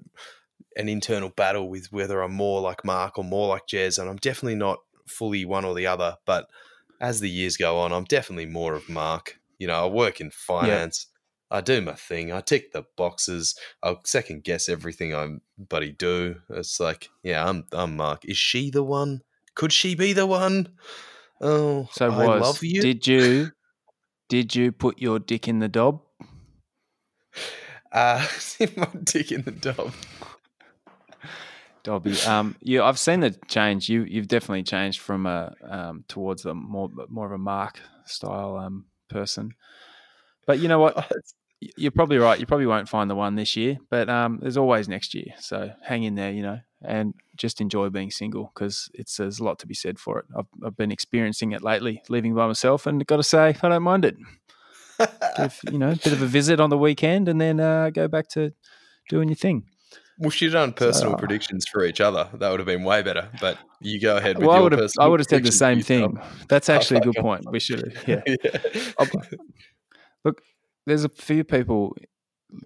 [0.76, 4.16] an internal battle with whether i'm more like mark or more like jez and i'm
[4.16, 6.48] definitely not fully one or the other but
[7.00, 10.30] as the years go on i'm definitely more of mark you know i work in
[10.30, 11.06] finance
[11.52, 12.32] I do my thing.
[12.32, 13.54] I tick the boxes.
[13.82, 16.36] I'll second guess everything I buddy do.
[16.48, 18.24] It's like, yeah, I'm I'm Mark.
[18.24, 19.20] Is she the one?
[19.54, 20.70] Could she be the one?
[21.42, 22.80] Oh, so I was love you.
[22.80, 23.50] did you
[24.30, 26.00] did you put your dick in the dob?
[27.92, 28.26] uh,
[28.76, 29.92] my dick in the dob.
[31.82, 32.18] Dobby.
[32.22, 33.90] Um, you, I've seen the change.
[33.90, 38.56] You, you've definitely changed from a um, towards a more more of a Mark style
[38.56, 39.52] um, person.
[40.46, 41.10] But you know what?
[41.76, 42.40] You're probably right.
[42.40, 45.26] You probably won't find the one this year, but um, there's always next year.
[45.38, 49.44] So hang in there, you know, and just enjoy being single because it's there's a
[49.44, 50.24] lot to be said for it.
[50.36, 53.82] I've, I've been experiencing it lately, living by myself, and got to say I don't
[53.82, 54.16] mind it.
[55.70, 58.28] You know, a bit of a visit on the weekend, and then uh, go back
[58.30, 58.52] to
[59.08, 59.64] doing your thing.
[60.18, 62.28] Well, she'd done personal So- predictions for each other.
[62.34, 63.28] That would have been way better.
[63.40, 64.38] But you go ahead.
[64.38, 66.18] With Well, I would have I would have said the same thing.
[66.48, 67.50] That's actually a good point.
[67.50, 68.08] We should have.
[68.08, 68.22] Yeah.
[68.44, 68.58] yeah.
[68.98, 70.32] I'll-
[70.86, 71.96] There's a few people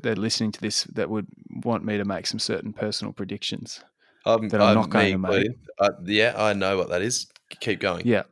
[0.02, 1.26] that are listening to this that would
[1.64, 3.84] want me to make some certain personal predictions.
[4.24, 5.48] I'm, that I'm not going to make.
[5.78, 7.26] Uh, yeah, I know what that is.
[7.60, 8.06] Keep going.
[8.06, 8.22] Yeah.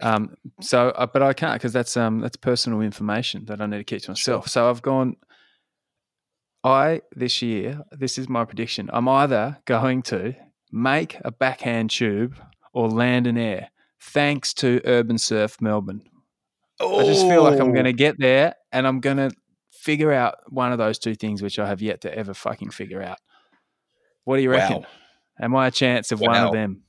[0.00, 3.78] Um, so, uh, but I can't because that's um, that's personal information that I need
[3.78, 4.48] to keep to myself.
[4.48, 5.16] So I've gone.
[6.64, 8.90] I this year, this is my prediction.
[8.92, 10.34] I'm either going to
[10.72, 12.38] make a backhand tube
[12.72, 13.70] or land an air,
[14.00, 16.02] thanks to Urban Surf Melbourne.
[16.80, 19.30] I just feel like I'm going to get there and I'm going to
[19.72, 23.02] figure out one of those two things, which I have yet to ever fucking figure
[23.02, 23.18] out.
[24.24, 24.82] What do you reckon?
[24.82, 24.86] Wow.
[25.40, 26.82] Am I a chance of one of them?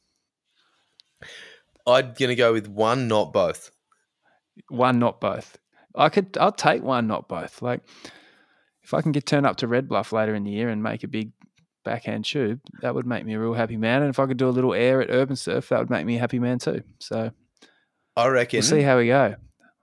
[1.88, 3.72] I'm gonna go with one, not both.
[4.68, 5.58] One, not both.
[5.96, 6.38] I could.
[6.40, 7.62] I'll take one, not both.
[7.62, 7.82] Like,
[8.90, 11.04] if I can get turned up to Red Bluff later in the year and make
[11.04, 11.32] a big
[11.86, 14.02] backhand tube, that would make me a real happy man.
[14.02, 16.16] And if I could do a little air at Urban Surf, that would make me
[16.16, 16.82] a happy man too.
[16.98, 17.30] So
[18.16, 18.58] I reckon.
[18.58, 19.36] we'll see how we go.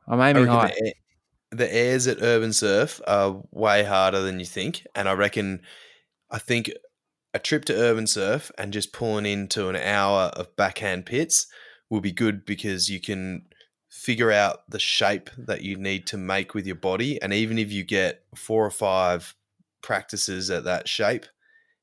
[0.08, 0.74] I'm aiming high.
[0.76, 0.92] the, air-
[1.52, 5.62] the airs at Urban Surf are way harder than you think, and I reckon,
[6.28, 6.72] I think
[7.32, 11.46] a trip to Urban Surf and just pulling into an hour of backhand pits
[11.88, 13.46] will be good because you can
[13.96, 17.72] figure out the shape that you need to make with your body, and even if
[17.72, 19.34] you get four or five
[19.82, 21.26] practices at that shape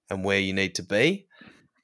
[0.10, 1.28] and where you need to be,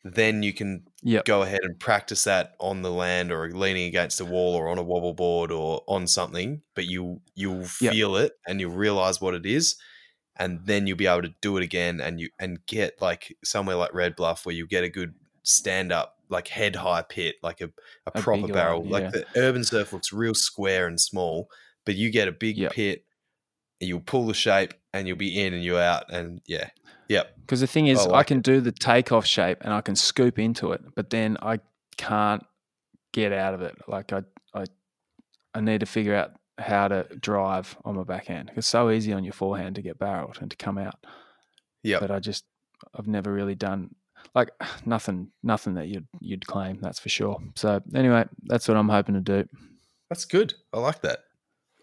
[0.04, 1.26] then you can Yep.
[1.26, 4.78] go ahead and practice that on the land or leaning against a wall or on
[4.78, 7.94] a wobble board or on something but you you'll Yep.
[7.94, 9.78] feel it and you'll realize what it is
[10.38, 13.76] and then you'll be able to do it again and you and get like somewhere
[13.76, 17.62] like red bluff where you get a good stand up like head high pit like
[17.62, 17.66] a,
[18.06, 21.50] a, A proper barrel one, like the urban surf looks real square and small
[21.86, 22.72] but you get a big Yep.
[22.74, 23.06] pit
[23.82, 26.70] and you'll pull the shape and you'll be in and you're out and yeah
[27.08, 29.82] yep Because the thing is, I I, like can do the takeoff shape and I
[29.82, 31.60] can scoop into it, but then I
[31.98, 32.44] can't
[33.12, 33.76] get out of it.
[33.88, 34.24] Like I,
[34.54, 34.66] I
[35.56, 38.52] I need to figure out how to drive on my backhand.
[38.56, 41.04] It's so easy on your forehand to get barreled and to come out.
[41.82, 42.00] Yeah.
[42.00, 42.44] But I just
[42.94, 43.96] I've never really done
[44.36, 44.52] like
[44.86, 47.40] nothing nothing that you'd you'd claim, that's for sure.
[47.56, 49.48] So anyway, that's what I'm hoping to do.
[50.10, 50.54] That's good.
[50.74, 51.20] I like that.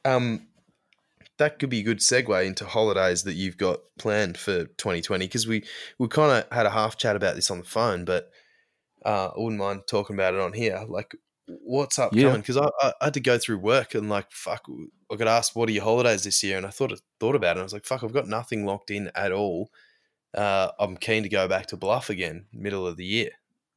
[0.04, 0.48] Um,
[1.38, 5.46] that could be a good segue into holidays that you've got planned for 2020 because
[5.46, 5.64] we
[5.98, 8.30] we kind of had a half chat about this on the phone, but
[9.04, 10.84] uh, I wouldn't mind talking about it on here.
[10.88, 11.14] Like,
[11.46, 12.26] what's upcoming?
[12.26, 12.36] Yeah.
[12.36, 14.64] Because I, I, I had to go through work and like, fuck,
[15.12, 16.56] I got asked, what are your holidays this year?
[16.56, 17.52] And I thought thought about it.
[17.52, 19.70] And I was like, fuck, I've got nothing locked in at all.
[20.36, 23.30] Uh, I'm keen to go back to Bluff again, middle of the year.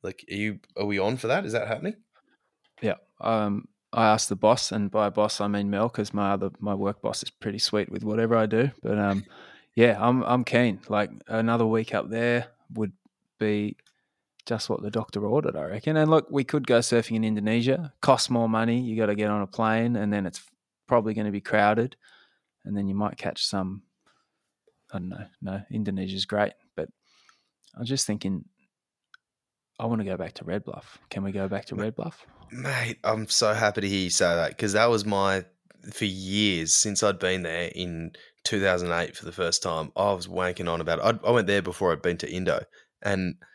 [0.04, 1.46] Like, are you are we on for that?
[1.46, 1.96] Is that happening?
[2.82, 2.96] Yeah.
[3.22, 6.76] Um I asked the boss, and by boss I mean Mel, because my other my
[6.76, 8.72] work boss is pretty sweet with whatever I do.
[8.84, 9.26] But um,
[9.76, 10.80] yeah, I'm I'm keen.
[10.88, 12.94] Like another week up there would
[13.40, 13.78] be
[14.46, 15.98] just what the doctor ordered, I reckon.
[15.98, 17.94] And look, we could go surfing in Indonesia.
[18.02, 18.80] Costs more money.
[18.80, 20.42] You got to get on a plane, and then it's
[20.88, 21.96] probably going to be crowded,
[22.66, 23.84] and then you might catch some.
[24.92, 25.26] I don't know.
[25.42, 26.90] No, Indonesia's great, but
[27.76, 28.46] I'm just thinking.
[29.80, 31.00] I want to go back to Red Bluff.
[31.10, 32.26] Can we go back to Red Bluff?
[32.52, 35.46] Mate, I'm so happy to hear you say that because that was my
[35.94, 38.12] for years since I'd been there in
[38.44, 39.92] 2008 for the first time.
[39.96, 41.22] I was wanking on about it.
[41.24, 42.62] I, I went there before I'd been to Indo,
[43.02, 43.46] and I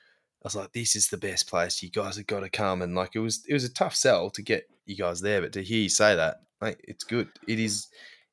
[0.44, 1.82] was like, "This is the best place.
[1.82, 4.30] You guys have got to come." And like, it was it was a tough sell
[4.30, 7.28] to get you guys there, but to hear you say that, mate, it's good.
[7.48, 7.88] It is.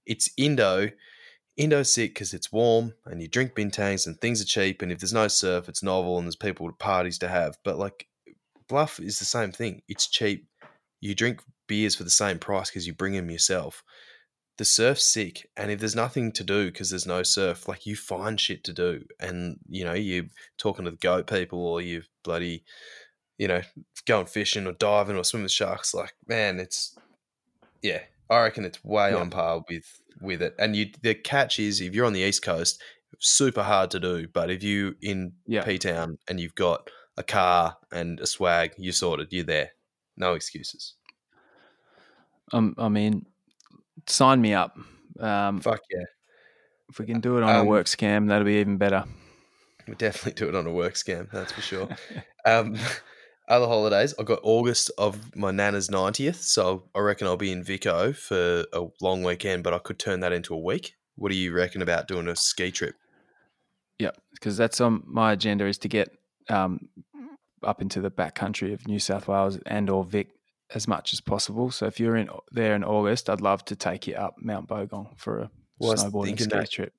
[0.05, 0.89] It's Indo.
[1.57, 4.81] Indo's sick because it's warm and you drink bintangs and things are cheap.
[4.81, 7.57] And if there's no surf, it's novel and there's people parties to have.
[7.63, 8.07] But like
[8.67, 9.81] Bluff is the same thing.
[9.89, 10.47] It's cheap.
[11.01, 13.83] You drink beers for the same price because you bring them yourself.
[14.57, 17.95] The surf's sick, and if there's nothing to do because there's no surf, like you
[17.95, 20.25] find shit to do, and you know you're
[20.57, 22.63] talking to the goat people, or you bloody,
[23.37, 23.61] you know,
[24.05, 25.93] going fishing or diving or swimming with sharks.
[25.93, 26.95] Like man, it's
[27.81, 29.17] yeah, I reckon it's way Yeah.
[29.17, 29.85] on par with
[30.21, 30.55] with it.
[30.59, 32.81] And you, the catch is if you're on the east coast,
[33.19, 35.63] super hard to do, but if you in Yeah.
[35.63, 39.27] P Town and you've got a car and a swag, you're sorted.
[39.31, 39.71] You're there.
[40.17, 40.93] No excuses.
[42.53, 43.25] Um, I mean,
[44.07, 44.77] sign me up.
[45.19, 46.03] Um, Fuck yeah.
[46.89, 49.05] if we can do it on a Um, work scam, that'll be even better.
[49.87, 51.89] We definitely do it on a work scam, that's for sure.
[52.45, 52.77] um,
[53.51, 56.35] other holidays, I've got August of my nana's 90th.
[56.35, 60.21] So I reckon I'll be in Vico for a long weekend, but I could turn
[60.21, 60.95] that into a week.
[61.15, 62.95] What do you reckon about doing a ski trip?
[63.99, 66.09] Yeah, because that's on my agenda is to get
[66.49, 66.89] um,
[67.63, 70.29] up into the back country of New South Wales and or Vic
[70.73, 71.69] as much as possible.
[71.69, 75.17] So if you're in there in August, I'd love to take you up Mount Bogong
[75.19, 76.93] for a Well, snowboarding ski that- trip.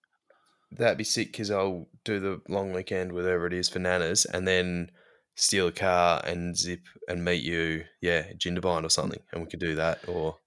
[0.74, 4.48] That'd be sick because I'll do the long weekend, whatever it is, for Nana's, and
[4.48, 4.90] then
[5.34, 9.60] steal a car and zip and meet you, yeah, Jindabyne or something, and we could
[9.60, 10.38] do that, or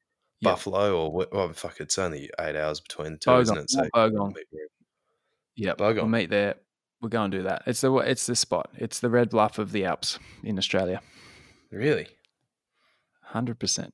[0.41, 0.51] Yeah.
[0.51, 1.29] Buffalo, or what?
[1.31, 3.69] Oh, fuck, it's only eight hours between the two, isn't it?
[3.69, 4.35] So Mount Bogong.
[4.35, 4.69] meet wherever.
[5.55, 6.55] Yeah, we'll meet there.
[7.01, 7.63] We'll go and do that.
[7.65, 8.69] It's the it's the spot.
[8.77, 11.01] It's the Red Bluff of the Alps in Australia.
[11.71, 12.07] really?
[13.21, 13.93] Hundred percent.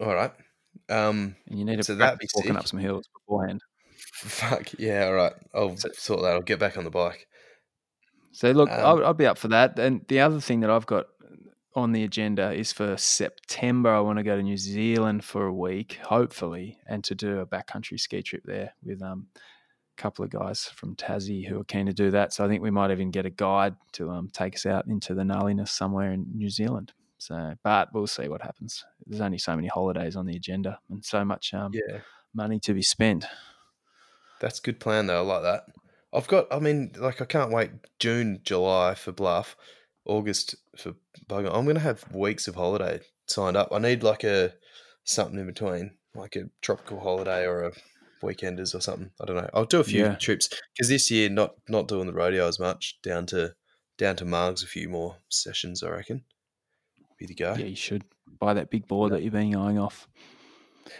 [0.00, 0.32] All right.
[0.88, 2.58] Um, And you need to So practice be walking sick.
[2.60, 3.60] up some hills beforehand.
[4.14, 5.06] fuck yeah.
[5.06, 5.32] All right.
[5.54, 6.32] I'll So- sort that.
[6.32, 7.26] I'll get back on the bike.
[8.32, 9.78] So look, Um, I'll, I'll be up for that.
[9.78, 11.06] And the other thing that I've got
[11.74, 13.90] on the agenda is for September.
[13.90, 17.46] I want to go to New Zealand for a week, hopefully, and to do a
[17.46, 21.86] backcountry ski trip there with um, a couple of guys from Tassie who are keen
[21.86, 22.32] to do that.
[22.32, 25.14] So I think we might even get a guide to um, take us out into
[25.14, 26.92] the gnarliness somewhere in New Zealand.
[27.18, 28.84] So, but we'll see what happens.
[29.06, 31.98] There's only so many holidays on the agenda and so much um, Yeah.
[32.34, 33.26] money to be spent.
[34.40, 35.18] That's a good plan though.
[35.22, 35.64] I like that.
[36.12, 36.46] I've got.
[36.52, 37.70] I mean, like I can't wait.
[37.98, 39.56] June, July for Bluff,
[40.04, 40.94] August for
[41.28, 41.54] Bogong.
[41.56, 43.68] I'm gonna have weeks of holiday signed up.
[43.72, 44.52] I need like a
[45.04, 47.72] something in between, like a tropical holiday or a
[48.22, 49.10] weekenders or something.
[49.20, 49.48] I don't know.
[49.54, 50.14] I'll do a few Yeah.
[50.16, 53.00] trips because this year not not doing the rodeo as much.
[53.02, 53.54] Down to
[53.96, 55.82] down to Margs a few more sessions.
[55.82, 56.24] I reckon.
[57.18, 57.54] Be the go.
[57.54, 58.04] Yeah, you should
[58.38, 60.08] buy that big board that you've been going off.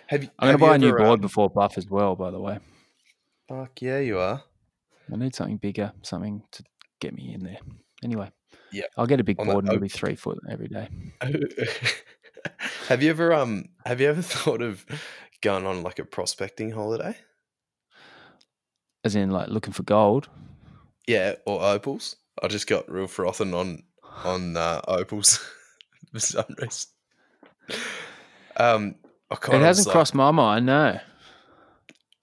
[0.07, 0.31] Have you?
[0.39, 2.59] I'm going to buy a new board um, before Bluff as well, by the way.
[3.49, 4.45] Fuck yeah, you are.
[5.13, 6.65] I need something bigger, something to
[7.01, 7.59] get me in there.
[8.03, 8.31] Anyway,
[8.71, 8.85] Yeah.
[8.97, 10.89] I'll get a big On that board and it'll be three foot every day.
[12.89, 14.85] have you ever um have you ever thought of
[15.43, 17.17] going on like a prospecting holiday?
[19.05, 20.29] As in, like looking for gold.
[21.07, 22.17] Yeah, or opals.
[22.43, 23.83] I just got real frothing on
[24.25, 25.39] on uh, opals
[26.13, 26.91] for some reason.
[28.57, 28.97] Um,
[29.31, 30.99] I It hasn't like, crossed my mind, no.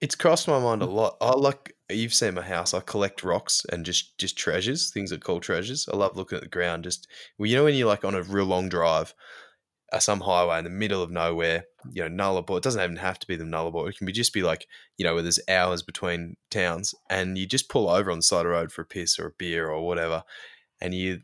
[0.00, 1.16] It's crossed my mind a lot.
[1.20, 2.74] I like you've seen my house.
[2.74, 5.88] I collect rocks and just just treasures, things that call treasures.
[5.92, 6.84] I love looking at the ground.
[6.84, 7.08] Just
[7.38, 9.14] well, you know when you're like on a real long drive,
[9.92, 12.58] uh, some highway in the middle of nowhere, you know, Nullarbor.
[12.58, 13.88] It doesn't even have to be the Nullarbor.
[13.88, 14.66] It can be just be like,
[14.96, 18.40] you know, where there's hours between towns and you just pull over on the side
[18.40, 20.24] of the road for a piss or a beer or whatever.
[20.80, 21.22] And you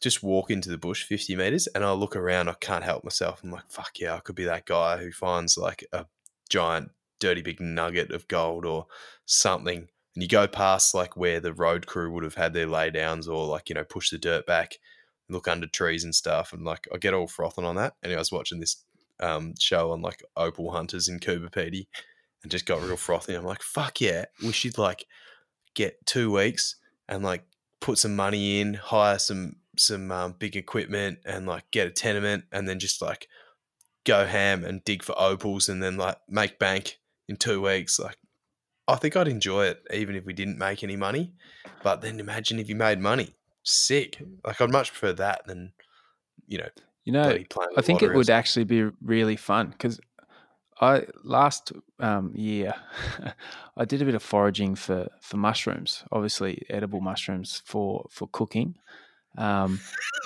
[0.00, 2.48] just walk into the bush 50 meters and I look around.
[2.48, 3.40] I can't help myself.
[3.42, 6.06] I'm like, fuck yeah, I could be that guy who finds like a
[6.48, 8.86] giant, dirty big nugget of gold or
[9.26, 9.88] something.
[10.14, 13.46] And you go past like where the road crew would have had their laydowns or
[13.46, 14.78] like, you know, push the dirt back
[15.28, 17.94] look under trees and stuff, and like I get all frothing on that.
[18.02, 18.76] and I was watching this
[19.20, 21.86] um, show on like opal hunters in Coober Pedy
[22.42, 23.34] and just got real frothy.
[23.34, 25.06] I'm like, fuck yeah, we should like
[25.74, 26.76] get two weeks
[27.08, 27.44] and like
[27.80, 32.44] put some money in, hire some some um, big equipment, and like get a tenement,
[32.52, 33.28] and then just like
[34.04, 37.98] go ham and dig for opals, and then like make bank in two weeks.
[37.98, 38.18] Like,
[38.86, 41.32] I think I'd enjoy it even if we didn't make any money.
[41.82, 44.22] But then imagine if you made money sick.
[44.44, 45.72] Like I'd much prefer that than
[46.46, 46.68] you know.
[47.04, 47.38] You know,
[47.76, 50.00] I think it would actually be really fun because
[50.80, 52.74] I last um, year
[53.76, 58.76] I did a bit of foraging for for mushrooms, obviously edible mushrooms for for cooking,
[59.36, 59.80] um,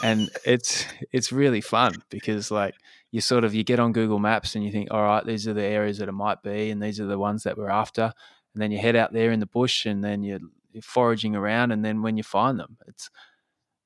[0.04, 2.74] and it's it's really fun because like
[3.10, 5.54] you sort of you get on Google Maps and you think, all right, these are
[5.54, 8.12] the areas that it might be, and these are the ones that we're after,
[8.54, 10.40] and then you head out there in the bush and then you're,
[10.72, 13.10] you're foraging around, and then when you find them, it's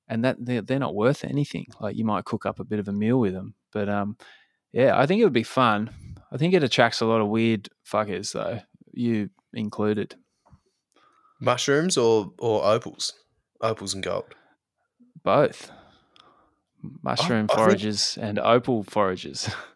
[0.08, 1.66] and that they're, they're not worth anything.
[1.80, 4.16] Like you might cook up a bit of a meal with them, but um,
[4.72, 5.90] yeah, I think it would be fun.
[6.30, 8.60] I think it attracts a lot of weird fuckers though,
[8.92, 10.16] you included.
[11.40, 13.12] Mushrooms or or opals,
[13.60, 14.34] opals and gold.
[15.22, 15.70] Both
[17.02, 19.50] mushroom I, I forages and opal forages.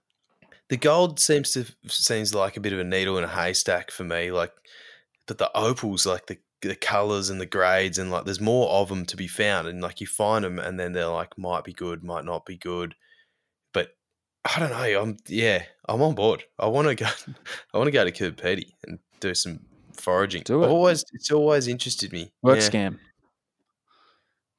[0.68, 4.04] The gold seems to seems like a bit of a needle in a haystack for
[4.04, 4.30] me.
[4.32, 4.52] Like,
[5.26, 8.88] but the opals, like the the colors and the grades and like there's more of
[8.88, 11.72] them to be found and like you find them and then they're like might be
[11.72, 12.94] good might not be good
[13.72, 13.94] but
[14.44, 17.06] i don't know i'm yeah i'm on board i want to go
[17.74, 19.60] i want to go to Coober and do some
[19.92, 20.66] foraging do it.
[20.66, 22.68] I've always it's always interested me work yeah.
[22.68, 22.98] scam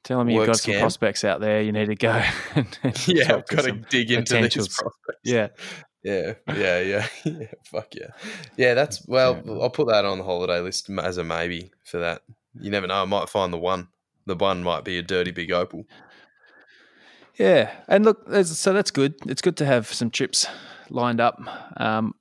[0.03, 0.71] Tell me you've got scam.
[0.71, 1.61] some prospects out there.
[1.61, 2.13] You need to go.
[3.07, 5.19] yeah, I've got to dig into these prospects.
[5.25, 5.49] Yeah,
[6.07, 7.47] yeah, yeah, yeah, yeah.
[7.63, 8.07] Fuck yeah,
[8.55, 8.73] yeah.
[8.73, 9.41] That's well.
[9.61, 12.21] I'll put that on the holiday list as a maybe for that.
[12.59, 13.01] You never know.
[13.01, 13.89] I might find the one.
[14.25, 15.85] The one might be a dirty big opal.
[17.37, 19.15] Yeah, and look, so that's good.
[19.27, 20.47] It's good to have some trips
[20.89, 21.39] lined up.
[21.77, 22.13] Um,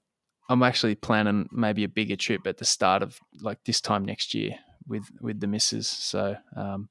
[0.49, 4.35] I'm actually planning maybe a bigger trip at the start of like this time next
[4.35, 4.53] year
[4.87, 5.89] with with the missus.
[5.89, 6.89] So um,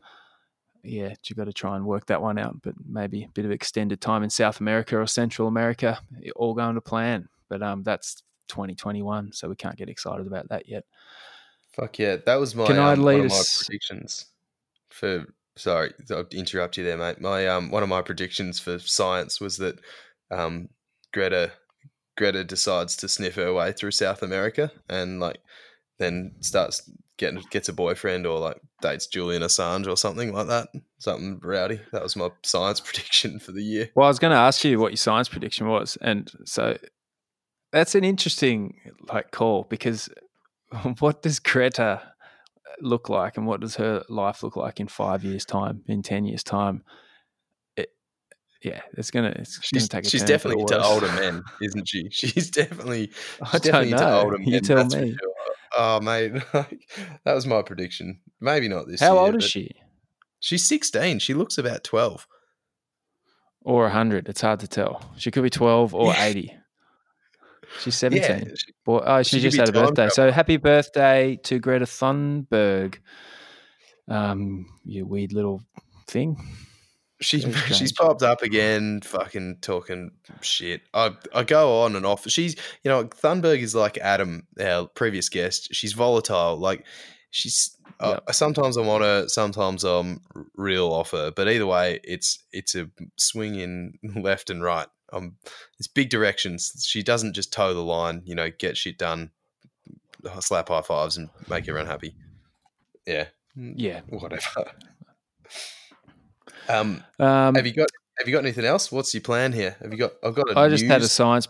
[0.85, 2.61] yeah, you got to try and work that one out.
[2.61, 5.99] But maybe a bit of extended time in South America or Central America,
[6.35, 7.27] all going to plan.
[7.49, 10.85] But um, that's 2021, so we can't get excited about that yet.
[11.73, 14.25] Fuck yeah, that was my Can I um, one of my predictions
[14.89, 15.25] for.
[15.57, 17.21] Sorry, I'll interrupt you there, mate.
[17.21, 19.79] My um, one of my predictions for science was that
[20.29, 20.67] um,
[21.13, 21.51] Greta
[22.17, 25.39] Greta decides to sniff her way through South America and like
[25.97, 30.69] then starts getting gets a boyfriend or like dates Julian Assange or something like that.
[30.97, 31.79] Something rowdy.
[31.91, 33.89] That was my science prediction for the year.
[33.95, 36.77] Well, I was going to ask you what your science prediction was, and so
[37.71, 38.79] that's an interesting
[39.11, 40.09] like call because
[40.99, 42.01] what does Greta
[42.81, 46.25] look like, and what does her life look like in five years' time, in ten
[46.25, 46.83] years' time?
[48.65, 49.33] yeah, it's gonna.
[49.37, 50.09] It's she's, gonna take.
[50.09, 52.09] she's definitely to older men, isn't she?
[52.11, 53.11] She's definitely.
[53.11, 54.09] She's I definitely don't know.
[54.09, 54.47] to older men.
[54.47, 54.89] You tell me.
[54.89, 55.34] Sure.
[55.75, 58.19] Oh, mate, that was my prediction.
[58.39, 59.01] Maybe not this.
[59.01, 59.71] How year, old is she?
[60.39, 61.19] She's sixteen.
[61.19, 62.27] She looks about twelve.
[63.61, 64.29] Or hundred.
[64.29, 65.13] It's hard to tell.
[65.17, 66.55] She could be twelve or eighty.
[67.81, 68.47] She's seventeen.
[68.47, 70.09] Yeah, she, oh, she, she just had a birthday.
[70.09, 72.99] So happy birthday to Greta Thunberg.
[74.07, 75.61] Um, you weird little
[76.07, 76.37] thing.
[77.21, 80.11] She's she's popped up again, fucking talking
[80.41, 80.81] shit.
[80.93, 82.29] I I go on and off.
[82.29, 85.73] She's you know Thunberg is like Adam, our previous guest.
[85.73, 86.57] She's volatile.
[86.57, 86.85] Like
[87.31, 90.21] she's uh, sometimes I'm on her, sometimes I'm
[90.55, 91.31] real off her.
[91.31, 94.87] But either way, it's it's a swing in left and right.
[95.13, 95.37] Um,
[95.79, 96.85] it's big directions.
[96.85, 98.21] She doesn't just toe the line.
[98.25, 99.31] You know, get shit done,
[100.39, 102.15] slap high fives, and make everyone happy.
[103.05, 104.71] Yeah, yeah, whatever.
[106.69, 108.91] Um, um, have you got Have you got anything else?
[108.91, 109.75] What's your plan here?
[109.81, 110.13] Have you got?
[110.23, 110.57] I've got.
[110.57, 111.47] I just had a science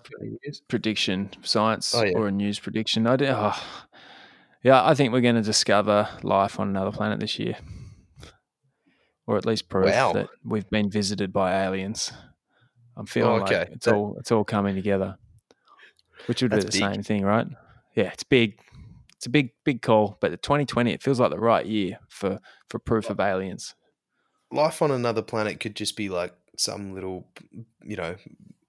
[0.68, 2.14] prediction, science oh, yeah.
[2.16, 3.08] or a news prediction.
[3.08, 3.30] I did.
[3.30, 3.56] Oh,
[4.64, 7.56] yeah, I think we're going to discover life on another planet this year,
[9.28, 10.14] or at least proof wow.
[10.14, 12.12] that we've been visited by aliens.
[12.98, 13.60] I'm feeling oh, okay.
[13.60, 15.18] like it's that, all it's all coming together,
[16.26, 16.74] which would be the big.
[16.74, 17.48] same thing, right?
[17.96, 18.60] Yeah, it's big.
[19.16, 22.40] It's a big, big call, but 2020 it feels like the right year for
[22.70, 23.76] for proof of aliens
[24.56, 27.28] life on another planet could just be like some little,
[27.84, 28.16] you know,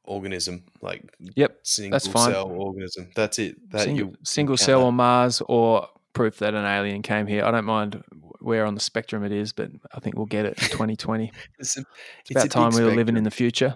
[0.05, 1.03] organism, like
[1.35, 2.33] Yep, single fine.
[2.33, 3.11] cell organism.
[3.15, 3.71] That's it.
[3.71, 4.87] That single, you single cell that.
[4.87, 7.45] on Mars or proof that an alien came here.
[7.45, 8.03] I don't mind
[8.41, 11.33] where on the spectrum it is, but I think we'll get it in 2020.
[11.59, 11.85] It's, a,
[12.21, 13.75] It's about a time we were living in the future.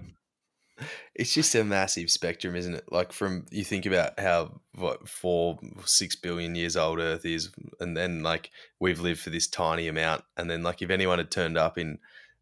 [1.21, 2.91] It's just a massive spectrum, isn't it?
[2.91, 7.95] Like from you think about how what four, six billion years old Earth is, and
[7.95, 11.59] then like we've lived for this tiny amount, and then like if anyone had turned
[11.59, 11.99] up in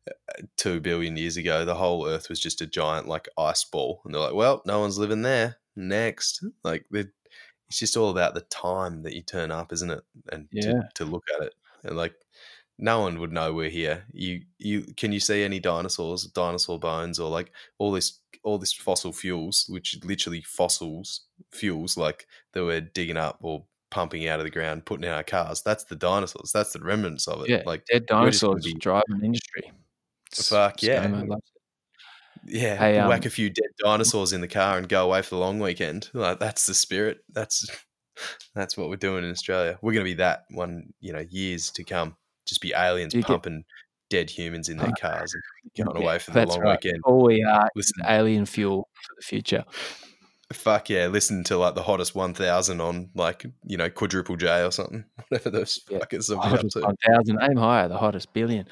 [0.08, 4.00] uh, two billion years ago, the whole Earth was just a giant like ice ball,
[4.04, 5.56] and they're like, well, no one's living there.
[5.74, 10.04] Next, like it's just all about the time that you turn up, isn't it?
[10.30, 10.82] And Yeah.
[10.94, 12.14] to, to look at it, and like
[12.78, 14.04] no one would know we're here.
[14.12, 18.72] You you can you see any dinosaurs, dinosaur bones, or like all this all this
[18.72, 21.22] fossil fuels, which literally fossils
[21.52, 25.22] fuels like that we're digging up or pumping out of the ground, putting in our
[25.24, 25.62] cars.
[25.62, 26.52] That's the dinosaurs.
[26.52, 27.48] That's the remnants of it.
[27.48, 29.72] Yeah, Like dead we're just gonna dinosaurs be- drive an industry.
[30.34, 31.06] Fuck yeah.
[31.06, 32.54] ScoMo loves it.
[32.54, 35.30] yeah, Hey, whack um, a few dead dinosaurs in the car and go away for
[35.30, 36.10] the long weekend.
[36.12, 37.18] Like that's the spirit.
[37.32, 37.66] That's
[38.54, 39.78] that's what we're doing in Australia.
[39.82, 42.16] We're gonna be that one, you know, years to come.
[42.48, 43.64] Just be aliens you get- pumping
[44.10, 46.82] dead humans in their cars and going away for the that's long right.
[46.82, 47.02] weekend.
[47.04, 49.64] All we are is Listen, alien fuel for the future.
[50.52, 54.64] fuck yeah, listen to like the hottest one thousand on like you know quadruple J
[54.64, 55.98] or something, whatever those Yeah.
[55.98, 56.80] fuckers are up to.
[56.80, 58.66] 1,000, aim higher, the hottest billion.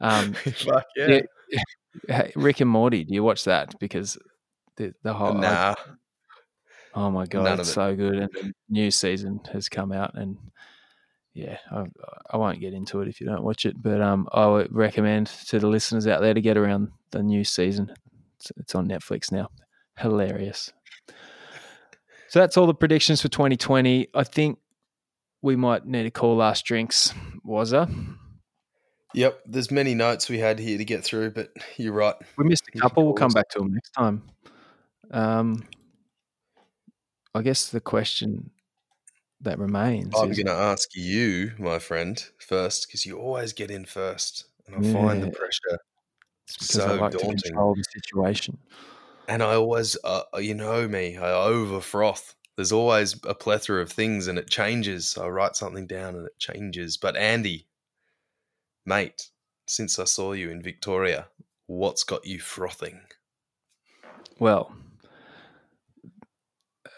[0.00, 1.60] Um, fuck yeah, yeah.
[2.08, 3.74] hey, Rick and Morty, do you watch that?
[3.80, 4.16] Because
[4.76, 5.74] the, the whole, nah,
[6.94, 7.72] oh my God, it's it.
[7.72, 8.14] so good.
[8.16, 10.36] And new season has come out and
[11.36, 11.84] yeah, I,
[12.30, 15.26] I won't get into it if you don't watch it, but um, I would recommend
[15.48, 17.92] to the listeners out there to get around the new season.
[18.38, 19.50] It's, it's on Netflix now.
[19.98, 20.72] Hilarious.
[22.28, 24.08] So that's all the predictions for 2020.
[24.14, 24.58] I think
[25.42, 27.12] we might need to call last drinks.
[27.44, 27.86] Was there?
[29.12, 32.14] Yep, there's many notes we had here to get through, but you're right.
[32.38, 33.04] We missed a couple.
[33.04, 34.22] We'll come back to them next time.
[35.10, 35.64] Um,
[37.34, 38.50] I guess the question
[39.40, 43.84] that remains I'm going to ask you, my friend, first because you always get in
[43.84, 45.78] first, and I find the pressure.
[46.46, 47.42] because I so like to daunting.
[47.42, 48.58] control the situation.
[49.28, 52.34] And I always, uh, you know me, I over froth.
[52.56, 55.18] There's always a plethora of things, and it changes.
[55.18, 56.96] I write something down, and it changes.
[56.96, 57.66] But Andy,
[58.86, 59.30] mate,
[59.66, 61.26] since I saw you in Victoria,
[61.66, 63.00] what's got you frothing?
[64.38, 64.74] Well,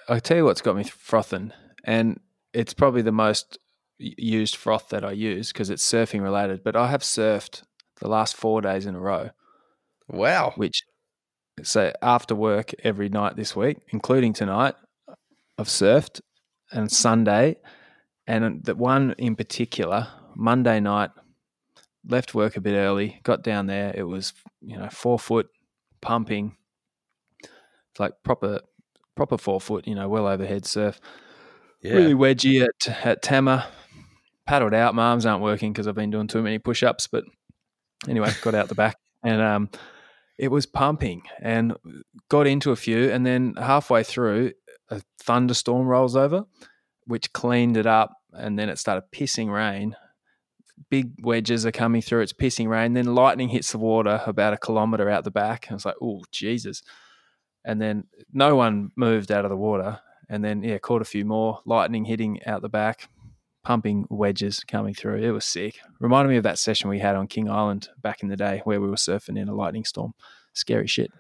[0.09, 1.53] I tell you what's got me frothing,
[1.85, 2.21] and
[2.53, 3.59] it's probably the most
[3.99, 6.63] used froth that I use because it's surfing related.
[6.63, 7.63] But I have surfed
[8.01, 9.31] the last four days in a row,
[10.09, 10.53] Wow.
[10.57, 10.85] which
[11.63, 14.75] so after work every night this week, including tonight,
[15.59, 16.21] I've surfed
[16.71, 17.57] and Sunday,
[18.27, 20.07] and the one in particular,
[20.37, 21.11] Monday night,
[22.07, 23.93] left work a bit early, got down there.
[23.97, 25.49] It was you know four foot
[26.01, 26.57] pumping,
[27.43, 28.61] it's like proper
[29.17, 31.01] proper four foot, you know, well overhead surf.
[31.83, 31.95] Yeah.
[31.95, 33.67] Really wedgy at at Tama.
[34.47, 34.95] Paddled out.
[34.95, 37.07] My arms aren't working because I've been doing too many push ups.
[37.07, 37.25] But
[38.09, 39.71] anyway, got out the back and um,
[40.39, 41.75] it was pumping and
[42.31, 43.11] got into a few.
[43.11, 44.53] And then halfway through,
[44.91, 46.45] a thunderstorm rolls over,
[47.05, 48.15] which cleaned it up.
[48.33, 49.97] And then it started pissing rain.
[50.91, 52.23] Big wedges are coming through.
[52.23, 52.95] It's pissing rain.
[52.95, 55.67] Then lightning hits the water about a kilometer out the back.
[55.69, 56.83] And it's like, oh, Jesus.
[57.65, 60.01] And then no one moved out of the water.
[60.29, 61.61] And then, yeah, caught a few more.
[61.65, 63.09] Lightning hitting out the back,
[63.65, 65.23] pumping wedges coming through.
[65.23, 65.79] It was sick.
[66.01, 68.81] Reminded me of that session we had on King Island back in the day where
[68.81, 70.13] we were surfing in a lightning storm.
[70.53, 71.11] Scary shit.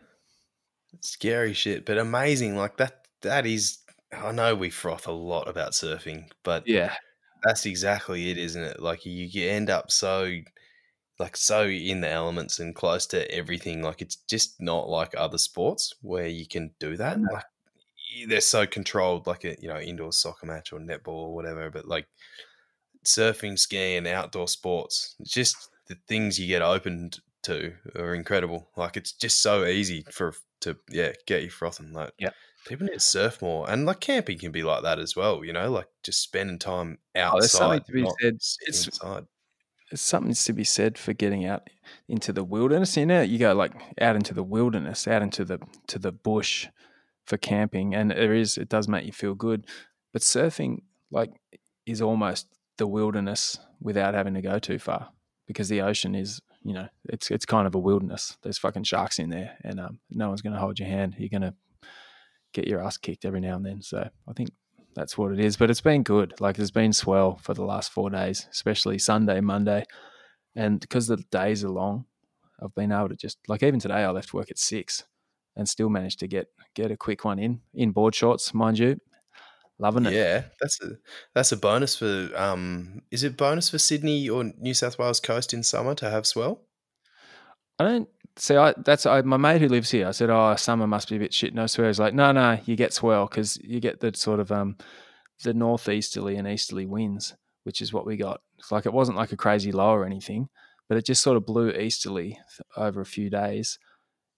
[1.01, 2.56] Scary shit, but amazing.
[2.56, 3.78] Like that, that is,
[4.12, 6.94] I know we froth a lot about surfing, but Yeah.
[7.44, 8.80] that's exactly it, isn't it?
[8.80, 10.39] Like you, you end up so,
[11.18, 13.82] like so in the elements and close to everything.
[13.82, 17.18] Like it's just not like other sports where you can do that.
[17.20, 17.44] Like
[18.28, 21.70] they're so controlled, like a you know indoor soccer match or netball or whatever.
[21.70, 22.06] But like
[23.05, 25.56] surfing, skiing, outdoor sports, it's just
[25.89, 28.68] the things you get opened to are incredible.
[28.76, 31.93] Like it's just so easy for to yeah get you frothing.
[31.93, 32.30] Like Yeah.
[32.66, 35.44] people need to surf more, and like camping can be like that as well.
[35.44, 37.36] You know, like just spending time outside.
[37.36, 38.35] Oh, there's something to be said.
[38.35, 39.24] It's- inside.
[39.90, 41.70] There's something to be said for getting out
[42.09, 42.94] into the wilderness.
[42.98, 43.72] You know, you go like
[44.02, 46.68] out into the wilderness, out into the to the bush
[47.29, 49.67] for camping, and it does make you feel good.
[50.13, 51.31] But surfing, like,
[51.87, 52.49] is almost
[52.79, 55.11] the wilderness without having to go too far
[55.47, 58.37] because the ocean is, you know, it's it's kind of a wilderness.
[58.43, 61.17] There's fucking sharks in there, and um, no one's going to hold your hand.
[61.19, 61.55] You're going to
[62.55, 63.83] get your ass kicked every now and then.
[63.83, 64.51] So I think
[64.95, 65.57] that's what it is.
[65.59, 66.41] But it's been good.
[66.41, 69.85] Like it's been swell for the last four days, especially Sunday, Monday.
[70.57, 72.07] And because the days are long,
[72.63, 75.05] I've been able to just like even today I left work at six
[75.59, 78.98] and still managed to get get a quick one in in board shorts, mind you.
[79.78, 80.14] Loving it.
[80.14, 80.90] Yeah, that's a
[81.35, 85.52] that's a bonus for um is it bonus for Sydney or New South Wales coast
[85.52, 86.62] in summer to have swell?
[87.78, 88.56] I don't see.
[88.56, 90.09] I that's I, my mate who lives here.
[90.09, 91.89] I said, "Oh, summer must be a bit shit." No swear.
[91.89, 94.76] He's like, "No, no, you get swell because you get the sort of um
[95.44, 98.40] the northeasterly and easterly winds, which is what we got.
[98.59, 100.48] It's like it wasn't like a crazy low or anything,
[100.89, 102.40] but it just sort of blew easterly
[102.76, 103.78] over a few days,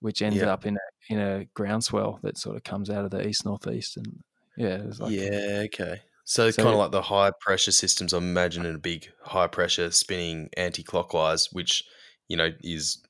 [0.00, 0.52] which ended Yeah.
[0.52, 3.96] up in a in a groundswell that sort of comes out of the east northeast
[3.96, 4.20] and
[4.56, 6.02] yeah, it was like yeah, okay.
[6.24, 8.12] So, it's So- kind of like the high pressure systems.
[8.12, 11.82] I'm imagining a big high pressure spinning anti clockwise, which
[12.28, 13.02] you know is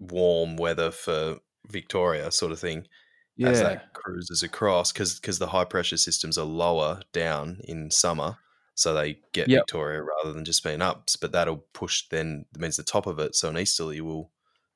[0.00, 1.38] warm weather for
[1.68, 2.86] Victoria, sort of thing.
[3.36, 8.38] yeah, as that cruises across because the high pressure systems are lower down in summer
[8.76, 9.62] so they get Yep.
[9.62, 13.34] victoria rather than just being ups but that'll push then means the top of it
[13.34, 14.30] so an easterly will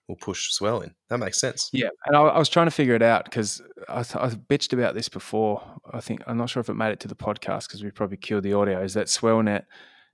[0.09, 2.95] will push swell in that makes sense Yeah, and I, I was trying to figure
[2.95, 5.63] it out because I, th- I bitched about this before.
[5.93, 8.17] I think I'm not sure if it made it to the podcast because we probably
[8.17, 8.83] killed the audio.
[8.83, 9.65] Is that SwellNet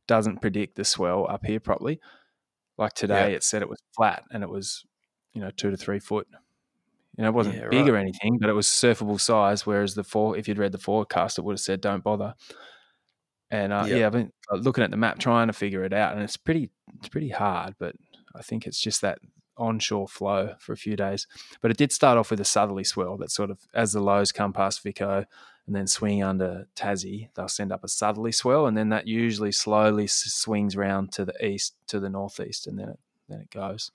[0.08, 2.00] doesn't predict the swell up here properly?
[2.76, 3.36] Like today, Yeah.
[3.36, 4.84] it said it was flat and it was,
[5.32, 6.26] you know, two to three foot.
[7.16, 7.90] You know, it wasn't Yeah, big right.
[7.90, 9.64] or anything, but it was surfable size.
[9.64, 12.34] Whereas the four, if you'd read the forecast, it would have said don't bother.
[13.50, 16.22] And uh, yeah, I've been looking at the map trying to figure it out, and
[16.24, 17.76] it's pretty, it's pretty hard.
[17.78, 17.94] But
[18.34, 19.18] I think it's just that
[19.56, 21.26] onshore flow for a few days.
[21.60, 24.32] But it did start off with a southerly swell that sort of, as the lows
[24.32, 25.24] come past Vico
[25.66, 29.52] and then swing under Tassie, they'll send up a southerly swell, and then that usually
[29.52, 32.98] slowly swings round to the east, to the northeast, and then it
[33.28, 33.90] then it goes.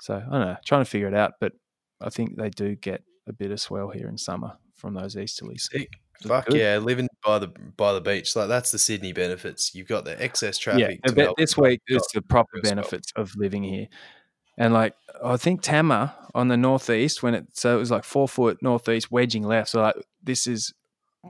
[0.00, 1.52] So I don't know, trying to figure it out, but
[2.00, 5.68] I think they do get a bit of swell here in summer from those easterlies.
[6.22, 6.56] Fuck good.
[6.56, 10.22] yeah living by the by the beach like that's the sydney benefits you've got the
[10.22, 12.76] excess traffic to this week is the proper as well.
[12.76, 13.88] benefits of living here.
[14.56, 14.94] And like
[15.24, 19.10] I think Tama on the northeast when it so it was like four foot northeast
[19.10, 19.70] wedging left.
[19.70, 20.72] So like this is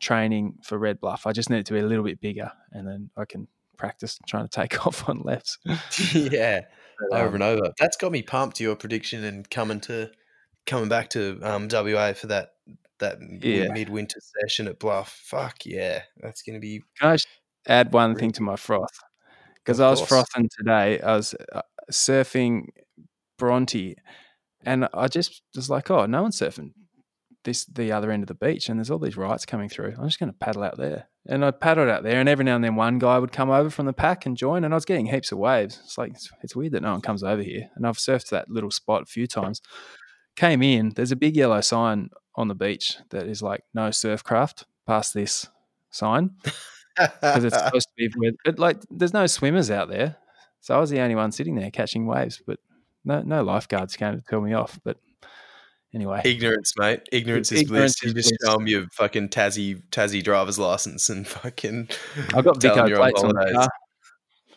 [0.01, 1.27] training for Red Bluff.
[1.27, 4.19] I just need it to be a little bit bigger, and then I can practice
[4.27, 5.59] trying to take off on lefts.
[6.15, 6.61] yeah
[7.11, 7.73] But, over um, and over.
[7.79, 8.57] That's got me pumped.
[8.59, 10.11] To your prediction and coming to
[10.67, 12.51] coming back to um, WA for that
[12.99, 13.69] that Yeah.
[13.73, 15.11] midwinter session at Bluff.
[15.25, 17.29] Fuck yeah, that's gonna be Can I just
[17.67, 18.21] add one Really?
[18.21, 18.97] thing to my froth?
[19.57, 20.09] Because I was course.
[20.11, 21.01] frothing today.
[21.01, 22.69] I was uh, surfing
[23.39, 23.97] Bronte,
[24.65, 26.73] and I just was like, "Oh, no one's surfing
[27.45, 29.95] this the other end of the beach, and there's all these rights coming through.
[29.99, 32.57] I'm just going to paddle out there." And I paddled out there, and every now
[32.57, 34.85] and then one guy would come over from the pack and join, and I was
[34.85, 35.81] getting heaps of waves.
[35.85, 37.71] It's like it's, it's weird that no one comes over here.
[37.77, 39.61] And I've surfed that little spot a few times.
[40.37, 44.25] Came in, there's a big yellow sign on the beach that is like "No surf
[44.25, 45.49] craft Past this
[45.91, 46.31] sign
[46.97, 50.17] because it's supposed to be where, but like there's no swimmers out there
[50.61, 52.59] so i was the only one sitting there catching waves but
[53.05, 54.99] no no lifeguards came to tell me off but
[55.95, 57.01] anyway ignorance, mate.
[57.13, 58.03] Ignorance is Ignorance bliss.
[58.03, 58.51] You just bliss.
[58.51, 61.89] show them your fucking Tassie Tassie driver's license and fucking.
[62.35, 63.69] I've got vico plates on the car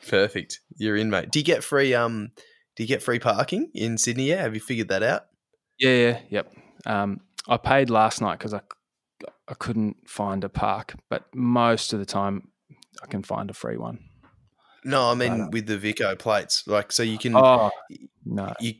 [0.07, 0.61] Perfect.
[0.77, 1.31] You're in, mate.
[1.31, 2.31] Do you get free um?
[2.75, 4.29] Do you get free parking in Sydney?
[4.29, 5.27] Yeah, have you figured that out?
[5.79, 6.53] yeah yeah yep
[6.85, 8.61] um i paid last night because i
[9.47, 12.49] i couldn't find a park but most of the time
[13.03, 13.99] i can find a free one
[14.83, 17.35] No, I mean with the Vico plates, like so you can.
[17.35, 17.71] oh
[18.29, 18.53] no.
[18.59, 18.73] you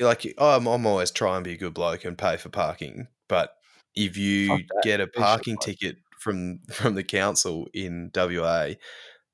[0.00, 3.54] like I'm, I'm always try and be a good bloke and pay for parking but
[3.94, 8.70] if you get a Be a shit parking ticket from from the council in WA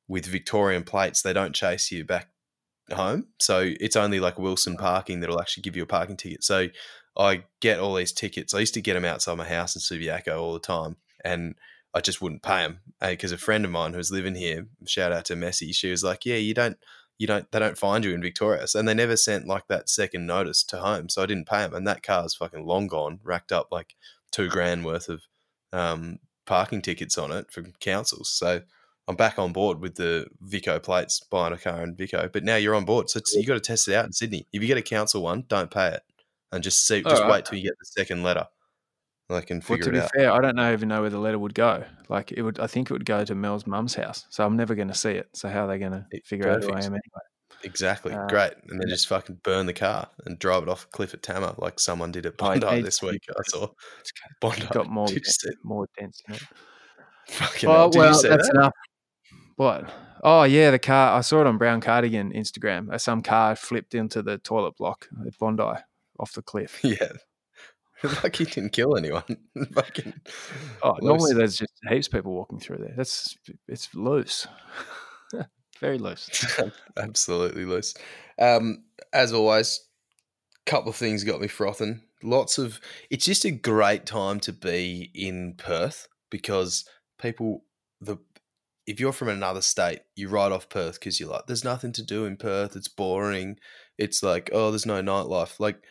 [0.09, 2.28] with Victorian plates they don't chase you back
[2.93, 6.43] home so it's only like Wilson parking that'll actually give you a parking ticket.
[6.43, 6.69] So
[7.16, 10.40] I get all these tickets I used to get them outside my house in Subiaco
[10.40, 11.55] all the time and
[11.94, 15.24] I just wouldn't pay them because a friend of mine who's living here shout out
[15.27, 16.77] to Messi she was like yeah you don't
[17.19, 18.66] you don't they don't find you in Victoria.
[18.66, 21.09] So, and they never sent like that second notice to home.
[21.09, 21.74] So I didn't pay them.
[21.74, 23.97] And that car's fucking long gone, racked up like
[24.31, 25.23] two grand worth of
[25.73, 28.31] um, parking tickets on it from councils.
[28.31, 28.62] So
[29.09, 32.28] I'm back on board with the Vico plates, buying a car in Vico.
[32.32, 33.10] But now you're on board.
[33.10, 34.47] So it's, you got to test it out in Sydney.
[34.52, 36.02] If you get a council one, don't pay it.
[36.52, 37.31] And just see, just Alright.
[37.31, 38.47] wait till you get the second letter.
[39.31, 40.11] I can well, figure to be it out.
[40.17, 41.85] fair, I don't know even know where the letter would go.
[42.09, 44.27] Like it would, I think it would go to Mel's mum's house.
[44.31, 45.29] So I'm never going to see it.
[45.35, 47.01] So how are they going to figure out who I am anyway?
[47.65, 48.13] Exactly.
[48.15, 48.53] Uh, Great.
[48.69, 48.95] And then yeah.
[48.95, 52.11] just fucking burn the car and drive it off a cliff at Tama like someone
[52.13, 53.23] did at Oh, Bondi this week.
[53.31, 53.69] I saw
[54.01, 54.67] It's Bondi.
[54.73, 56.23] got more Did you see- more dense.
[56.29, 56.43] in it.
[57.29, 58.55] Fucking Oh well, that's that?
[58.55, 58.73] enough.
[59.57, 59.91] What?
[60.25, 61.19] Oh yeah, the car.
[61.19, 62.91] I saw it on Brown Cardigan Instagram.
[62.93, 65.63] Uh, Some car flipped into the toilet block at Bondi
[66.19, 66.81] off the cliff.
[66.85, 67.13] Yeah.
[68.23, 69.25] like he didn't kill anyone.
[69.73, 70.12] Fucking
[70.83, 72.95] Oh, normally there's just heaps of people walking through there.
[72.97, 74.47] That's it's loose,
[75.81, 76.29] very loose.
[76.97, 77.95] Absolutely loose.
[78.39, 79.81] Um, as always,
[80.66, 82.03] couple of things got me frothing.
[82.23, 82.81] lots of.
[83.11, 86.85] It's just a great time to be in Perth because
[87.19, 87.65] people
[88.01, 88.19] the
[88.89, 92.03] if you're from another state, you write off Perth because you're like, there's nothing to
[92.03, 92.75] do in Perth.
[92.75, 93.59] It's boring.
[93.99, 95.61] It's like, oh, there's no nightlife.
[95.61, 95.83] Like,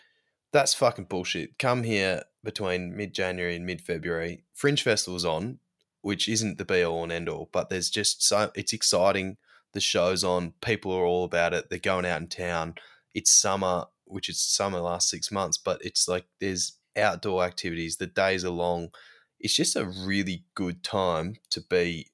[0.57, 1.59] that's fucking bullshit.
[1.59, 4.43] Come here between mid January and mid February.
[4.55, 5.59] Fringe Festival's on,
[6.01, 9.37] which isn't the be all and end all, but there's just so it's exciting.
[9.73, 10.53] The show's on.
[10.61, 11.69] People are all about it.
[11.69, 12.73] They're going out in town.
[13.13, 17.97] It's summer, which is summer last six months, but it's like there's outdoor activities.
[17.97, 18.89] The days are long.
[19.39, 22.07] It's just a really good time to be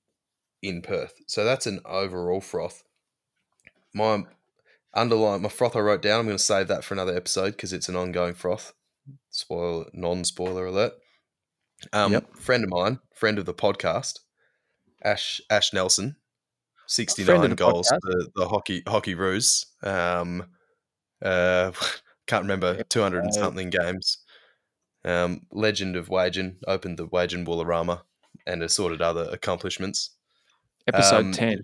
[0.62, 1.14] in Perth.
[1.28, 2.84] So that's an overall froth.
[3.94, 4.24] My
[4.94, 6.20] underline, my froth I wrote down.
[6.20, 8.74] I'm going to save that for another episode because it's an ongoing froth.
[9.30, 10.94] Spoiler, non-spoiler alert.
[11.92, 12.36] Um, Yep.
[12.38, 14.20] friend of mine, friend of the podcast,
[15.04, 16.16] Ash Ash Nelson,
[16.88, 18.00] sixty Friend the goals podcast.
[18.02, 19.66] for the hockey Hockeyroos.
[19.86, 20.46] Um,
[21.22, 21.72] uh,
[22.28, 24.20] can't remember two hundred and something games.
[25.04, 28.04] Um, legend of Wagin opened the Wagin Woolorama
[28.48, 30.12] and assorted other accomplishments.
[30.88, 31.60] Episode Um, 10.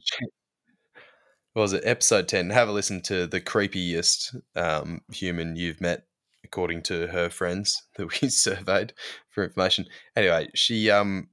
[1.53, 1.83] What was it?
[1.85, 6.05] Episode 10 have a listen to the creepiest um, human you've met
[6.43, 8.93] according to her friends that we surveyed
[9.29, 9.85] for information.
[10.15, 11.29] Anyway she um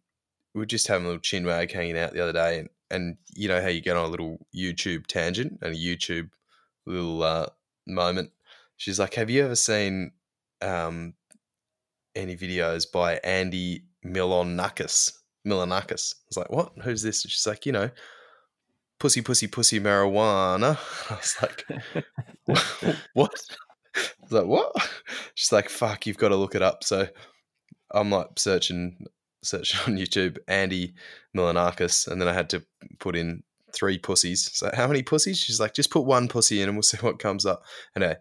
[0.55, 3.16] we were just having a little chin wag hanging out the other day and and
[3.34, 6.30] you know how you get on a little youtube tangent and a youtube
[6.86, 7.47] little uh,
[7.86, 8.30] moment?
[8.76, 10.12] She's like have you ever seen
[10.62, 11.14] um
[12.14, 15.12] any videos by andy milonakis?
[15.47, 16.14] Milonakis.
[16.14, 16.72] I was like what?
[16.82, 17.24] Who's this?
[17.24, 17.90] And she's like you know
[18.98, 20.78] pussy, pussy, pussy, marijuana.
[21.10, 21.64] I was like,
[23.14, 23.56] what?
[23.97, 24.73] I was like, what?
[25.35, 26.85] She's like, fuck, you've got to look it up.
[26.85, 27.09] So
[27.93, 29.06] I'm like searching,
[29.43, 30.94] searching on YouTube, Andy
[31.36, 32.64] Milonakis, and then I had to
[32.98, 33.43] put in
[33.73, 34.51] three pussies.
[34.52, 35.39] So how many pussies?
[35.39, 37.62] She's like, just put one pussy in and we'll see what comes up.
[37.94, 38.16] Anyway,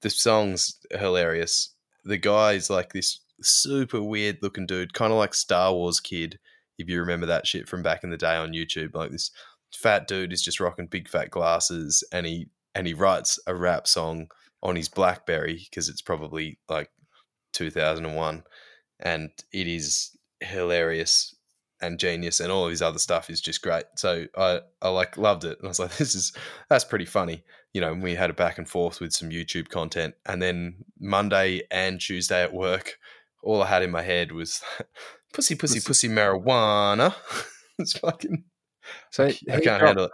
[0.00, 1.74] the song's hilarious.
[2.04, 6.38] The guy's like this super weird looking dude, kind of like Star Wars kid,
[6.78, 9.30] if you remember that shit from back in the day on YouTube, like this
[9.76, 13.86] fat dude is just rocking big fat glasses and he and he writes a rap
[13.86, 14.28] song
[14.62, 16.90] on his blackberry because it's probably like
[17.52, 18.42] 2001
[19.00, 21.34] and it is hilarious
[21.80, 25.16] and genius and all of his other stuff is just great so i i like
[25.16, 26.32] loved it and i was like this is
[26.68, 27.42] that's pretty funny
[27.72, 31.62] you know we had a back and forth with some youtube content and then monday
[31.70, 32.98] and tuesday at work
[33.42, 34.62] all i had in my head was
[35.32, 35.86] pussy pussy Pussy.
[35.86, 37.14] pussy marijuana
[37.78, 38.44] it's fucking
[39.10, 40.10] So I can't handle it.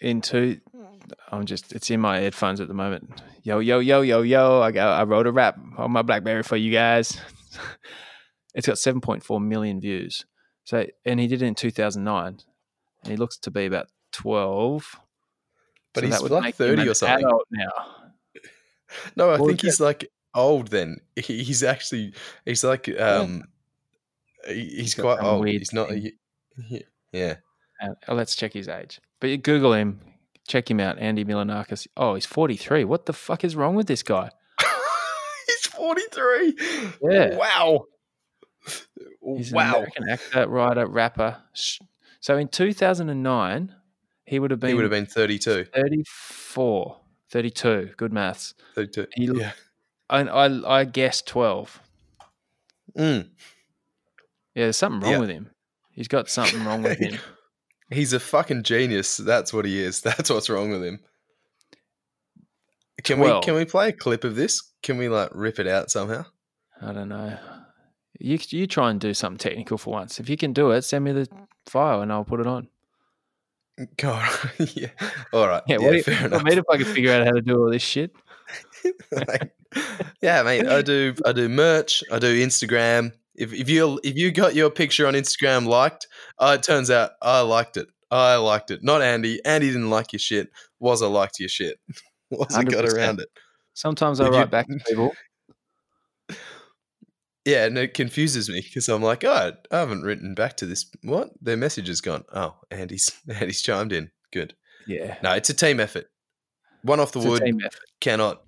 [0.00, 0.60] into.
[1.30, 1.72] I'm just.
[1.72, 3.20] It's in my headphones at the moment.
[3.42, 4.60] Yo yo yo yo yo.
[4.60, 5.00] I got.
[5.00, 7.20] I wrote a rap on my BlackBerry for you guys.
[8.54, 10.24] it's got 7.4 million views.
[10.64, 12.38] So and he did it in 2009,
[13.02, 15.00] and he looks to be about 12.
[15.92, 17.26] But So he's like make 30 or something.
[17.50, 17.68] now.
[19.16, 20.98] No, I Well, think he's like old then.
[21.16, 23.42] He- He's actually he's like um
[24.46, 25.48] he- he's got quite old.
[25.48, 26.14] He's not he-
[27.12, 27.36] yeah.
[27.82, 29.00] Uh, oh, let's check his age.
[29.20, 30.00] But you Google him,
[30.46, 31.86] check him out, Andy Milonakis.
[31.96, 32.84] Oh, he's 43.
[32.84, 34.30] What the fuck is wrong with this guy?
[35.46, 36.56] he's 43.
[37.10, 37.36] Yeah.
[37.36, 37.86] Wow.
[39.36, 39.74] He's wow.
[39.76, 41.38] American actor, writer, rapper.
[42.20, 43.74] So in 2009,
[44.26, 45.64] he would have been, He would have been 32.
[45.74, 47.90] 34, 32.
[47.96, 48.54] Good maths.
[48.74, 49.06] 32.
[49.14, 49.52] He yeah.
[50.08, 51.80] I, I, I guessed 12.
[52.96, 53.28] Mm.
[54.54, 55.18] Yeah, there's something wrong Yeah.
[55.18, 55.50] with him.
[55.90, 57.18] He's got something wrong with him.
[57.94, 59.16] He's a fucking genius.
[59.16, 60.00] That's what he is.
[60.02, 61.00] That's what's wrong with him.
[63.02, 64.62] Can we can we play a clip of this?
[64.82, 66.24] Can we like rip it out somehow?
[66.80, 67.36] I don't know.
[68.18, 70.20] You, you try and do something technical for once.
[70.20, 71.28] If you can do it, send me the
[71.66, 72.68] file and I'll put it on.
[73.96, 74.28] God,
[74.74, 74.88] yeah.
[75.32, 75.62] All right.
[75.66, 76.44] Yeah, Yeah, what you, fair I enough.
[76.44, 78.12] mean, if I could figure out how to do all this shit.
[79.10, 79.50] Mate.
[80.22, 80.66] yeah, mate.
[80.66, 81.14] I do.
[81.26, 82.04] I do merch.
[82.12, 83.12] I do Instagram.
[83.36, 86.06] If if you if you got your picture on Instagram liked,
[86.38, 87.88] uh, it turns out I liked it.
[88.10, 88.84] I liked it.
[88.84, 89.44] Not Andy.
[89.44, 90.50] Andy didn't like your shit.
[90.78, 91.78] Was I liked your shit?
[92.30, 93.28] Was I got around it?
[93.74, 95.12] Sometimes I If you- write back to people.
[97.44, 100.86] Yeah, and it confuses me because I'm like, oh, I haven't written back to this.
[101.02, 101.28] What?
[101.42, 102.24] Their message is gone.
[102.32, 104.10] Oh, Andy's Andy's chimed in.
[104.32, 104.54] Good.
[104.86, 105.18] Yeah.
[105.22, 106.06] No, it's a team effort.
[106.82, 107.42] One off the It's wood
[108.00, 108.42] cannot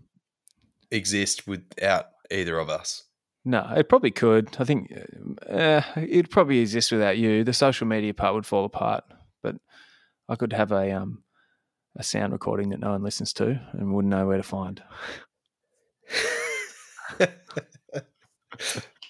[0.90, 3.02] exist without either of us.
[3.48, 4.56] No, it probably could.
[4.58, 4.92] I think
[5.48, 7.44] uh, it'd probably exist without you.
[7.44, 9.04] The social media part would fall apart,
[9.40, 9.54] but
[10.28, 11.22] I could have a um
[11.96, 14.82] a sound recording that no one listens to and wouldn't know where to find.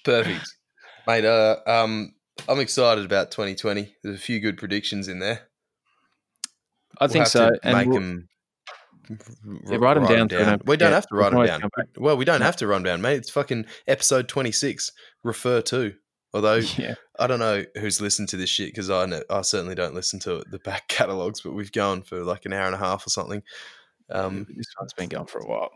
[0.05, 0.47] Perfect,
[1.07, 1.25] mate.
[1.25, 2.15] Uh, um,
[2.47, 3.95] I'm excited about 2020.
[4.03, 5.49] There's a few good predictions in there.
[7.01, 7.53] I We'll think so.
[7.63, 8.29] And make we'll, them.
[9.11, 10.93] R- write 'em down so we don't We don't forget.
[10.93, 11.70] have to write them down.
[11.99, 12.47] Well, we don't No.
[12.47, 13.16] have to run down, mate.
[13.19, 14.91] It's fucking episode twenty six.
[15.23, 15.95] Refer to.
[16.35, 16.95] Although Yeah.
[17.19, 20.19] I don't know who's listened to this shit because I know, I certainly don't listen
[20.20, 23.11] to the back catalogs, but we've gone for like an hour and a half or
[23.11, 23.43] something.
[24.11, 25.70] Um, this one's been going for a while.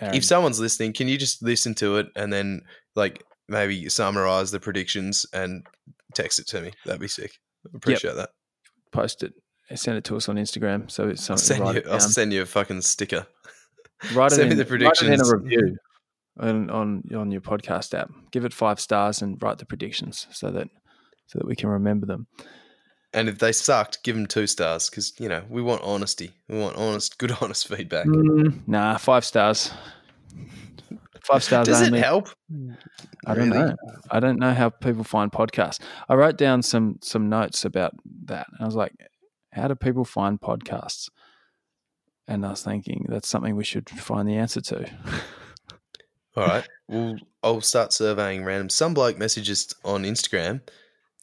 [0.00, 2.62] Um, if someone's listening, can you just listen to it and then
[2.94, 5.66] like maybe summarize the predictions and
[6.14, 6.72] text it to me?
[6.84, 7.32] That'd be sick.
[7.74, 8.30] Appreciate that.
[8.92, 9.32] post it,
[9.76, 10.90] send it to us on Instagram.
[10.90, 11.64] So it's I'll something.
[11.66, 11.80] send you.
[11.80, 13.26] it I'll send you a fucking sticker.
[14.14, 15.30] write it send me in, the Write it in predictions.
[15.30, 15.76] a review
[16.38, 18.10] on, on on your podcast app.
[18.30, 20.68] Give it five stars and write the predictions so that
[21.26, 22.26] so that we can remember them.
[23.14, 26.32] And if they sucked, give them two stars because you know we want honesty.
[26.48, 28.06] We want honest, good, honest feedback.
[28.06, 29.72] Mm, nah, five stars.
[31.22, 31.98] Five stars Does only.
[31.98, 32.30] it help?
[33.26, 33.58] I don't Really?
[33.70, 33.76] know.
[34.10, 35.78] I don't know how people find podcasts.
[36.08, 37.92] I wrote down some some notes about
[38.26, 38.46] that.
[38.52, 38.92] And I was like,
[39.52, 41.08] how do people find podcasts?
[42.26, 44.90] And I was thinking that's something we should find the answer to.
[46.36, 46.68] All right.
[46.86, 48.68] Well, I'll start surveying random.
[48.68, 50.60] Some bloke messages on Instagram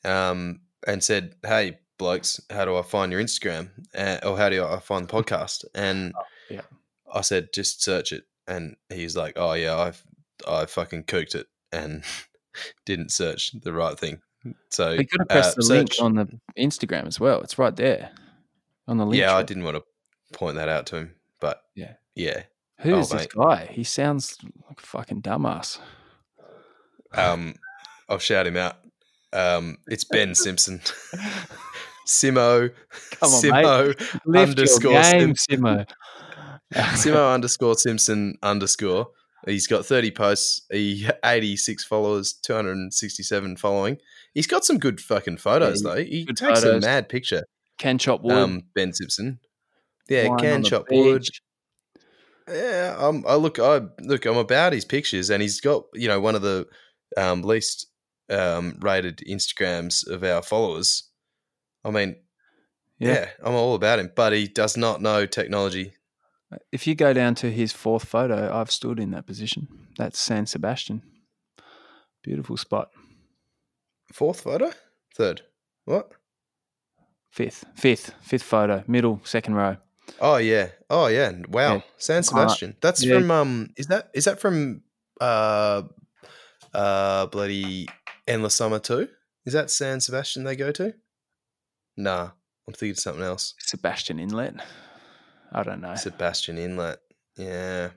[0.03, 3.69] um, and said, "Hey, blokes, how do I find your Instagram?
[3.95, 6.14] Uh, or how do I find the podcast?" And
[6.49, 6.61] yeah.
[7.14, 10.03] I said, "Just search it." And he's like, "Oh yeah, I've
[10.47, 12.03] I fucking cooked it and
[12.85, 14.22] didn't search the right thing."
[14.69, 16.27] So You could have pressed uh, the link on the
[16.57, 17.41] Instagram as well.
[17.41, 18.11] It's right there
[18.88, 19.19] on the link.
[19.19, 19.84] Yeah, I didn't want to
[20.38, 21.93] point that out to him, but Yeah.
[22.15, 22.43] yeah.
[22.81, 23.67] Who Oh, is this guy?
[23.72, 25.80] He sounds like a fucking dumbass.
[27.13, 27.55] Um,
[28.09, 28.77] I'll shout him out.
[29.34, 30.81] Um, it's Ben Simpson.
[32.07, 32.72] Simo.
[33.19, 35.89] Come on, Simo Lift underscore your game, Sim- Simo.
[36.73, 39.07] Simo underscore Simpson underscore.
[39.47, 43.97] He's got 30 posts, he 86 followers, 267 following.
[44.36, 46.03] He's got some good fucking photos Yeah, though.
[46.03, 47.44] He takes a mad picture.
[47.80, 48.34] Can chop wood.
[48.34, 49.40] Um, Ben Simpson.
[50.07, 51.26] Yeah, can chop wood.
[52.48, 56.20] Yeah, um, I look, I look, I'm about his pictures, and he's got you know
[56.20, 56.68] one of the
[57.18, 57.88] um, least
[58.30, 61.10] um, rated Instagrams of our followers.
[61.84, 62.18] I mean,
[62.99, 63.14] Yeah.
[63.14, 63.30] yeah.
[63.44, 65.94] I'm all about him, but he does not know technology.
[66.72, 69.68] If you go down to his fourth photo, I've stood in that position.
[69.98, 71.02] That's San Sebastian.
[72.24, 72.90] Beautiful spot.
[74.14, 74.72] Fourth photo,
[75.15, 75.41] third.
[75.86, 76.11] What?
[77.32, 79.77] Fifth, fifth, fifth photo, middle, second row.
[80.22, 81.32] Oh yeah, oh yeah.
[81.49, 81.82] Wow, Yeah.
[81.98, 82.76] San Sebastian.
[82.82, 83.15] That's yeah.
[83.15, 83.69] from um.
[83.76, 84.82] Is that is that from
[85.19, 85.84] uh
[86.73, 87.88] uh bloody
[88.27, 89.10] Endless Summer too?
[89.45, 90.94] Is that San Sebastian they go to?
[91.98, 92.30] Nah,
[92.68, 93.53] I'm thinking something else.
[93.60, 94.56] Sebastian Inlet.
[95.52, 95.95] I don't know.
[95.95, 96.99] Sebastian Inlet.
[97.38, 97.90] Yeah.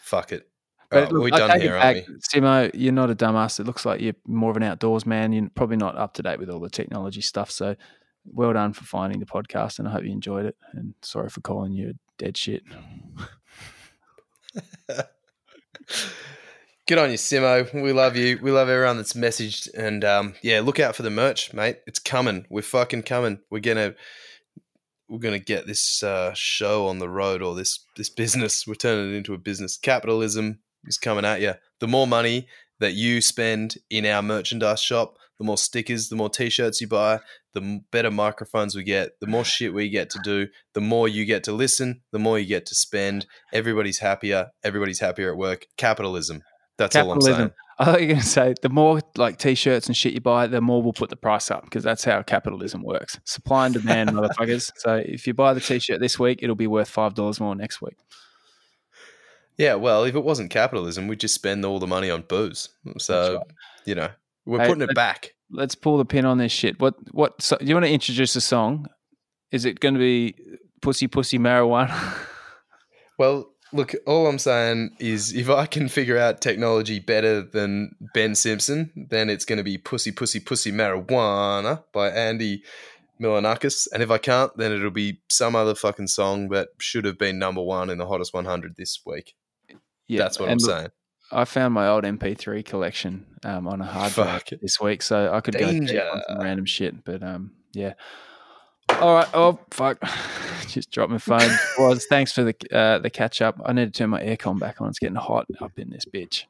[0.00, 0.48] Fuck it.
[0.90, 2.14] But Right, look, we're I done here, aren't we?
[2.16, 3.58] Simo, you're not a dumbass.
[3.58, 5.32] It looks like you're more of an outdoors man.
[5.32, 7.50] You're probably not up to date with all the technology stuff.
[7.50, 7.76] So
[8.24, 10.56] well done for finding the podcast and I hope you enjoyed it.
[10.72, 12.62] And sorry for calling you dead shit.
[16.86, 17.82] Good on you, Simo.
[17.82, 18.38] We love you.
[18.40, 19.68] We love everyone that's messaged.
[19.74, 21.78] And um, yeah, look out for the merch, mate.
[21.86, 22.46] It's coming.
[22.48, 23.40] We're fucking coming.
[23.50, 23.94] We're gonna
[25.08, 28.68] we're gonna get this uh, show on the road or this this business.
[28.68, 29.76] We're turning it into a business.
[29.76, 31.54] Capitalism is coming at you.
[31.80, 32.48] The more money
[32.80, 37.20] that you spend in our merchandise shop, the more stickers, the more t-shirts you buy,
[37.52, 41.24] the better microphones we get, the more shit we get to do, the more you
[41.24, 43.26] get to listen, the more you get to spend.
[43.52, 44.48] Everybody's happier.
[44.64, 45.66] Everybody's happier at work.
[45.76, 46.42] Capitalism.
[46.78, 47.52] That's all I'm saying.
[47.78, 50.46] I thought you were going to say the more like t-shirts and shit you buy,
[50.46, 53.18] the more we'll put the price up because that's how capitalism works.
[53.24, 54.70] Supply and demand, motherfuckers.
[54.76, 57.82] So if you buy the t-shirt this week, it'll be worth five dollars more next
[57.82, 57.96] week.
[59.58, 62.68] Yeah, well, if it wasn't capitalism, we'd just spend all the money on booze.
[62.98, 63.46] So, right.
[63.86, 64.10] you know,
[64.44, 65.34] we're Hey, putting it back.
[65.50, 66.78] Let's pull the pin on this shit.
[66.80, 66.94] What?
[67.12, 67.40] What?
[67.40, 68.86] So, you want to introduce a song?
[69.52, 70.34] Is it going to be
[70.82, 72.14] "Pussy Pussy Marijuana"?
[73.18, 78.34] Well, look, all I'm saying is if I can figure out technology better than Ben
[78.34, 82.62] Simpson, then it's going to be Pussy Pussy Pussy Marijuana by Andy
[83.20, 83.88] Milonakis.
[83.92, 87.38] And if I can't, then it'll be some other fucking song that should have been
[87.38, 89.34] number one in the hottest 100 this week.
[90.08, 90.88] Yeah, That's what I'm look, saying.
[91.32, 95.40] I found my old MP3 collection um, on a hard drive this week, so I
[95.40, 96.08] could go deep Danger.
[96.08, 97.04] on some random shit.
[97.04, 97.94] But um, yeah.
[98.88, 99.28] All right.
[99.34, 99.98] Oh fuck!
[100.68, 101.50] Just dropped my phone.
[101.78, 103.60] Was thanks for the uh, the catch up.
[103.64, 104.88] I need to turn my aircon back on.
[104.88, 106.44] It's getting hot up in this bitch.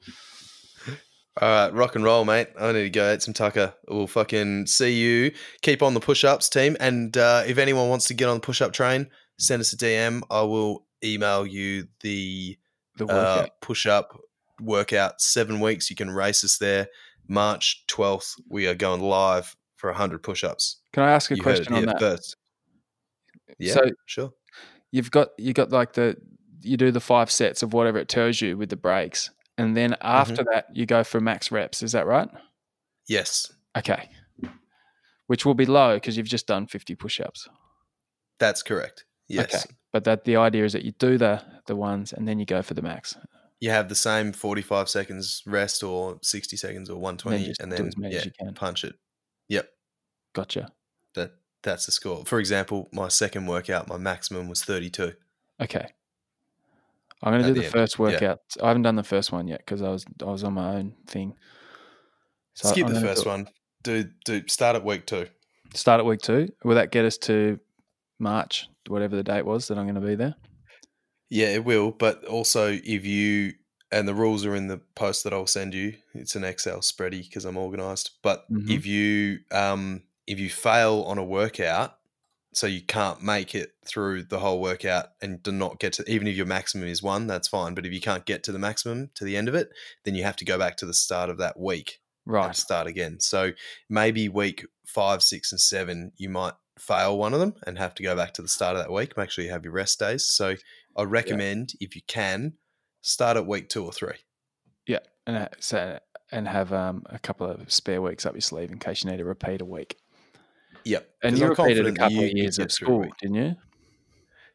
[1.38, 2.48] All right, rock and roll, mate.
[2.58, 3.74] I need to go eat some tucker.
[3.88, 5.32] We'll fucking see you.
[5.60, 6.78] Keep on the push ups, team.
[6.80, 9.08] And uh, if anyone wants to get on the push up train,
[9.38, 10.22] send us a DM.
[10.30, 12.56] I will email you the
[12.97, 14.18] The uh, push up
[14.60, 15.20] workout.
[15.20, 15.90] Seven weeks.
[15.90, 16.89] You can race us there.
[17.28, 20.78] March 12th, we are going live for 100 push ups.
[20.93, 21.98] Can I ask a You question on that?
[21.98, 22.36] first.
[23.59, 24.32] Yeah, So sure.
[24.93, 26.16] you've got you got like the
[26.62, 29.94] you do the five sets of whatever it tells you with the breaks, and then
[30.01, 31.82] after that you go for max reps.
[31.82, 32.28] Is that right?
[33.09, 34.09] Yes, Okay.
[35.27, 37.48] Which will be low because you've just done fifty push-ups.
[38.39, 39.05] that's correct.
[39.28, 39.55] Yes.
[39.55, 39.74] Okay.
[39.97, 42.60] But that the idea is that you do the the ones and then you go
[42.60, 43.16] for the max.
[43.60, 47.90] You have the same 45 seconds rest or 60 seconds or 120 just and then,
[47.97, 48.52] many as yeah, you can.
[48.52, 48.94] punch it.
[49.48, 49.70] Yep.
[50.35, 50.70] Gotcha.
[51.14, 51.31] That
[51.62, 52.27] that's the score.
[52.27, 55.14] For example, my second workout, my maximum was 32.
[55.62, 55.86] Okay.
[57.23, 58.02] I'm going to At do the the first yeah.
[58.02, 58.40] workout.
[58.62, 60.93] I haven't done the first one yet because I was I was on my own
[61.06, 61.32] thing.
[62.52, 63.48] So Skip I'm the first do- one.
[63.82, 65.27] Do do start at week 2.
[65.73, 66.48] Start at week two.
[66.64, 67.59] Will that get us to
[68.18, 70.36] March, whatever the date was that I'm going to be there?
[71.28, 71.90] Yeah, it will.
[71.93, 73.55] But also, if you
[73.93, 75.94] and the rules are in the post that I'll send you.
[76.12, 78.10] It's an Excel spready because I'm organized.
[78.22, 78.66] But Mhm.
[78.66, 81.98] if you um if you fail on a workout,
[82.52, 86.26] so you can't make it through the whole workout and do not get to even
[86.26, 87.74] if your maximum is one, that's fine.
[87.74, 89.70] But if you can't get to the maximum to the end of it,
[90.05, 92.54] then you have to go back to the start of that week Right.
[92.56, 93.20] start again.
[93.20, 93.52] So
[93.88, 98.02] maybe week five, six, and seven, you might fail one of them and have to
[98.02, 99.16] go back to the start of that week.
[99.16, 100.26] Make sure you have your rest days.
[100.26, 100.56] So
[100.96, 102.54] I recommend if you can,
[103.02, 104.16] start at week two or three.
[104.86, 105.98] Yeah, and so
[106.32, 109.18] and have um, a couple of spare weeks up your sleeve in case you need
[109.18, 109.96] to repeat a week.
[110.84, 111.08] Yep.
[111.22, 113.56] and you I'm repeated a couple of years of school, didn't you?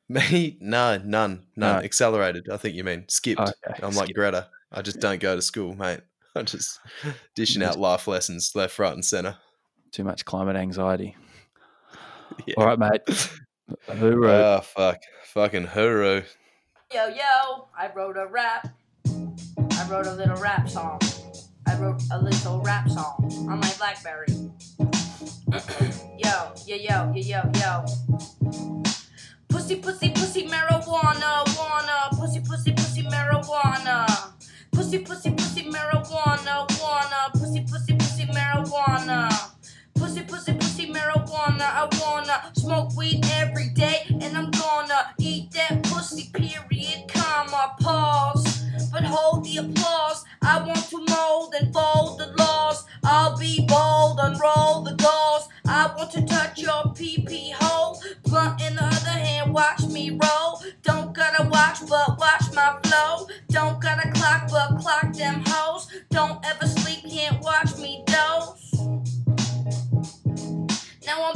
[0.10, 1.46] Me, no, none, none.
[1.56, 1.68] No.
[1.78, 2.50] Accelerated.
[2.50, 3.40] I think you mean skipped.
[3.40, 3.80] Okay.
[3.82, 4.14] I'm like.
[4.14, 4.50] Greta.
[4.72, 6.02] I just don't go to school, mate.
[6.36, 6.80] I'm just
[7.36, 9.38] dishing out life lessons left, right, and center.
[9.92, 11.16] too much climate anxiety.
[12.48, 12.54] Yeah.
[12.58, 13.02] All right, mate.
[13.90, 14.30] Hooroo.
[14.30, 16.24] Oh fuck, fucking hooroo.
[16.94, 18.70] Yo, yo, I wrote a rap.
[19.06, 21.00] I wrote a little rap song.
[21.68, 24.28] I wrote a little rap song on my Blackberry.
[26.18, 27.86] yo, yo, yo, yo, yo, yo.
[29.50, 32.16] Pussy, pussy, pussy, marijuana, wanna.
[32.18, 34.08] Pussy, pussy, pussy, marijuana.
[34.72, 35.32] Pussy, pussy,
[41.74, 46.30] I wanna smoke weed every day, and I'm gonna eat that pussy.
[46.34, 48.66] Period, comma, pause.
[48.92, 50.26] But hold the applause.
[50.42, 52.84] I want to mold and fold the laws.
[53.06, 55.48] I'll be bold, unroll the goals.
[55.66, 58.02] I want to touch your pee hole.
[58.26, 60.62] Blunt in the other hand, watch me roll.
[60.84, 63.28] Don't gotta watch, but watch my flow.
[63.50, 65.88] Don't gotta clock, but clock them hoes.
[66.10, 67.71] Don't ever sleep, can't watch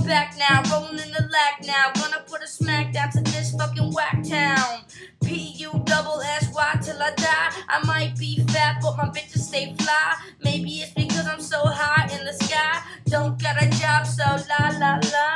[0.06, 1.92] back now, rolling in the lag now.
[1.96, 4.82] Gonna put a smack down to this fucking whack town.
[5.24, 7.52] P U double S Y till I die.
[7.68, 10.16] I might be fat, but my bitches stay fly.
[10.44, 12.82] Maybe it's because I'm so high in the sky.
[13.06, 15.28] Don't got a job, so la la la.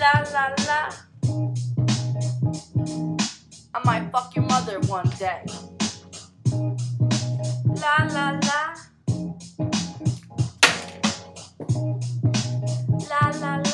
[0.00, 0.90] La la la.
[3.74, 5.42] I might fuck your mother one day.
[6.50, 8.87] La la la.
[13.08, 13.67] la la la.